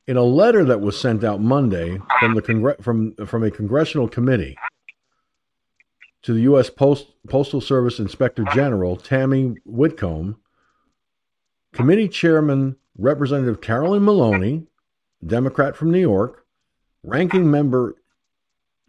[0.07, 4.57] in a letter that was sent out Monday from the from from a congressional committee
[6.23, 6.71] to the U.S.
[6.71, 10.37] Post- Postal Service Inspector General Tammy Whitcomb,
[11.73, 14.67] committee chairman Representative Carolyn Maloney,
[15.25, 16.47] Democrat from New York,
[17.03, 17.97] ranking member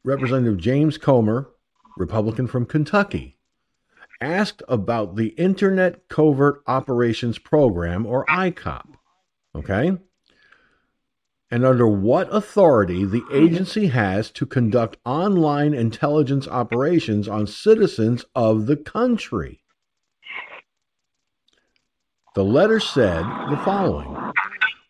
[0.04, 1.50] Representative James Comer,
[1.98, 3.38] Republican from Kentucky,
[4.22, 8.86] asked about the Internet Covert Operations Program, or ICOP.
[9.56, 9.98] Okay?
[11.50, 18.66] And under what authority the agency has to conduct online intelligence operations on citizens of
[18.66, 19.64] the country.
[22.36, 24.32] The letter said the following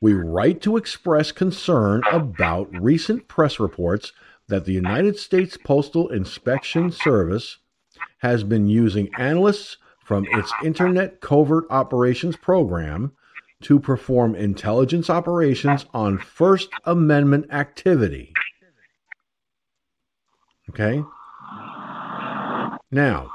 [0.02, 4.12] We write to express concern about recent press reports
[4.48, 7.60] that the United States Postal Inspection Service
[8.20, 13.12] has been using analysts from its Internet Covert Operations Program
[13.64, 18.34] to perform intelligence operations on First Amendment activity.
[20.70, 21.04] Okay?
[22.92, 23.32] Now,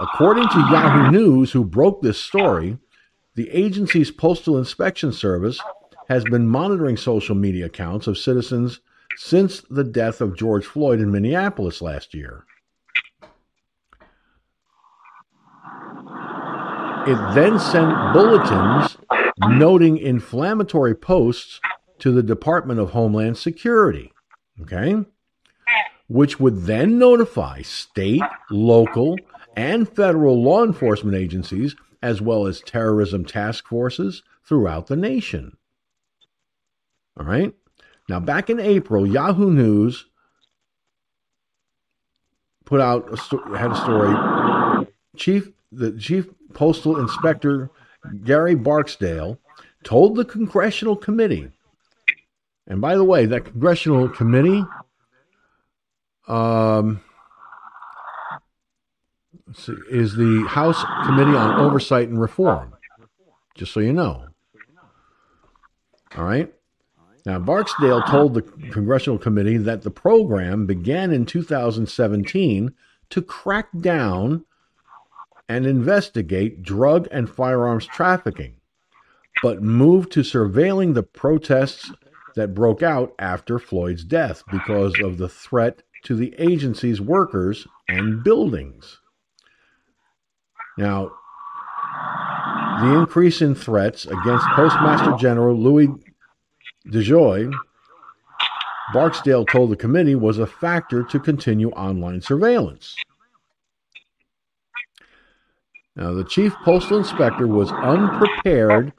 [0.00, 2.78] according to Yahoo News, who broke this story,
[3.34, 5.60] the agency's Postal Inspection Service
[6.08, 8.80] has been monitoring social media accounts of citizens
[9.16, 12.44] since the death of George Floyd in Minneapolis last year.
[17.08, 18.96] It then sent bulletins
[19.38, 21.60] noting inflammatory posts
[21.98, 24.12] to the Department of Homeland Security,
[24.62, 24.96] okay?
[26.08, 29.16] Which would then notify state, local,
[29.56, 35.56] and federal law enforcement agencies as well as terrorism task forces throughout the nation.
[37.18, 37.54] All right.
[38.08, 40.06] Now, back in April, Yahoo News
[42.64, 44.86] put out a sto- had a story.
[45.16, 47.70] Chief the chief postal inspector
[48.24, 49.38] Gary Barksdale
[49.84, 51.50] told the congressional committee.
[52.66, 54.64] And by the way, that congressional committee
[56.26, 57.00] um,
[59.90, 62.74] is the House Committee on Oversight and Reform.
[63.54, 64.26] Just so you know.
[66.16, 66.52] All right.
[67.24, 72.72] Now, Barksdale told the congressional committee that the program began in 2017
[73.10, 74.44] to crack down
[75.48, 78.56] and investigate drug and firearms trafficking,
[79.42, 81.92] but moved to surveilling the protests
[82.34, 88.22] that broke out after Floyd's death because of the threat to the agency's workers and
[88.22, 89.00] buildings.
[90.78, 91.10] Now,
[92.80, 95.88] the increase in threats against Postmaster General Louis
[96.88, 97.50] DeJoy,
[98.92, 102.94] Barksdale told the committee, was a factor to continue online surveillance.
[105.96, 108.92] Now, the chief postal inspector was unprepared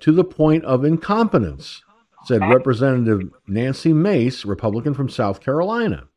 [0.00, 1.82] to the point of incompetence,
[2.24, 6.08] said Representative Nancy Mace, Republican from South Carolina.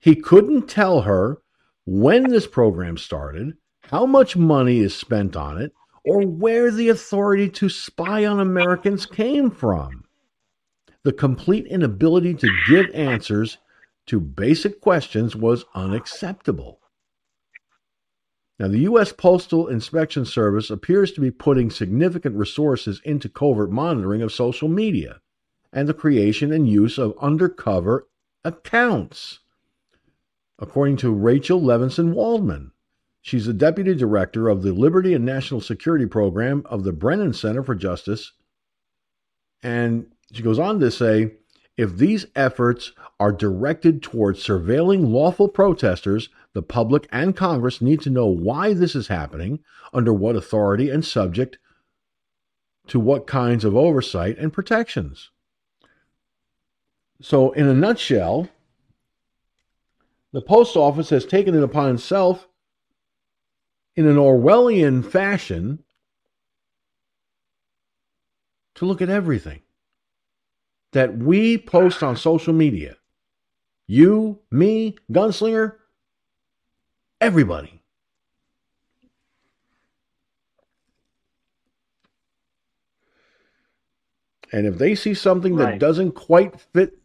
[0.00, 1.42] He couldn't tell her
[1.84, 5.72] when this program started, how much money is spent on it,
[6.04, 10.04] or where the authority to spy on Americans came from.
[11.02, 13.58] The complete inability to give answers
[14.06, 16.80] to basic questions was unacceptable.
[18.58, 19.12] Now, the U.S.
[19.12, 25.20] Postal Inspection Service appears to be putting significant resources into covert monitoring of social media
[25.72, 28.08] and the creation and use of undercover
[28.44, 29.40] accounts.
[30.58, 32.72] According to Rachel Levinson Waldman,
[33.20, 37.62] she's the deputy director of the Liberty and National Security Program of the Brennan Center
[37.62, 38.32] for Justice.
[39.62, 41.32] And she goes on to say
[41.76, 48.10] if these efforts are directed towards surveilling lawful protesters, the public and Congress need to
[48.10, 49.60] know why this is happening,
[49.92, 51.58] under what authority, and subject
[52.88, 55.30] to what kinds of oversight and protections.
[57.20, 58.48] So, in a nutshell,
[60.32, 62.48] the post office has taken it upon itself
[63.94, 65.84] in an Orwellian fashion
[68.74, 69.60] to look at everything
[70.92, 72.96] that we post on social media.
[73.86, 75.76] You, me, Gunslinger,
[77.22, 77.82] everybody.
[84.52, 86.98] And if they see something that doesn't quite fit,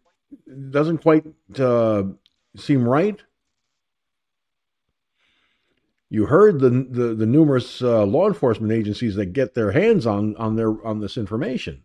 [0.70, 1.26] doesn't quite
[1.58, 2.04] uh,
[2.58, 3.22] seem right,
[6.10, 10.36] you heard the the, the numerous uh, law enforcement agencies that get their hands on
[10.36, 11.84] on their on this information.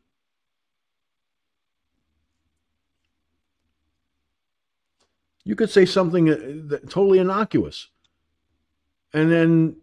[5.44, 6.36] You could say something uh,
[6.68, 7.88] that, totally innocuous,
[9.12, 9.76] and then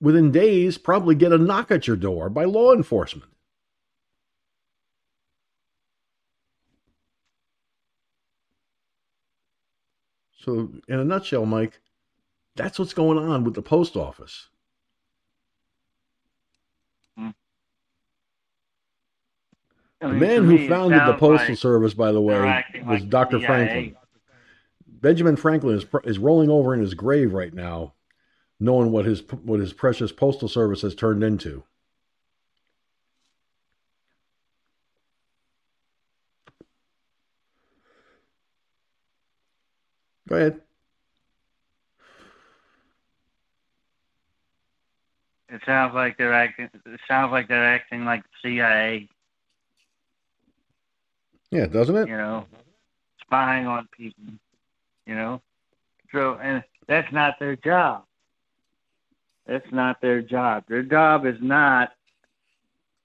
[0.00, 3.30] within days, probably get a knock at your door by law enforcement.
[10.38, 11.80] So, in a nutshell, Mike,
[12.54, 14.48] that's what's going on with the post office.
[17.18, 17.30] Hmm.
[20.00, 23.40] I The man who founded the Postal like Service, by the way, was like Dr.
[23.40, 23.46] CIA.
[23.46, 23.96] Franklin.
[24.86, 27.94] Benjamin Franklin is is rolling over in his grave right now,
[28.58, 31.62] knowing what his what his precious postal service has turned into.
[40.28, 40.60] Go ahead.
[45.48, 46.68] It sounds like they're acting.
[46.84, 49.08] It sounds like they're acting like CIA.
[51.50, 52.08] Yeah, doesn't it?
[52.08, 52.46] You know,
[53.20, 54.24] spying on people.
[55.06, 55.40] You know,
[56.10, 58.05] so and that's not their job.
[59.46, 60.64] That's not their job.
[60.68, 61.92] Their job is not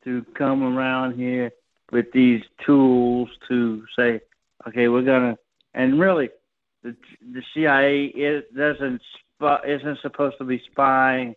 [0.04, 1.52] to come around here
[1.92, 4.22] with these tools to say,
[4.68, 5.38] okay, we're gonna.
[5.74, 6.30] And really,
[6.84, 9.02] the the CIA it doesn't
[9.66, 11.36] isn't supposed to be spying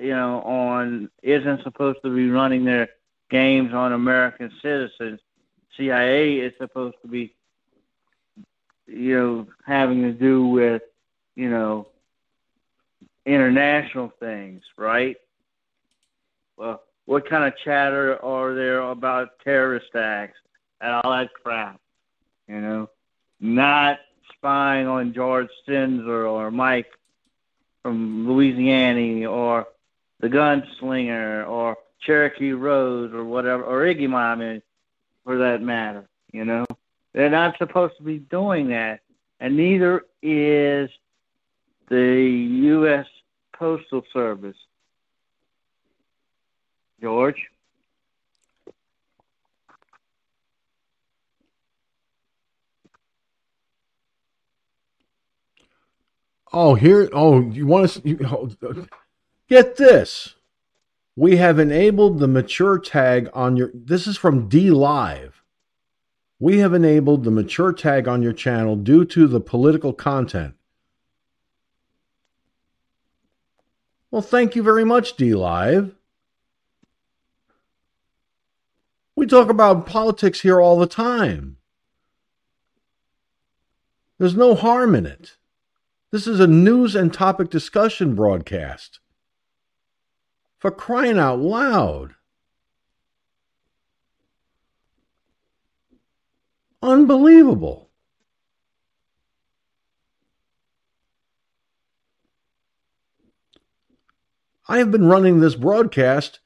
[0.00, 2.88] you know, on isn't supposed to be running their
[3.28, 5.20] games on American citizens.
[5.76, 7.34] CIA is supposed to be,
[8.86, 10.82] you know, having to do with,
[11.36, 11.88] you know,
[13.26, 15.16] international things, right?
[16.56, 20.38] Well, what kind of chatter are there about terrorist acts
[20.80, 21.80] and all that crap?
[22.48, 22.90] You know,
[23.40, 23.98] not
[24.36, 26.90] spying on George Sinzer or Mike
[27.82, 29.66] from Louisiana or
[30.20, 34.62] the Gunslinger or Cherokee Rose or whatever, or Iggy Mom,
[35.24, 36.08] for that matter.
[36.32, 36.66] You know,
[37.12, 39.00] they're not supposed to be doing that,
[39.38, 40.90] and neither is
[41.90, 43.06] the U.S.
[43.52, 44.56] Postal Service.
[47.02, 47.48] George.
[56.52, 57.08] Oh, here.
[57.12, 58.50] Oh, you want to you, oh,
[59.48, 60.34] get this?
[61.16, 63.70] We have enabled the mature tag on your.
[63.74, 65.42] This is from D Live.
[66.38, 70.54] We have enabled the mature tag on your channel due to the political content.
[74.10, 75.94] Well, thank you very much, D Live.
[79.14, 81.58] We talk about politics here all the time.
[84.18, 85.36] There's no harm in it.
[86.10, 88.98] This is a news and topic discussion broadcast.
[90.58, 92.14] For crying out loud.
[96.82, 97.89] Unbelievable.
[104.70, 106.38] I have been running this broadcast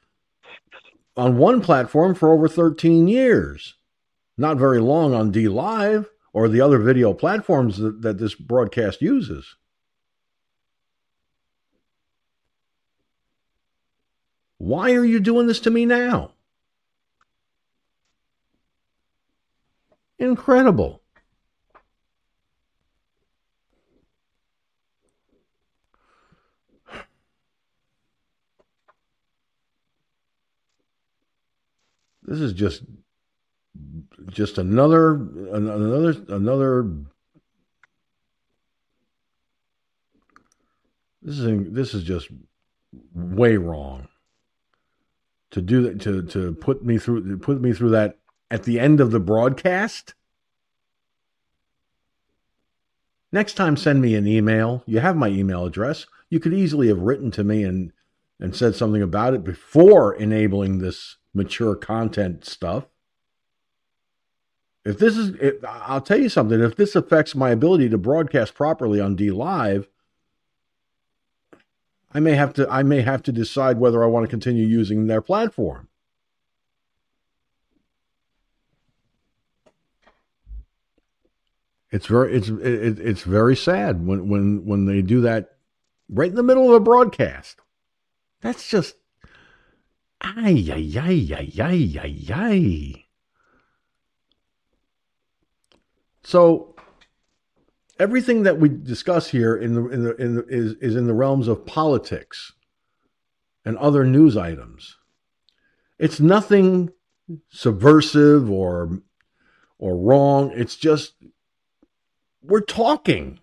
[1.14, 3.74] on one platform for over 13 years.
[4.38, 9.02] Not very long on D Live or the other video platforms that, that this broadcast
[9.02, 9.56] uses.
[14.56, 16.30] Why are you doing this to me now?
[20.18, 21.02] Incredible.
[32.24, 32.82] This is just
[34.28, 36.90] just another another another
[41.22, 42.28] this is this is just
[43.14, 44.08] way wrong.
[45.50, 48.18] To do that to to put me through put me through that
[48.50, 50.14] at the end of the broadcast?
[53.32, 54.82] Next time send me an email.
[54.86, 56.06] You have my email address.
[56.30, 57.92] You could easily have written to me and
[58.40, 62.86] and said something about it before enabling this mature content stuff
[64.84, 66.60] if this is, if, I'll tell you something.
[66.60, 69.88] If this affects my ability to broadcast properly on D Live,
[72.12, 72.68] I may have to.
[72.70, 75.88] I may have to decide whether I want to continue using their platform.
[81.90, 85.56] It's very it's it, it's very sad when when when they do that
[86.10, 87.60] right in the middle of a broadcast.
[88.42, 88.96] That's just
[90.24, 93.04] ay ay ay ay ay ay ay.
[96.22, 96.74] So
[97.98, 101.14] everything that we discuss here in the, in the, in the, is, is in the
[101.14, 102.52] realms of politics
[103.64, 104.96] and other news items.
[105.98, 106.90] It's nothing
[107.48, 109.00] subversive or
[109.78, 110.52] or wrong.
[110.54, 111.14] It's just
[112.42, 113.40] we're talking.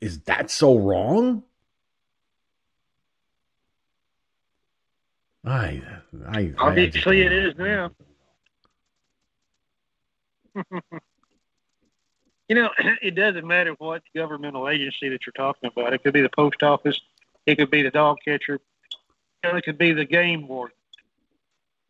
[0.00, 1.44] Is that so wrong?
[5.44, 5.82] I,
[6.28, 7.90] I obviously I it is now.
[12.52, 12.70] You know,
[13.00, 15.94] it doesn't matter what governmental agency that you're talking about.
[15.94, 17.00] It could be the post office,
[17.46, 18.60] it could be the dog catcher,
[19.42, 20.76] it could be the game warden.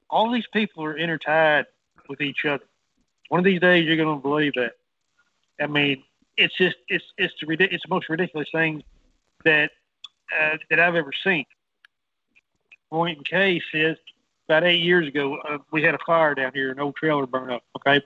[0.09, 1.65] All these people are intertied
[2.09, 2.63] with each other.
[3.29, 4.75] One of these days, you're going to believe that.
[5.61, 6.05] I mean,
[6.37, 8.85] it's just it's it's the it's the most ridiculous thing
[9.45, 9.73] that
[10.39, 11.45] uh, that I've ever seen.
[12.93, 13.97] Point in case is
[14.47, 17.51] about eight years ago, uh, we had a fire down here, an old trailer burned
[17.51, 17.65] up.
[17.77, 18.05] Okay,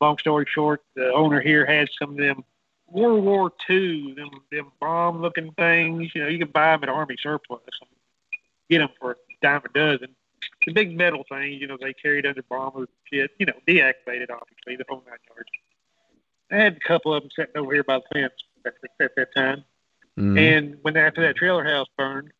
[0.00, 2.44] long story short, the owner here had some of them
[2.88, 6.12] World War II, them them bomb looking things.
[6.14, 7.62] You know, you can buy them at Army surplus.
[8.70, 10.14] Get them for a dime a dozen.
[10.64, 13.32] The big metal things, you know, they carried under bombers and shit.
[13.40, 15.50] You know, deactivated obviously the whole nine yards.
[16.52, 18.34] I had a couple of them sitting over here by the fence
[18.64, 19.64] at, at that time.
[20.16, 20.38] Mm-hmm.
[20.38, 22.30] And when after that trailer house burned,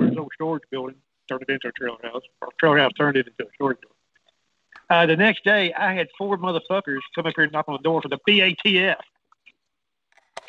[0.00, 0.96] this old storage building
[1.28, 2.22] turned it into a trailer house.
[2.40, 3.96] Or trailer house turned it into a storage building.
[4.88, 7.82] Uh, the next day, I had four motherfuckers come up here and knock on the
[7.82, 9.00] door for the BATF,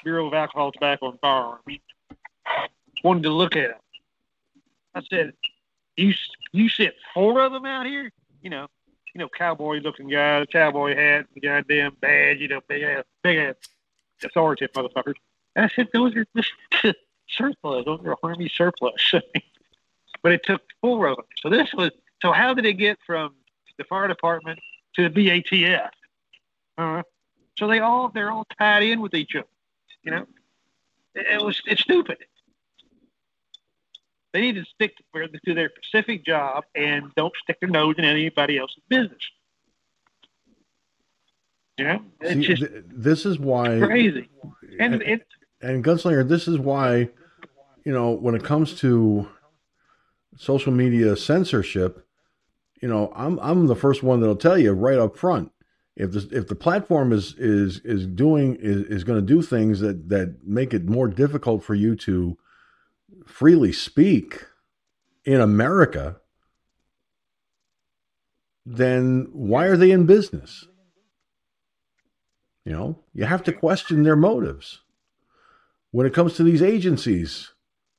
[0.03, 1.61] Bureau of Alcohol, Tobacco, and Firearms.
[3.03, 3.79] Wanted to look at them.
[4.93, 5.33] I said,
[5.95, 6.13] "You
[6.51, 8.11] you sent four of them out here?
[8.41, 8.67] You know,
[9.13, 13.37] you know, cowboy looking guy, cowboy hat, the goddamn badge, you know, big ass, big
[13.37, 13.55] ass
[14.23, 15.15] authoritative motherfuckers."
[15.55, 16.51] And I said, "Those are just
[17.29, 17.85] surplus.
[17.87, 19.13] Are army surplus."
[20.23, 21.25] but it took full of them.
[21.41, 21.91] So this was.
[22.21, 23.35] So how did it get from
[23.77, 24.59] the fire department
[24.95, 25.89] to the BATF.
[26.77, 27.03] Uh,
[27.57, 29.47] so they all they're all tied in with each other.
[30.03, 30.25] You know,
[31.15, 32.17] it, it was it's stupid.
[34.33, 38.05] They need to stick to, to their specific job and don't stick their nose in
[38.05, 39.21] anybody else's business.
[41.77, 44.29] You know, See, just th- this is why crazy.
[44.79, 45.23] And and,
[45.61, 47.09] and Gunslinger, this is why,
[47.83, 49.27] you know, when it comes to
[50.35, 52.05] social media censorship,
[52.81, 55.51] you know, I'm I'm the first one that'll tell you right up front
[55.97, 59.79] if the if the platform is is is doing is, is going to do things
[59.79, 62.37] that that make it more difficult for you to
[63.25, 64.45] freely speak
[65.25, 66.17] in America,
[68.65, 70.67] then why are they in business?
[72.63, 74.81] You know, you have to question their motives.
[75.97, 77.53] When it comes to these agencies,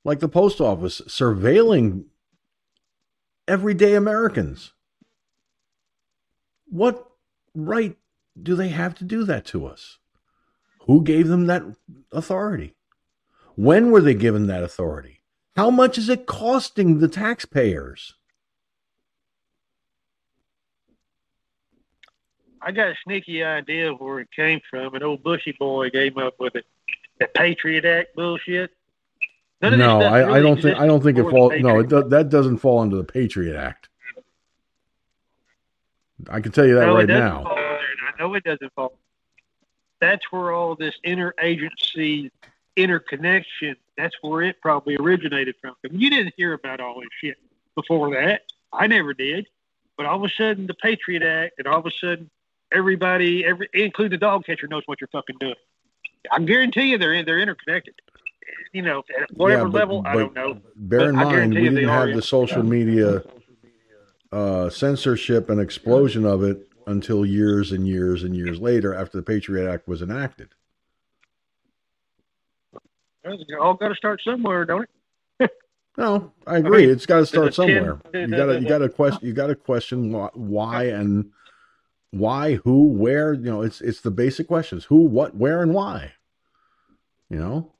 [0.05, 2.05] like the post office, surveilling
[3.49, 4.73] everyday Americans,
[6.67, 7.11] what
[7.57, 7.97] right
[8.41, 9.99] do they have to do that to us?
[10.83, 11.65] Who gave them that
[12.13, 12.77] authority?
[13.57, 15.23] When were they given that authority?
[15.57, 18.15] How much is it costing the taxpayers?
[22.63, 24.95] I got a sneaky idea of where it came from.
[24.95, 26.65] An old bushy boy came up with it.
[27.21, 28.71] That Patriot Act bullshit.
[29.61, 31.53] None No, I, I don't think I don't think it falls.
[31.59, 33.89] No, it do, that doesn't fall under the Patriot Act.
[36.31, 37.45] I can tell you that No, right now.
[37.47, 38.93] I know it doesn't fall.
[40.01, 42.31] That's where all this interagency
[42.77, 43.77] interconnection.
[43.97, 45.75] That's where it probably originated from.
[45.91, 47.37] You didn't hear about all this shit
[47.75, 48.43] before that.
[48.73, 49.49] I never did.
[49.97, 52.31] But all of a sudden, the Patriot Act, and all of a sudden,
[52.73, 55.55] everybody, every including the dog catcher, knows what you're fucking doing.
[56.33, 57.95] I guarantee you, they're they're interconnected.
[58.73, 60.61] You know, at whatever Yeah, but- level, I don't know.
[60.77, 63.23] Bear in But I mind, we didn't have the social media
[64.31, 69.23] uh, censorship and explosion of it until years and years and years later after the
[69.23, 70.49] Patriot Act was enacted.
[73.25, 74.89] It's all got to start somewhere, don't
[75.41, 75.51] it?
[75.97, 76.83] No, I agree.
[76.83, 78.01] mean, it's got to start somewhere.
[78.15, 81.31] You got to you got to question you got to question why, why and
[82.11, 83.33] why, who, where.
[83.33, 86.13] You know, it's it's the basic questions: who, what, where, and why.
[87.31, 87.73] You know,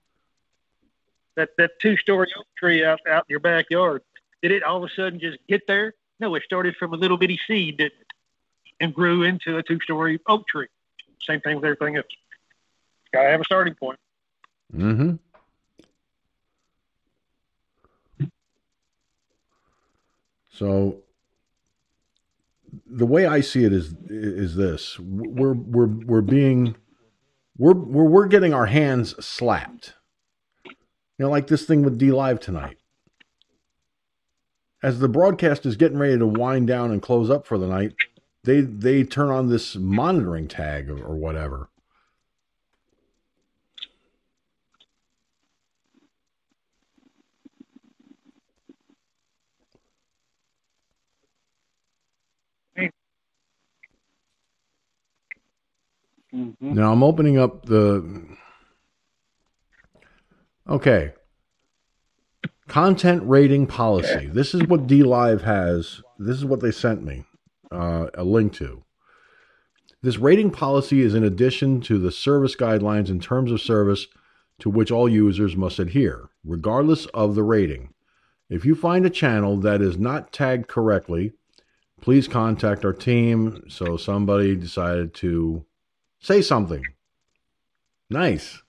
[1.37, 4.03] that that two story oak tree out out in your backyard.
[4.43, 5.95] Did it all of a sudden just get there?
[6.21, 8.07] No, it started from a little bitty seed, didn't it?
[8.81, 10.69] And grew into a two story oak tree.
[11.23, 12.07] Same thing with everything else.
[13.13, 13.99] Gotta have a starting point.
[14.75, 15.15] Mm-hmm.
[20.51, 21.03] So
[22.91, 26.77] the way I see it is is this: we're we're we're being
[27.57, 29.95] we're we're we're getting our hands slapped.
[30.65, 32.79] You know, like this thing with D Live tonight.
[34.83, 37.95] As the broadcast is getting ready to wind down and close up for the night,
[38.45, 41.69] they they turn on this monitoring tag or, or whatever.
[56.35, 56.75] Mm-hmm.
[56.75, 58.27] Now I'm opening up the.
[60.69, 61.13] Okay.
[62.67, 64.27] Content rating policy.
[64.27, 66.03] This is what D Live has.
[66.19, 67.25] This is what they sent me
[67.73, 68.85] uh, a link to.
[70.03, 74.07] This rating policy is in addition to the service guidelines and terms of service
[74.61, 77.95] to which all users must adhere, regardless of the rating.
[78.51, 81.33] If you find a channel that is not tagged correctly,
[82.01, 83.65] please contact our team.
[83.69, 85.65] So somebody decided to
[86.21, 86.85] Say something.
[88.11, 88.63] Nice.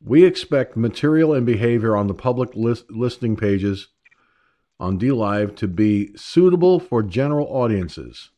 [0.00, 3.88] We expect material and behavior on the public list, listing pages
[4.78, 8.30] on DLive to be suitable for general audiences,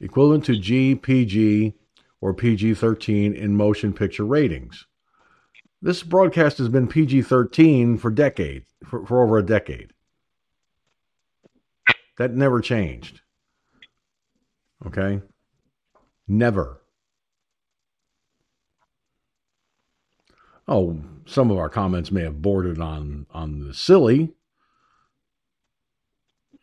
[0.00, 1.74] equivalent to GPG
[2.20, 4.86] or PG 13 in motion picture ratings.
[5.82, 9.92] This broadcast has been PG 13 for decades, for, for over a decade.
[12.16, 13.20] That never changed.
[14.86, 15.20] Okay?
[16.26, 16.80] Never.
[20.66, 24.32] Oh, some of our comments may have bordered on on the silly,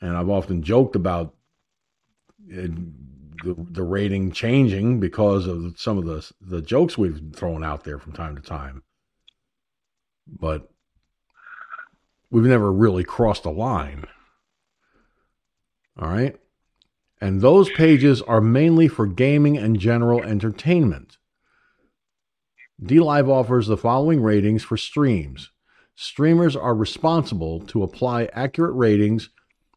[0.01, 1.35] and I've often joked about
[2.47, 2.71] it,
[3.43, 7.99] the the rating changing because of some of the the jokes we've thrown out there
[7.99, 8.83] from time to time.
[10.27, 10.71] But
[12.31, 14.05] we've never really crossed a line.
[15.99, 16.37] All right?
[17.21, 21.17] And those pages are mainly for gaming and general entertainment.
[22.83, 25.51] DLive offers the following ratings for streams.
[25.95, 29.29] Streamers are responsible to apply accurate ratings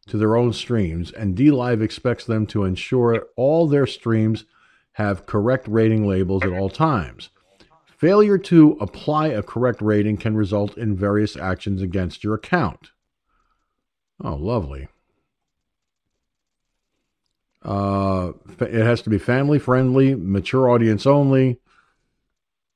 [0.07, 4.45] to their own streams, and DLive expects them to ensure all their streams
[4.93, 7.29] have correct rating labels at all times.
[7.85, 12.91] Failure to apply a correct rating can result in various actions against your account.
[14.23, 14.87] Oh, lovely.
[17.65, 21.59] Uh, it has to be family friendly, mature audience only.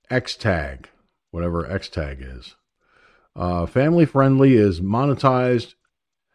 [0.10, 0.90] X tag,
[1.30, 2.56] whatever X tag is.
[3.36, 5.76] Uh, family friendly is monetized,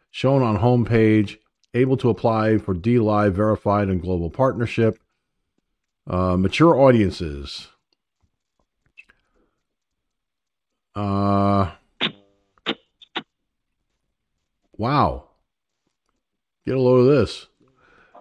[0.09, 1.37] shown on homepage,
[1.73, 4.99] able to apply for D Live verified and global partnership.
[6.07, 7.67] Uh, mature audiences.
[10.95, 11.71] Uh,
[14.77, 15.25] wow.
[16.65, 17.47] Get a load of this.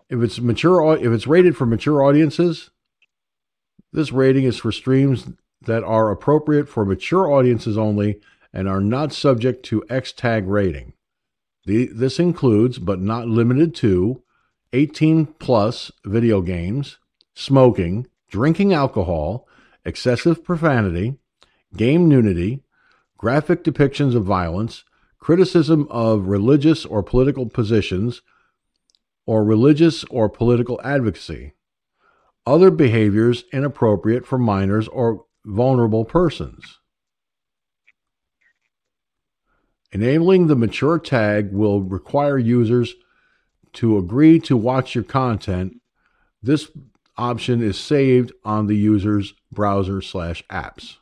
[0.09, 2.71] If it's mature, if it's rated for mature audiences,
[3.93, 5.29] this rating is for streams
[5.63, 8.21] that are appropriate for mature audiences only
[8.53, 10.93] and are not subject to X tag rating.
[11.65, 14.23] The, this includes, but not limited to,
[14.73, 16.99] 18 plus video games,
[17.35, 19.49] smoking, drinking alcohol,
[19.85, 21.17] excessive profanity,
[21.77, 22.63] game nudity,
[23.17, 24.85] graphic depictions of violence,
[25.19, 28.21] criticism of religious or political positions,
[29.27, 31.53] or religious or political advocacy,
[32.47, 36.79] other behaviors inappropriate for minors or vulnerable persons.
[39.93, 42.95] Enabling the mature tag will require users
[43.75, 45.81] to agree to watch your content.
[46.43, 46.71] This
[47.17, 50.97] option is saved on the user's browser slash apps.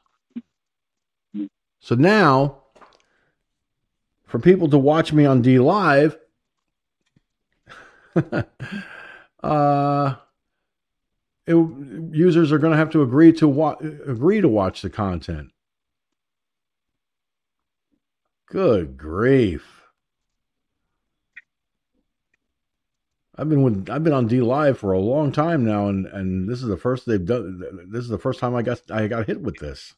[1.81, 2.62] So now,
[4.27, 6.16] for people to watch me on DLive,
[9.43, 10.15] uh,
[11.47, 11.55] it,
[12.13, 13.77] users are going to have to agree to wa-
[14.07, 15.51] agree to watch the content.
[18.47, 19.83] Good grief!
[23.35, 26.63] I've been with I've been on DLive for a long time now, and and this
[26.63, 27.63] is the first they've done.
[27.91, 29.95] This is the first time I got I got hit with this.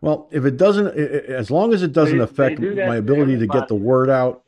[0.00, 3.38] Well, if it doesn't, as long as it doesn't They- affect they do my ability
[3.38, 4.44] to get the word out,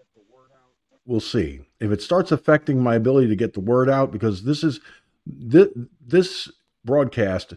[1.07, 1.61] we'll see.
[1.81, 4.81] If it starts affecting my ability to get the word out, because this is
[5.27, 5.69] this,
[6.07, 6.51] this
[6.85, 7.55] broadcast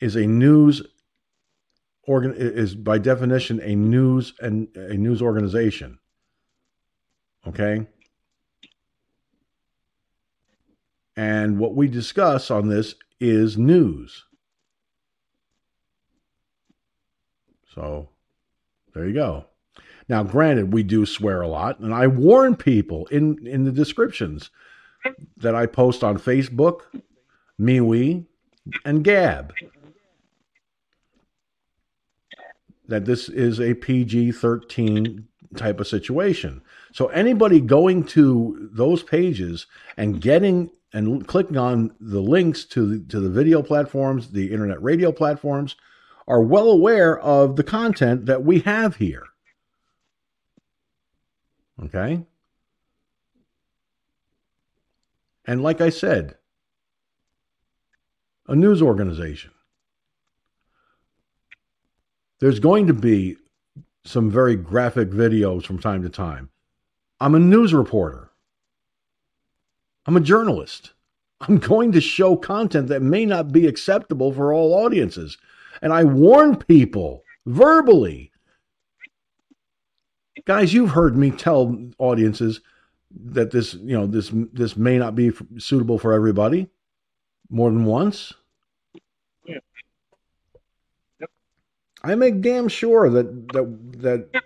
[0.00, 0.82] is a news
[2.04, 5.98] organ is by definition a news and a news organization.
[7.46, 7.86] Okay.
[11.16, 14.24] And what we discuss on this is news.
[17.74, 18.08] So
[18.94, 19.44] there you go.
[20.08, 24.50] Now, granted, we do swear a lot, and I warn people in, in the descriptions
[25.36, 26.80] that I post on Facebook,
[27.60, 28.26] MeWe,
[28.84, 29.52] and Gab
[32.90, 35.26] that this is a PG 13
[35.56, 36.60] type of situation.
[36.92, 39.66] So, anybody going to those pages
[39.96, 45.12] and getting and clicking on the links to, to the video platforms, the internet radio
[45.12, 45.76] platforms,
[46.30, 49.26] are well aware of the content that we have here.
[51.82, 52.24] Okay?
[55.44, 56.36] And like I said,
[58.46, 59.50] a news organization.
[62.38, 63.36] There's going to be
[64.04, 66.50] some very graphic videos from time to time.
[67.18, 68.30] I'm a news reporter.
[70.06, 70.92] I'm a journalist.
[71.40, 75.36] I'm going to show content that may not be acceptable for all audiences.
[75.82, 78.32] And I warn people verbally.
[80.44, 82.60] Guys, you've heard me tell audiences
[83.32, 86.68] that this, you know, this this may not be suitable for everybody
[87.50, 88.32] more than once.
[89.44, 89.58] Yeah.
[91.20, 91.30] Yep.
[92.04, 94.42] I make damn sure that that that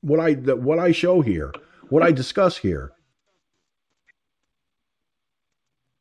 [0.00, 1.52] what I that what I show here,
[1.88, 2.92] what I discuss here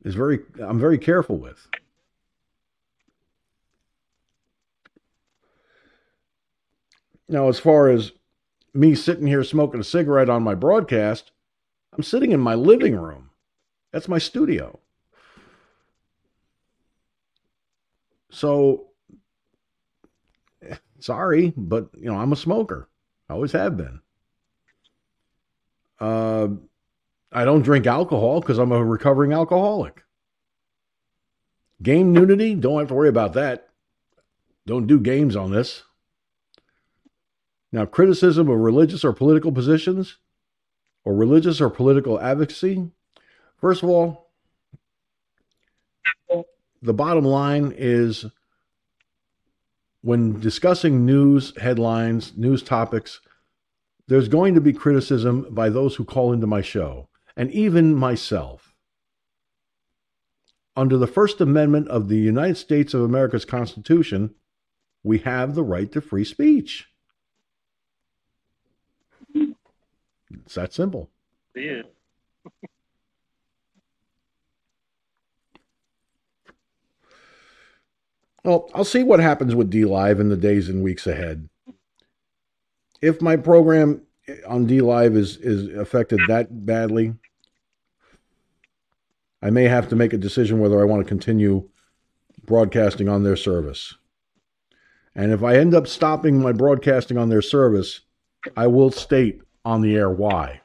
[0.04, 1.68] is very I'm very careful with.
[7.28, 8.12] Now, as far as
[8.74, 11.32] me sitting here smoking a cigarette on my broadcast,
[11.94, 13.30] I'm sitting in my living room.
[13.92, 14.80] That's my studio.
[18.30, 18.88] So,
[21.00, 22.90] sorry, but you know, I'm a smoker.
[23.30, 24.02] I always have been.
[26.00, 26.48] Uh,
[27.32, 30.04] I don't drink alcohol because I'm a recovering alcoholic.
[31.82, 33.70] Game nudity, don't have to worry about that.
[34.66, 35.84] Don't do games on this.
[37.76, 40.16] Now, criticism of religious or political positions
[41.04, 42.90] or religious or political advocacy.
[43.60, 44.32] First of all,
[46.82, 48.28] the bottom line is
[50.04, 53.20] when discussing news headlines, news topics,
[54.08, 58.74] there's going to be criticism by those who call into my show, and even myself.
[60.76, 64.34] under the First Amendment of the United States of America's Constitution,
[65.04, 66.88] we have the right to free speech.
[70.46, 71.10] It's that simple.
[71.56, 71.84] Yeah.
[78.44, 81.50] Well, I'll see what happens with DLive in the days and weeks ahead.
[83.02, 84.04] If my program
[84.48, 87.16] on DLive is is affected that badly,
[89.42, 91.70] I may have to make a decision whether I want to continue
[92.46, 93.96] broadcasting on their service.
[95.16, 98.02] And if I end up stopping my broadcasting on their service,
[98.56, 100.62] I will state on the air why.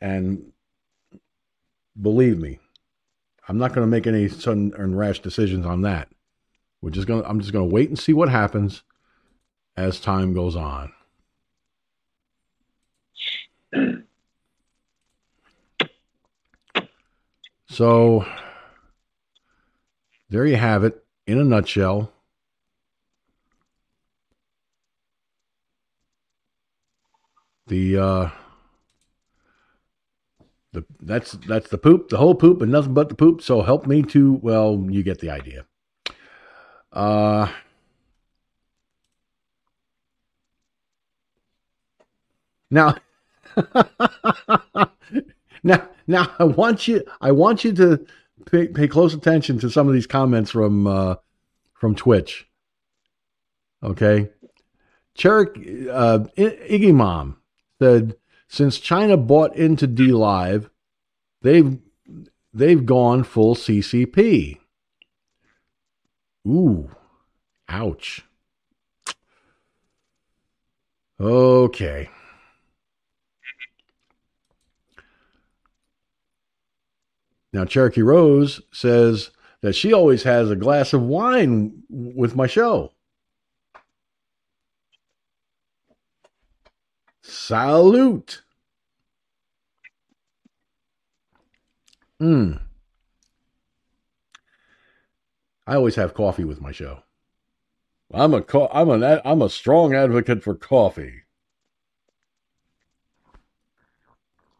[0.00, 0.52] And
[2.00, 2.60] believe me,
[3.48, 6.08] I'm not going to make any sudden and rash decisions on that.
[6.80, 8.82] We're just going to I'm just going to wait and see what happens
[9.76, 10.92] as time goes on.
[17.68, 18.24] So
[20.30, 22.12] there you have it in a nutshell.
[27.68, 28.30] The uh
[30.72, 33.42] the that's that's the poop, the whole poop and nothing but the poop.
[33.42, 35.66] So help me to well, you get the idea.
[36.92, 37.48] Uh
[42.70, 42.94] now
[45.62, 48.06] now now I want you I want you to
[48.50, 51.16] pay, pay close attention to some of these comments from uh
[51.74, 52.46] from Twitch.
[53.82, 54.30] Okay.
[55.14, 57.38] Cherokee uh Iggy Mom
[57.80, 58.16] said
[58.48, 60.70] since China bought into DLive,
[61.42, 61.78] they've
[62.52, 64.58] they've gone full CCP.
[66.46, 66.90] Ooh,
[67.68, 68.24] ouch.
[71.18, 72.08] Okay.
[77.52, 79.30] Now, Cherokee Rose says
[79.62, 82.92] that she always has a glass of wine with my show.
[87.28, 88.42] Salute.
[92.20, 92.52] Hmm.
[95.66, 97.02] I always have coffee with my show.
[98.12, 101.22] I'm a co- I'm an I'm a strong advocate for coffee.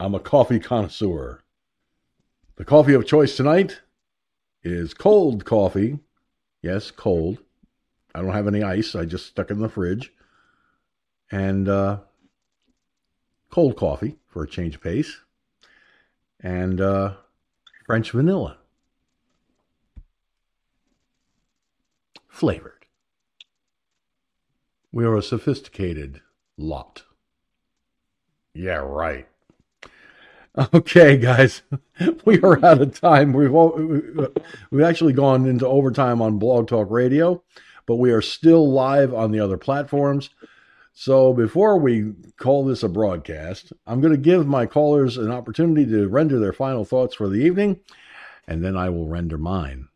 [0.01, 1.45] I'm a coffee connoisseur.
[2.57, 3.81] The coffee of choice tonight
[4.65, 6.01] is cold coffee.
[6.63, 7.39] Yes, cold.
[8.15, 8.97] I don't have any ice.
[8.97, 10.13] I just stuck it in the fridge.
[11.31, 11.99] And uh,
[13.51, 15.21] cold coffee for a change of pace.
[16.41, 17.15] And uh,
[17.87, 18.59] French vanilla.
[22.29, 22.87] Flavored.
[24.93, 26.21] We are a sophisticated
[26.57, 27.05] lot.
[28.55, 29.29] Yeah, right.
[30.73, 31.61] Okay, guys,
[32.25, 33.35] we are out of time.
[33.35, 37.43] We've we've actually gone into overtime on Blog Talk Radio,
[37.85, 40.31] but we are still live on the other platforms.
[40.99, 45.85] So before we call this a broadcast, I'm going to give my callers an opportunity
[45.91, 47.81] to render their final thoughts for the evening,
[48.49, 49.89] and then I will render mine.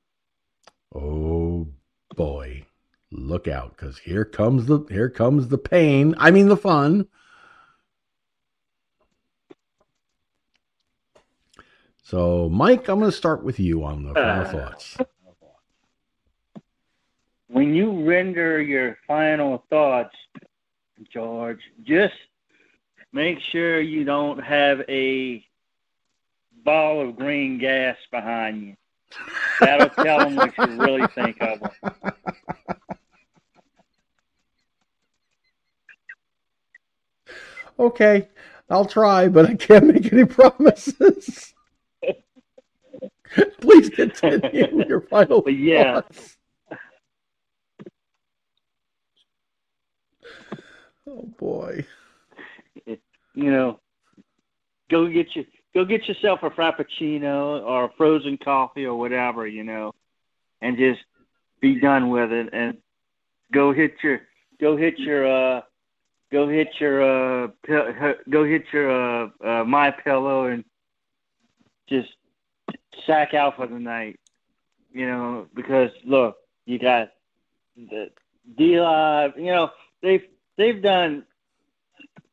[0.95, 1.69] Oh
[2.17, 2.67] boy,
[3.11, 6.15] look out, because here comes the here comes the pain.
[6.19, 7.09] I mean the fun.
[12.03, 14.53] So, Mike, I'm going to start with you on the final Uh.
[14.53, 14.99] thoughts.
[17.47, 20.15] when you render your final thoughts,
[21.09, 22.15] George, just
[23.13, 25.45] make sure you don't have a
[26.65, 28.77] ball of green gas behind you.
[29.61, 32.13] That'll tell them what you really think of them.
[37.79, 38.29] Okay,
[38.69, 41.55] I'll try, but I can't make any promises.
[43.61, 46.01] Please continue your final But yeah.
[46.03, 46.37] thoughts.
[51.11, 51.85] Oh boy.
[52.87, 53.81] you know,
[54.91, 59.65] go get you go get yourself a frappuccino or a frozen coffee or whatever, you
[59.65, 59.93] know,
[60.61, 61.01] and just
[61.61, 62.79] be done with it and
[63.53, 64.21] go hit your
[64.61, 65.61] go hit your uh
[66.31, 67.03] go hit your
[67.45, 67.49] uh
[68.31, 70.65] go hit your uh, uh my pillow and
[71.89, 72.09] just
[73.07, 74.19] sack out for the night.
[74.93, 77.11] You know, because look, you got
[77.77, 78.11] the
[78.59, 79.71] DLive, you know,
[80.03, 80.23] they've
[80.61, 81.25] they've done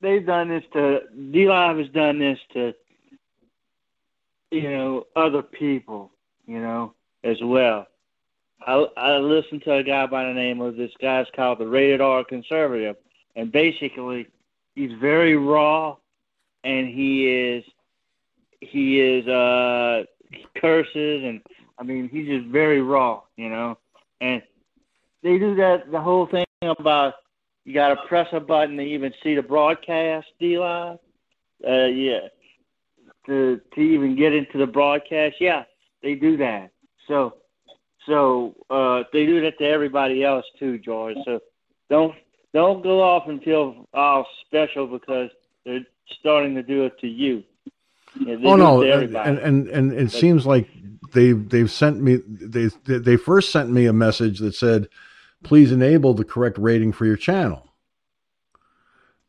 [0.01, 2.73] they've done this to DLive has done this to
[4.51, 6.11] you know other people,
[6.45, 6.93] you know,
[7.23, 7.87] as well.
[8.65, 12.01] I I listened to a guy by the name of this guy's called the Rated
[12.01, 12.97] R Conservative,
[13.37, 14.27] and basically
[14.75, 15.95] he's very raw,
[16.65, 17.63] and he is
[18.59, 20.03] he is uh
[20.55, 21.41] curses and
[21.79, 23.77] I mean, he's just very raw, you know.
[24.19, 24.41] And
[25.23, 27.13] they do that the whole thing about
[27.67, 30.97] you got to press a button to even see the broadcast, DLive.
[31.67, 32.19] Uh, yeah,
[33.25, 35.35] to to even get into the broadcast.
[35.41, 35.65] Yeah,
[36.01, 36.71] they do that.
[37.09, 37.35] So
[38.05, 41.17] so uh, they do that to everybody else too, George.
[41.25, 41.41] So
[41.89, 42.15] don't
[42.53, 45.29] don't go off and feel all special because
[45.65, 45.85] they're
[46.21, 47.43] starting to do it to you.
[48.17, 50.69] Yeah, Oh no, and and, and, and it seems like
[51.13, 54.87] they they've sent me they they first sent me a message that said,
[55.43, 57.67] "Please enable the correct rating for your channel."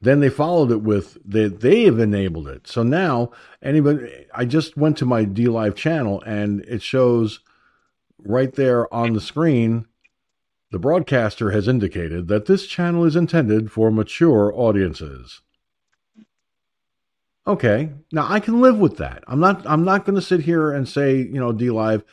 [0.00, 2.68] Then they followed it with that they have enabled it.
[2.68, 3.30] So now
[3.62, 7.40] anybody, I just went to my DLive channel and it shows
[8.18, 9.86] right there on the screen.
[10.70, 15.40] The broadcaster has indicated that this channel is intended for mature audiences.
[17.46, 17.90] Okay.
[18.12, 19.24] Now I can live with that.
[19.26, 22.04] I'm not I'm not going to sit here and say, you know, DLive,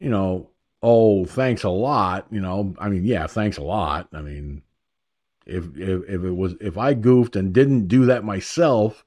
[0.00, 0.50] you know,
[0.88, 2.72] oh, thanks a lot, you know.
[2.78, 4.08] I mean, yeah, thanks a lot.
[4.12, 4.62] I mean,
[5.44, 9.04] if if if it was if I goofed and didn't do that myself,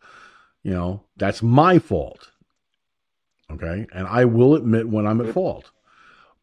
[0.61, 2.31] you know, that's my fault.
[3.49, 3.87] Okay?
[3.93, 5.71] And I will admit when I'm at fault.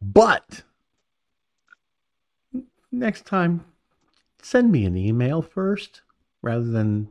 [0.01, 0.63] But
[2.91, 3.63] next time
[4.41, 6.01] send me an email first
[6.41, 7.09] rather than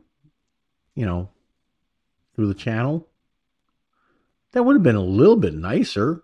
[0.95, 1.29] you know
[2.35, 3.07] through the channel.
[4.51, 6.23] That would have been a little bit nicer.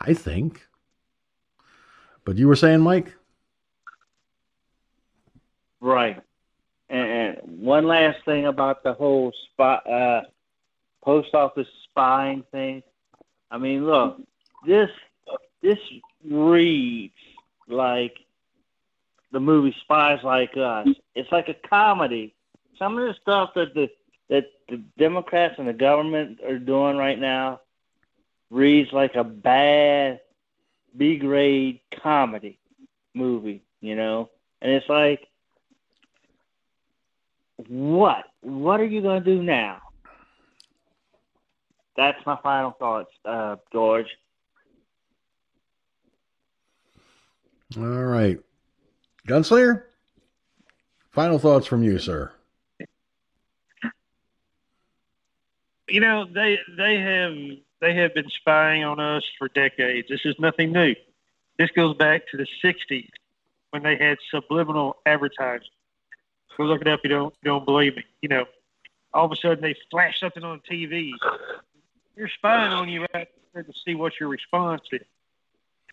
[0.00, 0.66] I think.
[2.24, 3.14] But you were saying, Mike?
[5.80, 6.20] Right.
[6.88, 10.22] And, one last thing about the whole spy, uh,
[11.02, 12.82] post office spying thing.
[13.50, 14.20] I mean, look,
[14.66, 14.90] this
[15.62, 15.78] this
[16.24, 17.14] reads
[17.68, 18.16] like
[19.32, 20.88] the movie Spies Like Us.
[21.14, 22.34] It's like a comedy.
[22.78, 23.88] Some of the stuff that the
[24.28, 27.60] that the Democrats and the government are doing right now
[28.50, 30.20] reads like a bad
[30.96, 32.58] B grade comedy
[33.14, 34.30] movie, you know?
[34.60, 35.26] And it's like
[37.68, 38.24] what?
[38.40, 39.78] What are you going to do now?
[41.96, 44.08] That's my final thoughts, uh, George.
[47.76, 48.38] All right.
[49.26, 49.82] Gunslinger?
[51.10, 52.32] Final thoughts from you, sir.
[55.88, 57.32] you know they they have
[57.86, 60.08] they have been spying on us for decades.
[60.08, 60.96] This is nothing new.
[61.56, 63.10] This goes back to the '60s
[63.70, 65.68] when they had subliminal advertising.
[66.56, 67.00] Go look it up.
[67.04, 68.04] You don't you don't believe me.
[68.22, 68.46] You know,
[69.14, 71.12] all of a sudden they flash something on TV.
[72.16, 75.02] They're spying on you right there to see what your response is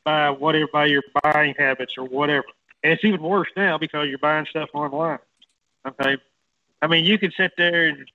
[0.03, 2.45] by whatever by your buying habits or whatever.
[2.83, 5.19] And it's even worse now because you're buying stuff online.
[5.85, 6.17] Okay,
[6.81, 8.09] I mean you can sit there and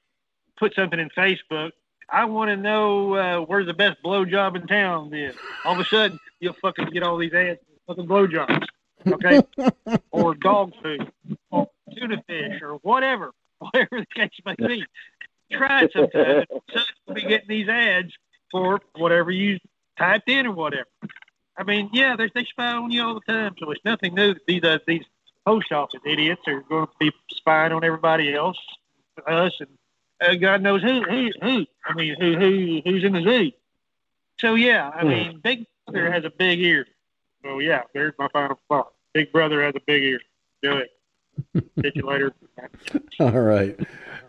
[0.57, 1.73] put something in Facebook.
[2.11, 5.11] I want to know uh, where's the best blowjob in town.
[5.11, 8.67] Then all of a sudden you'll fucking get all these ads for fucking blowjobs,
[9.07, 9.43] okay,
[10.11, 11.11] or dog food,
[11.51, 14.85] or tuna fish, or whatever, whatever the case may be.
[15.53, 16.45] Try it sometime.
[16.73, 18.13] So you'll be getting these ads
[18.51, 19.59] for whatever you
[19.99, 20.89] typed in or whatever.
[21.57, 24.35] I mean, yeah, they they spy on you all the time, so it's nothing new
[24.47, 25.05] these uh, these
[25.45, 28.59] post office idiots are going to be spying on everybody else,
[29.27, 29.69] us, and
[30.21, 31.67] uh, God knows who, who, who.
[31.85, 33.53] I mean, who, who, who's in the zoo.
[34.41, 36.87] So yeah, I mean, Big Brother has a big ear.
[37.43, 38.93] So yeah, there's my final thought.
[39.13, 40.21] Big Brother has a big ear.
[40.63, 40.91] Do it.
[41.83, 42.33] Catch you later.
[43.21, 43.79] All right.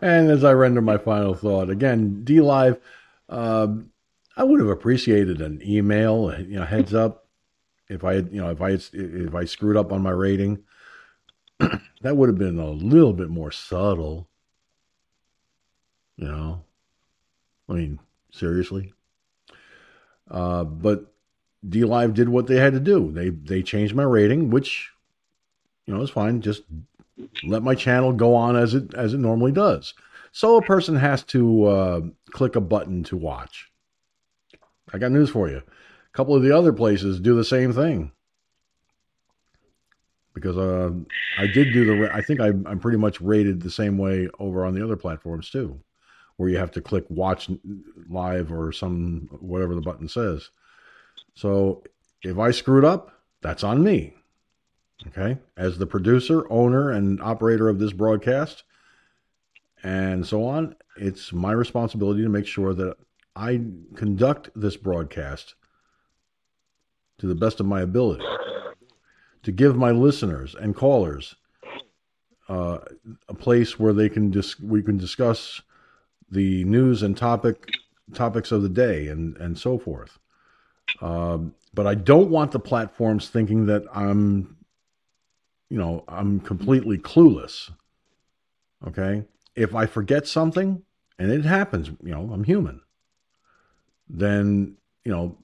[0.00, 2.80] And as I render my final thought, again, DLive,
[3.28, 3.90] um,
[4.36, 7.26] I would have appreciated an email, you know, heads up
[7.90, 10.62] if I you know, if I if I screwed up on my rating.
[12.00, 14.29] that would have been a little bit more subtle.
[16.20, 16.62] You know,
[17.66, 17.98] I mean,
[18.30, 18.92] seriously.
[20.30, 21.14] Uh, but
[21.66, 23.10] DLive did what they had to do.
[23.10, 24.90] They they changed my rating, which
[25.86, 26.42] you know is fine.
[26.42, 26.62] Just
[27.42, 29.94] let my channel go on as it as it normally does.
[30.30, 33.70] So a person has to uh, click a button to watch.
[34.92, 35.56] I got news for you.
[35.56, 38.12] A couple of the other places do the same thing
[40.34, 40.90] because uh,
[41.38, 42.14] I did do the.
[42.14, 45.48] I think I, I'm pretty much rated the same way over on the other platforms
[45.48, 45.80] too,
[46.40, 47.50] where you have to click watch
[48.08, 50.48] live or some whatever the button says.
[51.34, 51.84] So
[52.22, 53.12] if I screwed up,
[53.42, 54.14] that's on me.
[55.08, 58.64] Okay, as the producer, owner, and operator of this broadcast,
[59.82, 62.96] and so on, it's my responsibility to make sure that
[63.36, 63.60] I
[63.94, 65.56] conduct this broadcast
[67.18, 68.24] to the best of my ability
[69.42, 71.34] to give my listeners and callers
[72.48, 72.78] uh,
[73.28, 75.60] a place where they can dis- we can discuss
[76.30, 77.70] the news and topic
[78.14, 80.18] topics of the day and and so forth.
[81.00, 84.56] Um, but I don't want the platforms thinking that I'm,
[85.68, 87.70] you know, I'm completely clueless.
[88.86, 89.24] Okay,
[89.54, 90.82] if I forget something,
[91.18, 92.80] and it happens, you know, I'm human.
[94.08, 95.38] Then you know,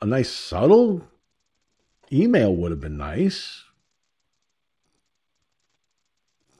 [0.00, 1.02] a nice subtle
[2.12, 3.64] email would have been nice.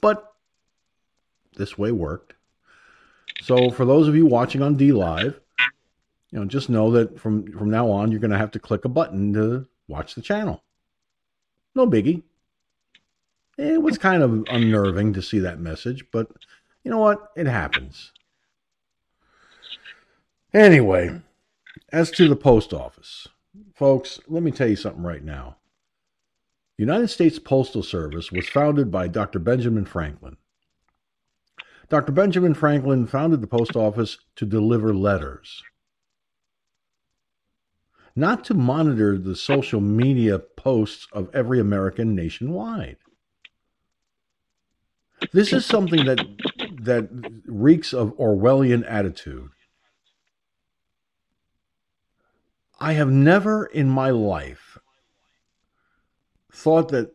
[0.01, 0.35] But
[1.56, 2.35] this way worked.
[3.44, 5.38] So for those of you watching on DLive,
[6.30, 8.86] you know, just know that from from now on you're going to have to click
[8.86, 10.62] a button to watch the channel.
[11.74, 12.22] No biggie.
[13.58, 16.30] It was kind of unnerving to see that message, but
[16.84, 17.32] you know what?
[17.36, 18.12] It happens.
[20.54, 21.20] Anyway,
[21.92, 23.28] as to the post office,
[23.74, 25.58] folks, let me tell you something right now.
[26.78, 29.38] The United States Postal Service was founded by Dr.
[29.38, 30.38] Benjamin Franklin.
[31.89, 32.12] Dr.
[32.12, 35.62] Benjamin Franklin founded the post office to deliver letters,
[38.16, 42.97] not to monitor the social media posts of every American nationwide.
[45.32, 46.19] This is something that
[46.82, 47.09] that
[47.47, 49.51] reeks of Orwellian attitude.
[52.78, 54.78] I have never in my life
[56.52, 57.15] thought that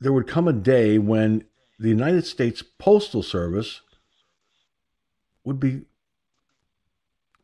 [0.00, 1.44] there would come a day when
[1.82, 3.80] the United States Postal Service
[5.42, 5.82] would be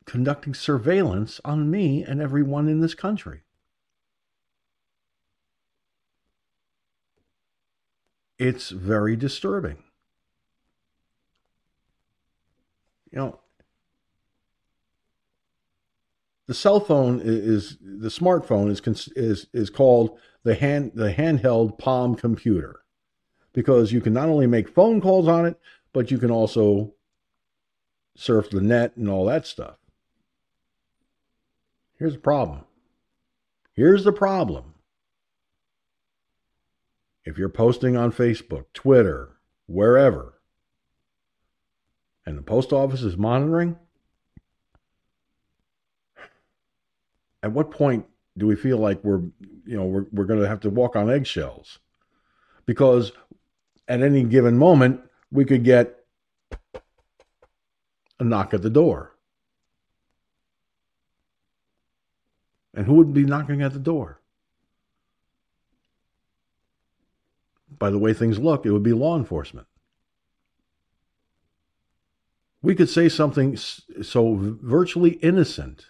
[0.04, 3.40] conducting surveillance on me and everyone in this country.
[8.38, 9.82] It's very disturbing.
[13.10, 13.40] You know,
[16.46, 22.14] the cell phone is, the smartphone is is is called the hand the handheld palm
[22.14, 22.84] computer
[23.52, 25.58] because you can not only make phone calls on it
[25.92, 26.92] but you can also
[28.14, 29.76] surf the net and all that stuff.
[31.98, 32.64] Here's the problem.
[33.72, 34.74] Here's the problem.
[37.24, 40.40] If you're posting on Facebook Twitter wherever
[42.24, 43.76] and the post office is monitoring
[47.42, 48.06] at what point
[48.36, 49.22] do we feel like we're
[49.66, 51.78] you know we're, we're going to have to walk on eggshells?
[52.66, 53.12] Because
[53.88, 55.00] at any given moment
[55.32, 56.04] we could get
[58.20, 59.14] a knock at the door.
[62.74, 64.20] And who would be knocking at the door?
[67.78, 69.66] By the way things look it would be law enforcement.
[72.60, 75.86] We could say something so virtually innocent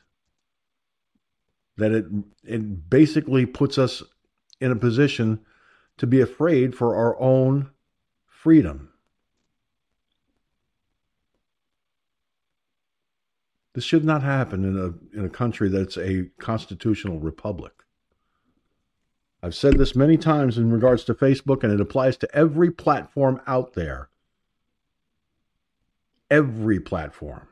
[1.76, 2.06] that it
[2.44, 4.02] it basically puts us
[4.60, 5.40] in a position
[5.96, 7.70] to be afraid for our own
[8.38, 8.88] freedom.
[13.74, 17.72] This should not happen in a in a country that's a constitutional republic.
[19.42, 23.40] I've said this many times in regards to Facebook, and it applies to every platform
[23.46, 24.08] out there.
[26.30, 27.48] Every platform.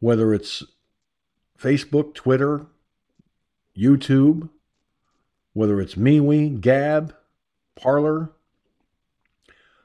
[0.00, 0.64] Whether it's
[1.60, 2.66] Facebook, Twitter,
[3.76, 4.48] YouTube,
[5.52, 7.14] whether it's MeWe, Gab,
[7.74, 8.32] Parler,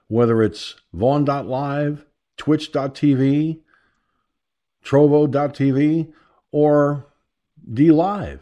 [0.07, 2.05] whether it's Vaughn.live,
[2.37, 3.59] Twitch.tv,
[4.83, 6.13] Trovo.tv,
[6.51, 7.05] or
[7.71, 8.39] DLive.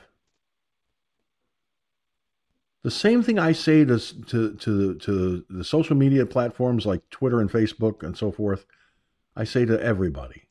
[2.84, 7.40] The same thing I say to, to, to, to the social media platforms like Twitter
[7.40, 8.66] and Facebook and so forth,
[9.36, 10.48] I say to everybody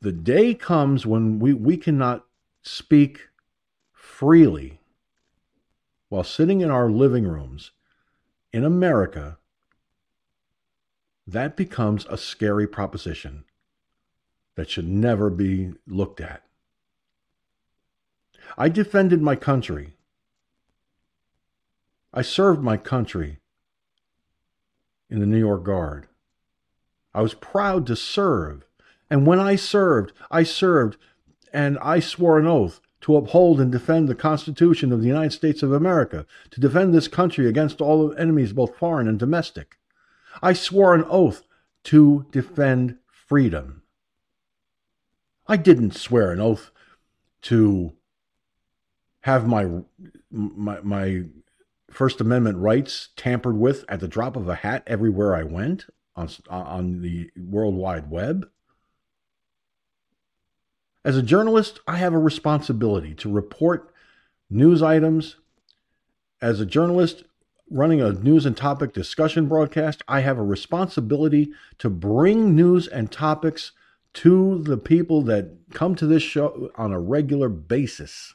[0.00, 2.24] the day comes when we, we cannot
[2.62, 3.28] speak
[3.92, 4.80] freely
[6.08, 7.72] while sitting in our living rooms
[8.52, 9.38] in America,
[11.32, 13.44] that becomes a scary proposition
[14.56, 16.42] that should never be looked at.
[18.58, 19.94] I defended my country.
[22.12, 23.38] I served my country
[25.08, 26.08] in the New York Guard.
[27.14, 28.64] I was proud to serve
[29.10, 30.96] and when I served, I served,
[31.52, 35.62] and I swore an oath to uphold and defend the Constitution of the United States
[35.62, 39.78] of America, to defend this country against all enemies, both foreign and domestic.
[40.42, 41.42] I swore an oath
[41.84, 43.82] to defend freedom.
[45.46, 46.70] I didn't swear an oath
[47.42, 47.92] to
[49.22, 49.68] have my
[50.30, 51.24] my my
[51.90, 56.28] First Amendment rights tampered with at the drop of a hat everywhere I went on
[56.48, 58.48] on the World Wide Web.
[61.04, 63.92] As a journalist, I have a responsibility to report
[64.48, 65.36] news items.
[66.42, 67.24] As a journalist
[67.70, 73.10] running a news and topic discussion broadcast, I have a responsibility to bring news and
[73.10, 73.72] topics
[74.12, 78.34] to the people that come to this show on a regular basis.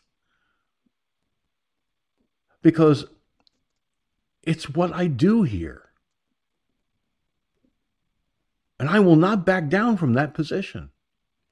[2.62, 3.06] Because
[4.44, 5.90] it's what I do here.
[8.80, 10.92] And I will not back down from that position.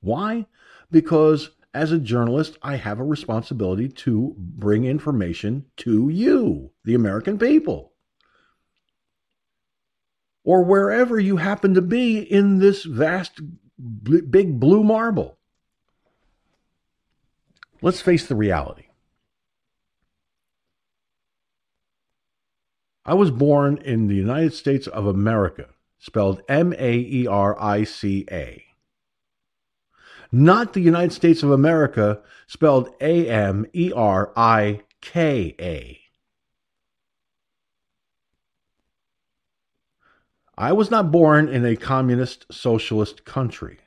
[0.02, 0.46] Why?
[0.90, 7.40] Because as a journalist, I have a responsibility to bring information to you, the American
[7.40, 7.94] people,
[10.44, 13.42] or wherever you happen to be in this vast,
[14.04, 15.38] big blue marble.
[17.82, 18.86] Let's face the reality.
[23.06, 27.84] I was born in the United States of America, spelled M A E R I
[27.84, 28.64] C A
[30.34, 36.00] not the United States of America, spelled A M E R I K A.
[40.58, 43.78] I was not born in a communist socialist country.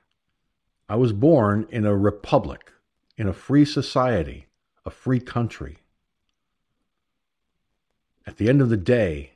[0.89, 2.73] I was born in a republic,
[3.17, 4.47] in a free society,
[4.85, 5.79] a free country.
[8.25, 9.33] At the end of the day,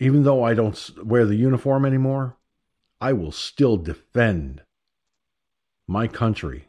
[0.00, 2.36] even though I don't wear the uniform anymore,
[3.00, 4.62] I will still defend
[5.90, 6.68] my country,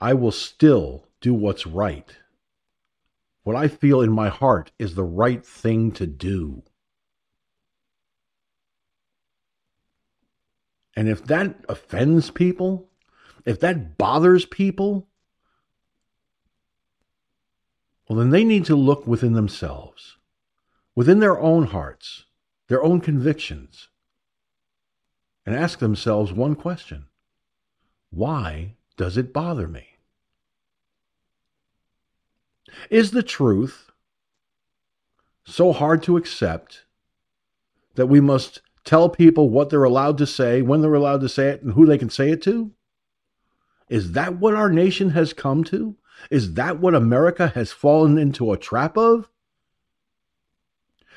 [0.00, 2.10] I will still do what's right.
[3.42, 6.62] What I feel in my heart is the right thing to do.
[10.96, 12.88] And if that offends people,
[13.44, 15.06] if that bothers people,
[18.08, 20.16] well, then they need to look within themselves,
[20.94, 22.24] within their own hearts,
[22.68, 23.88] their own convictions,
[25.44, 27.04] and ask themselves one question
[28.10, 29.86] why does it bother me?
[32.88, 33.90] Is the truth
[35.44, 36.84] so hard to accept
[37.94, 41.48] that we must tell people what they're allowed to say, when they're allowed to say
[41.48, 42.70] it, and who they can say it to?
[43.88, 45.96] Is that what our nation has come to?
[46.30, 49.28] Is that what America has fallen into a trap of?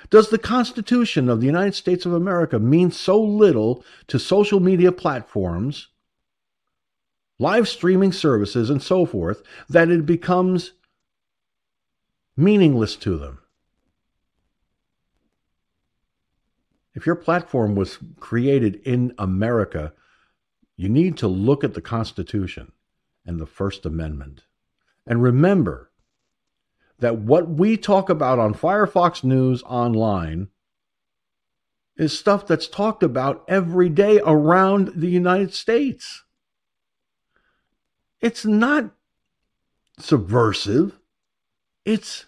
[0.10, 4.92] Does the Constitution of the United States of America mean so little to social media
[4.92, 5.90] platforms
[7.40, 10.74] live streaming services, and so forth, that it becomes
[12.38, 13.40] meaningless to them.
[16.96, 19.94] If your platform was created in America,
[20.78, 22.72] you need to look at the Constitution
[23.26, 24.44] and the First Amendment.
[25.06, 25.92] And remember
[27.00, 30.50] that what we talk about on Firefox News Online
[31.98, 36.23] is stuff that's talked about every day around the United States.
[38.24, 38.92] It's not
[40.00, 40.98] subversive.
[41.84, 42.28] It's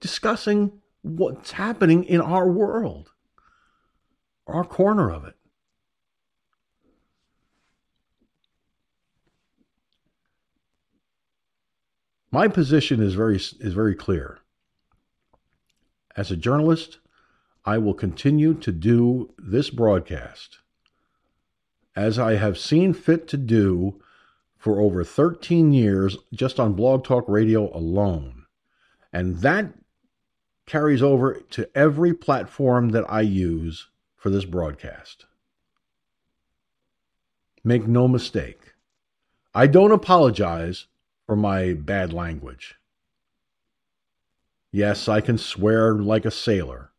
[0.00, 3.10] discussing what's happening in our world,
[4.46, 5.34] our corner of it.
[12.30, 14.38] My position is very is very clear.
[16.16, 17.00] As a journalist,
[17.66, 20.60] I will continue to do this broadcast
[21.96, 24.00] as I have seen fit to do
[24.56, 28.46] for over 13 years just on Blog Talk Radio alone.
[29.12, 29.74] And that
[30.66, 35.26] carries over to every platform that I use for this broadcast.
[37.62, 38.72] Make no mistake,
[39.54, 40.86] I don't apologize
[41.26, 42.74] for my bad language.
[44.72, 46.90] Yes, I can swear like a sailor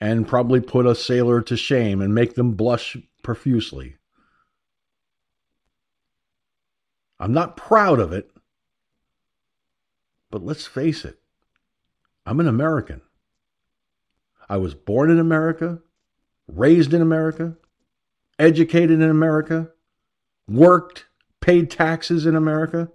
[0.00, 3.96] and probably put a sailor to shame and make them blush profusely.
[7.20, 8.30] I'm not proud of it.
[10.30, 11.20] But let's face it,
[12.24, 13.02] I'm an American.
[14.48, 15.80] I was born in America,
[16.48, 17.56] raised in America,
[18.38, 19.70] educated in America,
[20.48, 21.06] worked,
[21.40, 22.90] paid taxes in America.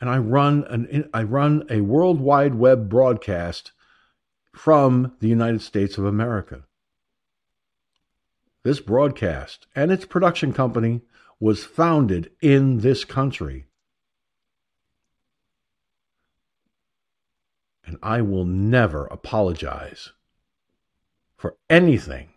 [0.00, 3.72] And I run an I run a worldwide web broadcast
[4.52, 6.64] from the United States of America.
[8.62, 11.00] This broadcast and its production company
[11.40, 13.66] was founded in this country.
[17.84, 20.12] And I will never apologize
[21.36, 22.30] for anything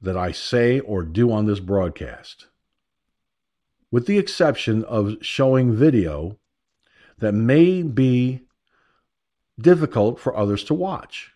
[0.00, 2.46] that I say or do on this broadcast,
[3.90, 6.38] with the exception of showing video
[7.18, 8.42] that may be
[9.58, 11.32] difficult for others to watch.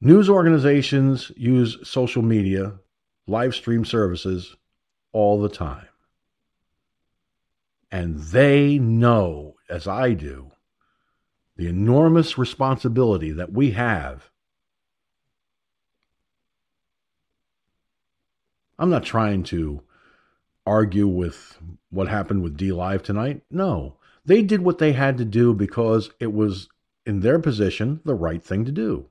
[0.00, 2.72] News organizations use social media
[3.26, 4.56] live stream services
[5.12, 5.88] all the time.
[7.90, 10.52] And they know, as I do,
[11.56, 14.30] the enormous responsibility that we have.
[18.78, 19.82] I'm not trying to
[20.66, 21.58] argue with
[21.90, 23.42] what happened with DLive tonight.
[23.50, 26.68] No, they did what they had to do because it was,
[27.04, 29.06] in their position, the right thing to do.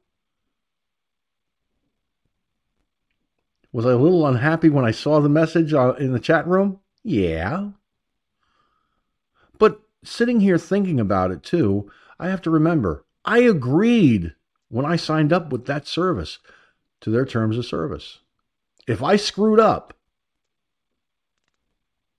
[3.72, 6.80] Was I a little unhappy when I saw the message uh, in the chat room?
[7.04, 7.70] Yeah.
[9.58, 14.34] But sitting here thinking about it too, I have to remember I agreed
[14.70, 16.40] when I signed up with that service
[17.02, 18.20] to their terms of service.
[18.88, 19.94] If I screwed up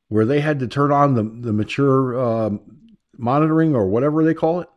[0.08, 2.50] where they had to turn on the, the mature uh,
[3.16, 4.68] monitoring or whatever they call it,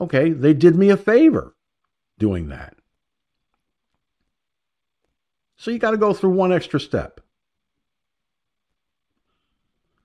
[0.00, 1.54] okay, they did me a favor
[2.18, 2.76] doing that.
[5.64, 7.22] So you got to go through one extra step.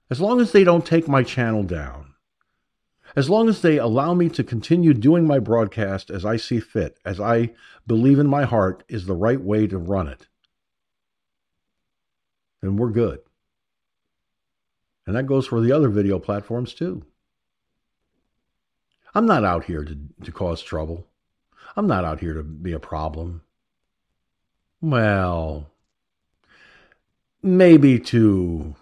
[0.10, 2.14] As long as they don't take my channel down,
[3.14, 6.98] as long as they allow me to continue doing my broadcast as I see fit,
[7.04, 7.56] as I
[7.86, 10.28] believe in my heart is the right way to run it,
[12.62, 13.20] then we're good.
[15.06, 17.04] And that goes for the other video platforms too.
[19.14, 21.06] I'm not out here to, to cause trouble.
[21.76, 23.42] I'm not out here to be a problem.
[24.82, 25.70] Well,
[27.44, 28.76] maybe to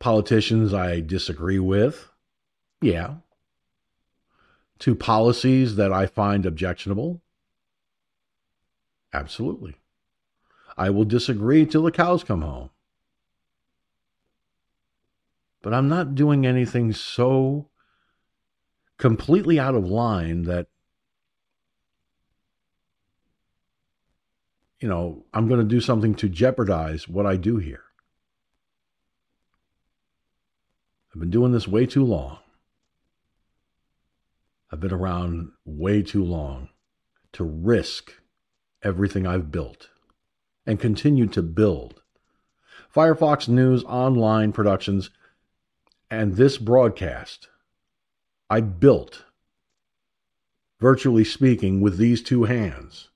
[0.00, 2.10] politicians I disagree with.
[2.80, 3.16] Yeah.
[4.80, 7.22] To policies that I find objectionable.
[9.12, 9.76] Absolutely.
[10.76, 12.70] I will disagree till the cows come home.
[15.62, 17.68] But I'm not doing anything so
[18.98, 20.66] completely out of line that
[24.82, 27.84] you know, I'm going to do something to jeopardize what I do here.
[31.14, 32.38] I've been doing this way too long.
[34.72, 36.70] I've been around way too long
[37.34, 38.14] to risk
[38.82, 39.90] everything I've built
[40.66, 42.02] and continue to build.
[42.92, 45.10] Firefox News Online Productions
[46.10, 47.48] and this broadcast,
[48.50, 49.26] I built,
[50.80, 53.10] virtually speaking, with these two hands.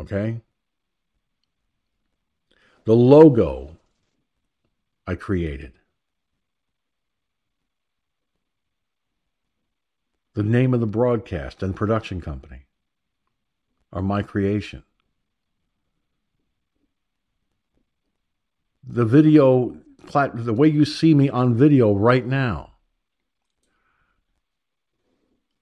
[0.00, 0.40] Okay?
[2.84, 3.76] The logo
[5.06, 5.72] I created.
[10.34, 12.66] The name of the broadcast and production company
[13.92, 14.82] are my creation.
[18.86, 19.76] The video,
[20.12, 22.72] the way you see me on video right now,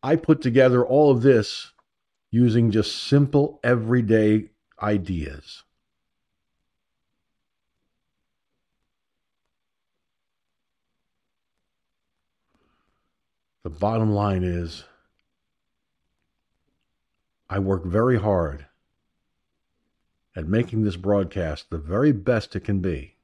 [0.03, 1.73] I put together all of this
[2.33, 4.49] using just simple everyday
[4.83, 5.63] ideas.
[13.63, 14.85] The bottom line is
[17.49, 18.67] I work very hard
[20.35, 23.17] at making this broadcast the very best it can be.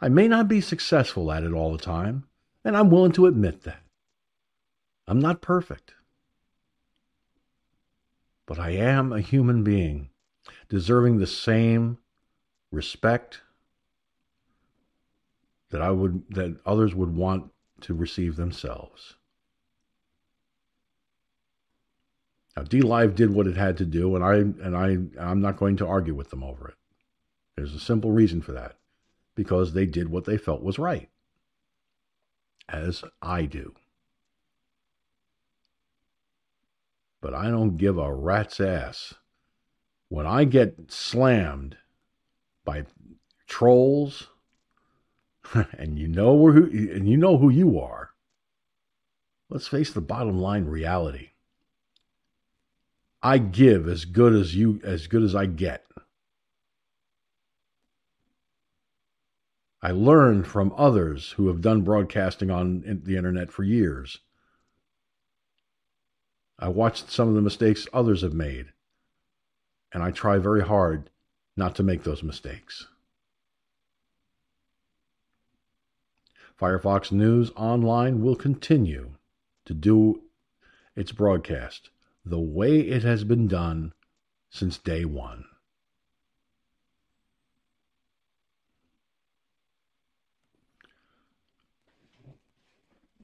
[0.00, 2.24] I may not be successful at it all the time,
[2.64, 3.82] and I'm willing to admit that.
[5.06, 5.94] I'm not perfect.
[8.50, 10.10] But I am a human being,
[10.68, 11.98] deserving the same
[12.72, 13.42] respect
[15.70, 19.14] that I would that others would want to receive themselves.
[22.56, 25.76] Now, DLive did what it had to do, and I and I I'm not going
[25.76, 26.76] to argue with them over it.
[27.54, 28.78] There's a simple reason for that,
[29.36, 31.08] because they did what they felt was right,
[32.68, 33.76] as I do.
[37.20, 39.14] But I don't give a rat's ass
[40.08, 41.76] when I get slammed
[42.64, 42.84] by
[43.46, 44.28] trolls,
[45.78, 48.10] and you know who and you know who you are.
[49.48, 51.30] Let's face the bottom line reality.
[53.22, 55.84] I give as good as you as good as I get.
[59.82, 64.20] I learned from others who have done broadcasting on the internet for years.
[66.62, 68.66] I watch some of the mistakes others have made,
[69.92, 71.08] and I try very hard
[71.56, 72.86] not to make those mistakes.
[76.60, 79.12] Firefox News Online will continue
[79.64, 80.20] to do
[80.94, 81.88] its broadcast
[82.26, 83.94] the way it has been done
[84.50, 85.46] since day one.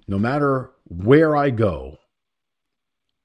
[0.08, 1.98] No matter where I go,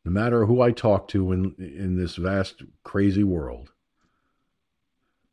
[0.04, 3.72] no matter who I talk to in, in this vast, crazy world,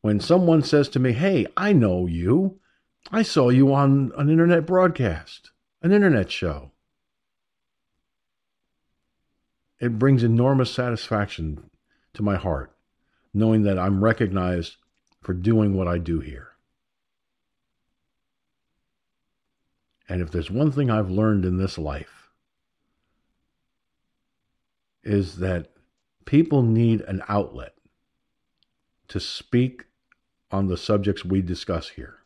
[0.01, 2.59] when someone says to me, Hey, I know you,
[3.11, 6.71] I saw you on an internet broadcast, an internet show.
[9.79, 11.69] it brings enormous satisfaction
[12.13, 12.75] to my heart
[13.33, 14.77] knowing that I'm recognized
[15.21, 16.49] for doing what I do here.
[20.07, 22.18] And if there's one thing I've learned in this life,
[25.03, 25.67] is that
[26.25, 27.73] people need an outlet
[29.07, 29.85] to speak
[30.51, 32.17] on the subjects we discuss here.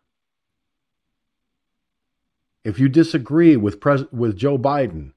[2.64, 5.14] If you disagree with, Pres- with Joe Biden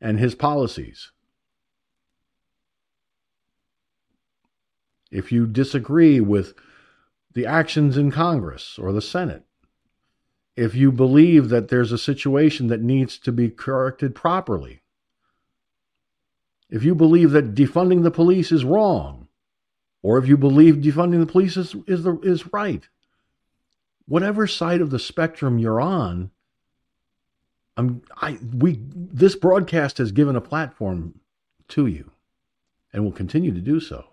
[0.00, 1.12] and his policies,
[5.10, 6.54] if you disagree with
[7.34, 9.44] the actions in Congress or the Senate,
[10.56, 14.80] if you believe that there's a situation that needs to be corrected properly,
[16.70, 19.28] if you believe that defunding the police is wrong,
[20.02, 22.88] or if you believe defunding the police is, is, the, is right,
[24.06, 26.30] whatever side of the spectrum you're on,
[27.76, 31.20] I'm, I, we, this broadcast has given a platform
[31.68, 32.10] to you
[32.92, 34.06] and will continue to do so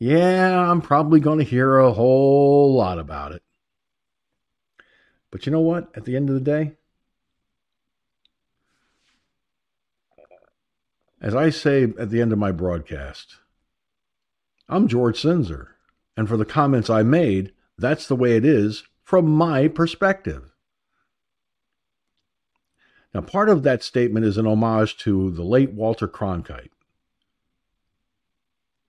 [0.00, 3.42] yeah, I'm probably going to hear a whole lot about it.
[5.30, 5.90] But you know what?
[5.94, 6.72] At the end of the day,
[11.20, 13.36] as I say at the end of my broadcast,
[14.68, 15.68] I'm George Sinzer.
[16.16, 20.54] And for the comments I made, that's the way it is from my perspective.
[23.12, 26.70] Now, part of that statement is an homage to the late Walter Cronkite.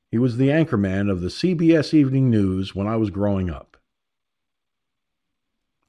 [0.09, 3.77] He was the anchorman of the CBS Evening News when I was growing up.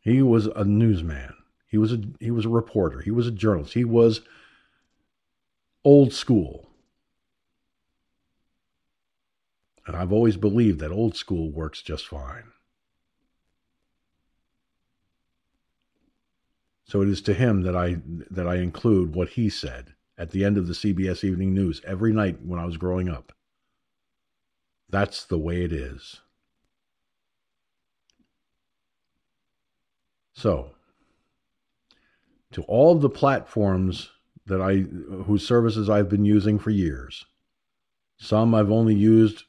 [0.01, 1.35] He was a newsman.
[1.67, 3.01] He was a he was a reporter.
[3.01, 3.75] He was a journalist.
[3.75, 4.21] He was
[5.85, 6.69] old school.
[9.87, 12.53] And I've always believed that old school works just fine.
[16.85, 17.97] So it is to him that I
[18.31, 22.13] that I include what he said at the end of the CBS Evening News every
[22.13, 23.33] night when I was growing up.
[24.91, 26.21] That's the way it is.
[30.35, 30.73] So,
[32.53, 34.11] to all the platforms
[34.47, 34.79] that I
[35.25, 37.25] whose services I've been using for years.
[38.17, 39.45] Some I've only used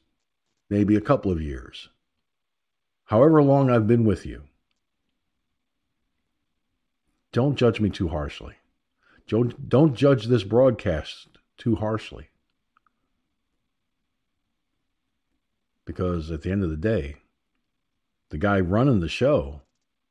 [0.70, 1.88] maybe a couple of years.
[3.06, 4.44] However long I've been with you.
[7.32, 8.54] Don't judge me too harshly.
[9.26, 12.28] Don't, don't judge this broadcast too harshly.
[15.84, 17.16] because at the end of the day,
[18.30, 19.62] the guy running the show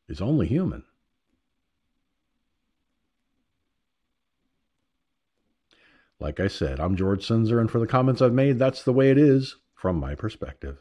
[0.07, 0.83] is only human.
[6.23, 9.11] Like I said, I'm George Sinzer, and for the comments I've made, that's the way
[9.11, 10.77] it is from my perspective.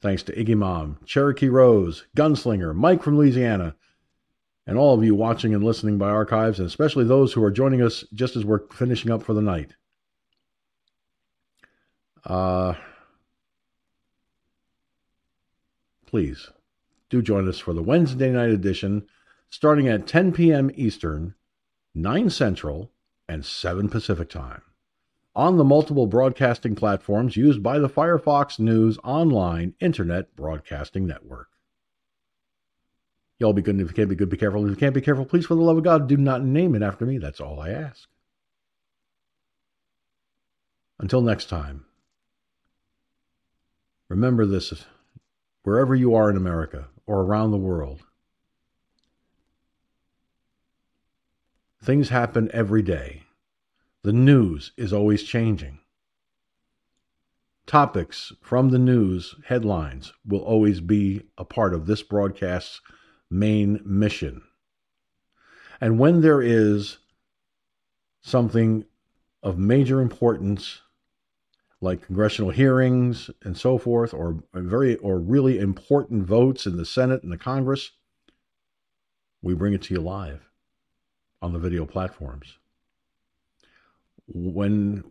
[0.00, 3.74] Thanks to Iggy Mom, Cherokee Rose, Gunslinger, Mike from Louisiana,
[4.68, 7.82] and all of you watching and listening by archives, and especially those who are joining
[7.82, 9.74] us just as we're finishing up for the night.
[12.24, 12.74] Uh,
[16.06, 16.50] please
[17.08, 19.08] do join us for the Wednesday night edition
[19.48, 20.70] starting at 10 p.m.
[20.76, 21.34] Eastern,
[21.96, 22.92] 9 Central,
[23.30, 24.62] and 7 Pacific Time
[25.36, 31.46] on the multiple broadcasting platforms used by the Firefox News Online Internet Broadcasting Network.
[33.38, 34.64] Y'all be good, if you can't be good, be careful.
[34.64, 36.82] If you can't be careful, please, for the love of God, do not name it
[36.82, 37.18] after me.
[37.18, 38.08] That's all I ask.
[40.98, 41.84] Until next time,
[44.08, 44.84] remember this
[45.62, 48.02] wherever you are in America or around the world.
[51.82, 53.22] Things happen every day.
[54.02, 55.78] The news is always changing.
[57.66, 62.82] Topics from the news headlines will always be a part of this broadcast's
[63.30, 64.42] main mission.
[65.80, 66.98] And when there is
[68.20, 68.84] something
[69.42, 70.82] of major importance
[71.80, 77.22] like congressional hearings and so forth, or very or really important votes in the Senate
[77.22, 77.92] and the Congress,
[79.40, 80.49] we bring it to you live
[81.42, 82.58] on the video platforms.
[84.26, 85.04] When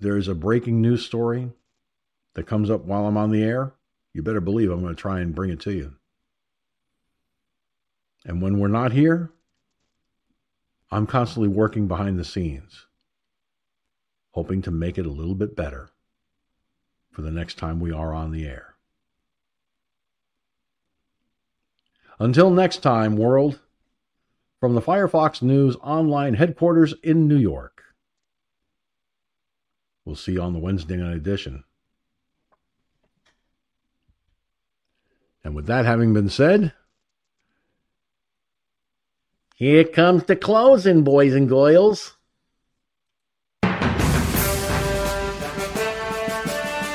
[0.00, 1.50] there's a breaking news story
[2.34, 3.74] that comes up while I'm on the air,
[4.12, 5.94] you better believe I'm going to try and bring it to you.
[8.24, 9.30] And when we're not here,
[10.90, 12.86] I'm constantly working behind the scenes
[14.34, 15.90] hoping to make it a little bit better
[17.12, 18.74] for the next time we are on the air.
[22.18, 23.60] Until next time, world,
[24.64, 27.82] from the Firefox News online headquarters in New York.
[30.06, 31.64] We'll see you on the Wednesday night edition.
[35.44, 36.72] And with that having been said,
[39.54, 42.16] here comes the closing, boys and girls.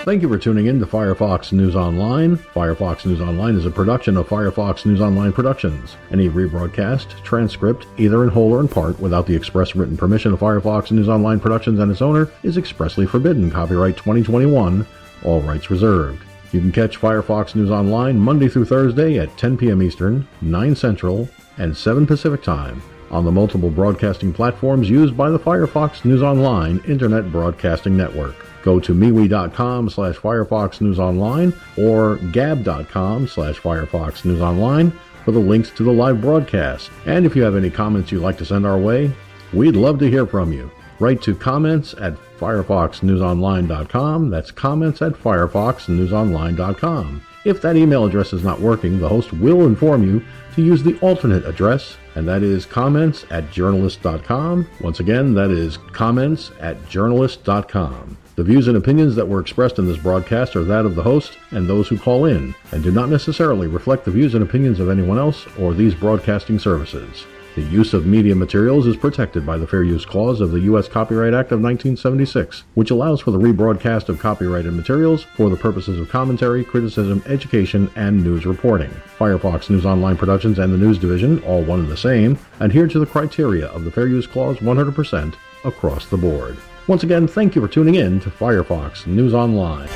[0.10, 2.36] Thank you for tuning in to Firefox News Online.
[2.36, 5.98] Firefox News Online is a production of Firefox News Online Productions.
[6.12, 10.40] Any rebroadcast, transcript, either in whole or in part, without the express written permission of
[10.40, 13.52] Firefox News Online Productions and its owner, is expressly forbidden.
[13.52, 14.84] Copyright 2021,
[15.26, 16.24] all rights reserved.
[16.54, 19.84] You can catch Firefox News Online Monday through Thursday at 10 p.m.
[19.84, 21.30] Eastern, 9 Central,
[21.60, 22.82] and 7 Pacific Time
[23.12, 28.49] on the multiple broadcasting platforms used by the Firefox News Online Internet Broadcasting Network.
[28.64, 34.92] Go to MeWe.com slash Firefox News Online or Gab.com slash Firefox News Online
[35.24, 36.90] for the links to the live broadcast.
[37.06, 39.12] And if you have any comments you'd like to send our way,
[39.54, 40.72] we'd love to hear from you.
[41.00, 44.30] Write to comments at firefoxnewsonline.com.
[44.30, 47.22] That's comments at firefoxnewsonline.com.
[47.46, 50.22] If that email address is not working, the host will inform you
[50.56, 54.68] to use the alternate address, and that is comments at journalist.com.
[54.82, 58.18] Once again, that is comments at journalist.com.
[58.40, 61.38] The views and opinions that were expressed in this broadcast are that of the host
[61.52, 64.90] and those who call in, and do not necessarily reflect the views and opinions of
[64.90, 67.26] anyone else or these broadcasting services.
[67.56, 70.88] The use of media materials is protected by the Fair Use Clause of the U.S.
[70.88, 76.00] Copyright Act of 1976, which allows for the rebroadcast of copyrighted materials for the purposes
[76.00, 78.92] of commentary, criticism, education, and news reporting.
[79.18, 83.00] Firefox News Online Productions and the News Division, all one and the same, adhere to
[83.00, 85.34] the criteria of the Fair Use Clause 100%
[85.66, 86.58] across the board.
[86.90, 89.88] Once again, thank you for tuning in to Firefox News Online.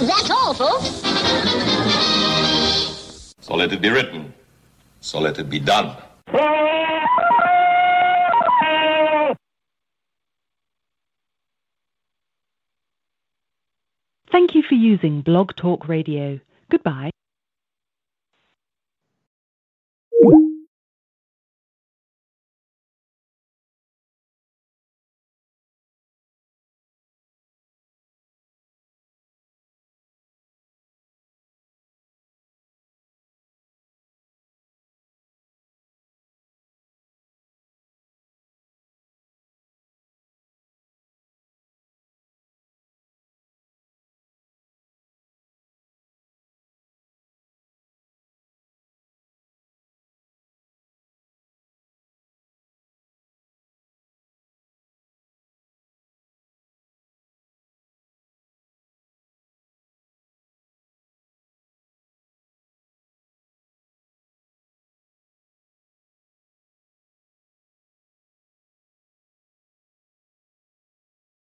[0.00, 0.88] That's all, folks.
[3.38, 4.34] So let it be written.
[4.98, 5.96] So let it be done.
[14.32, 16.40] Thank you for using Blog Talk Radio.
[16.68, 17.12] Goodbye
[20.20, 20.47] you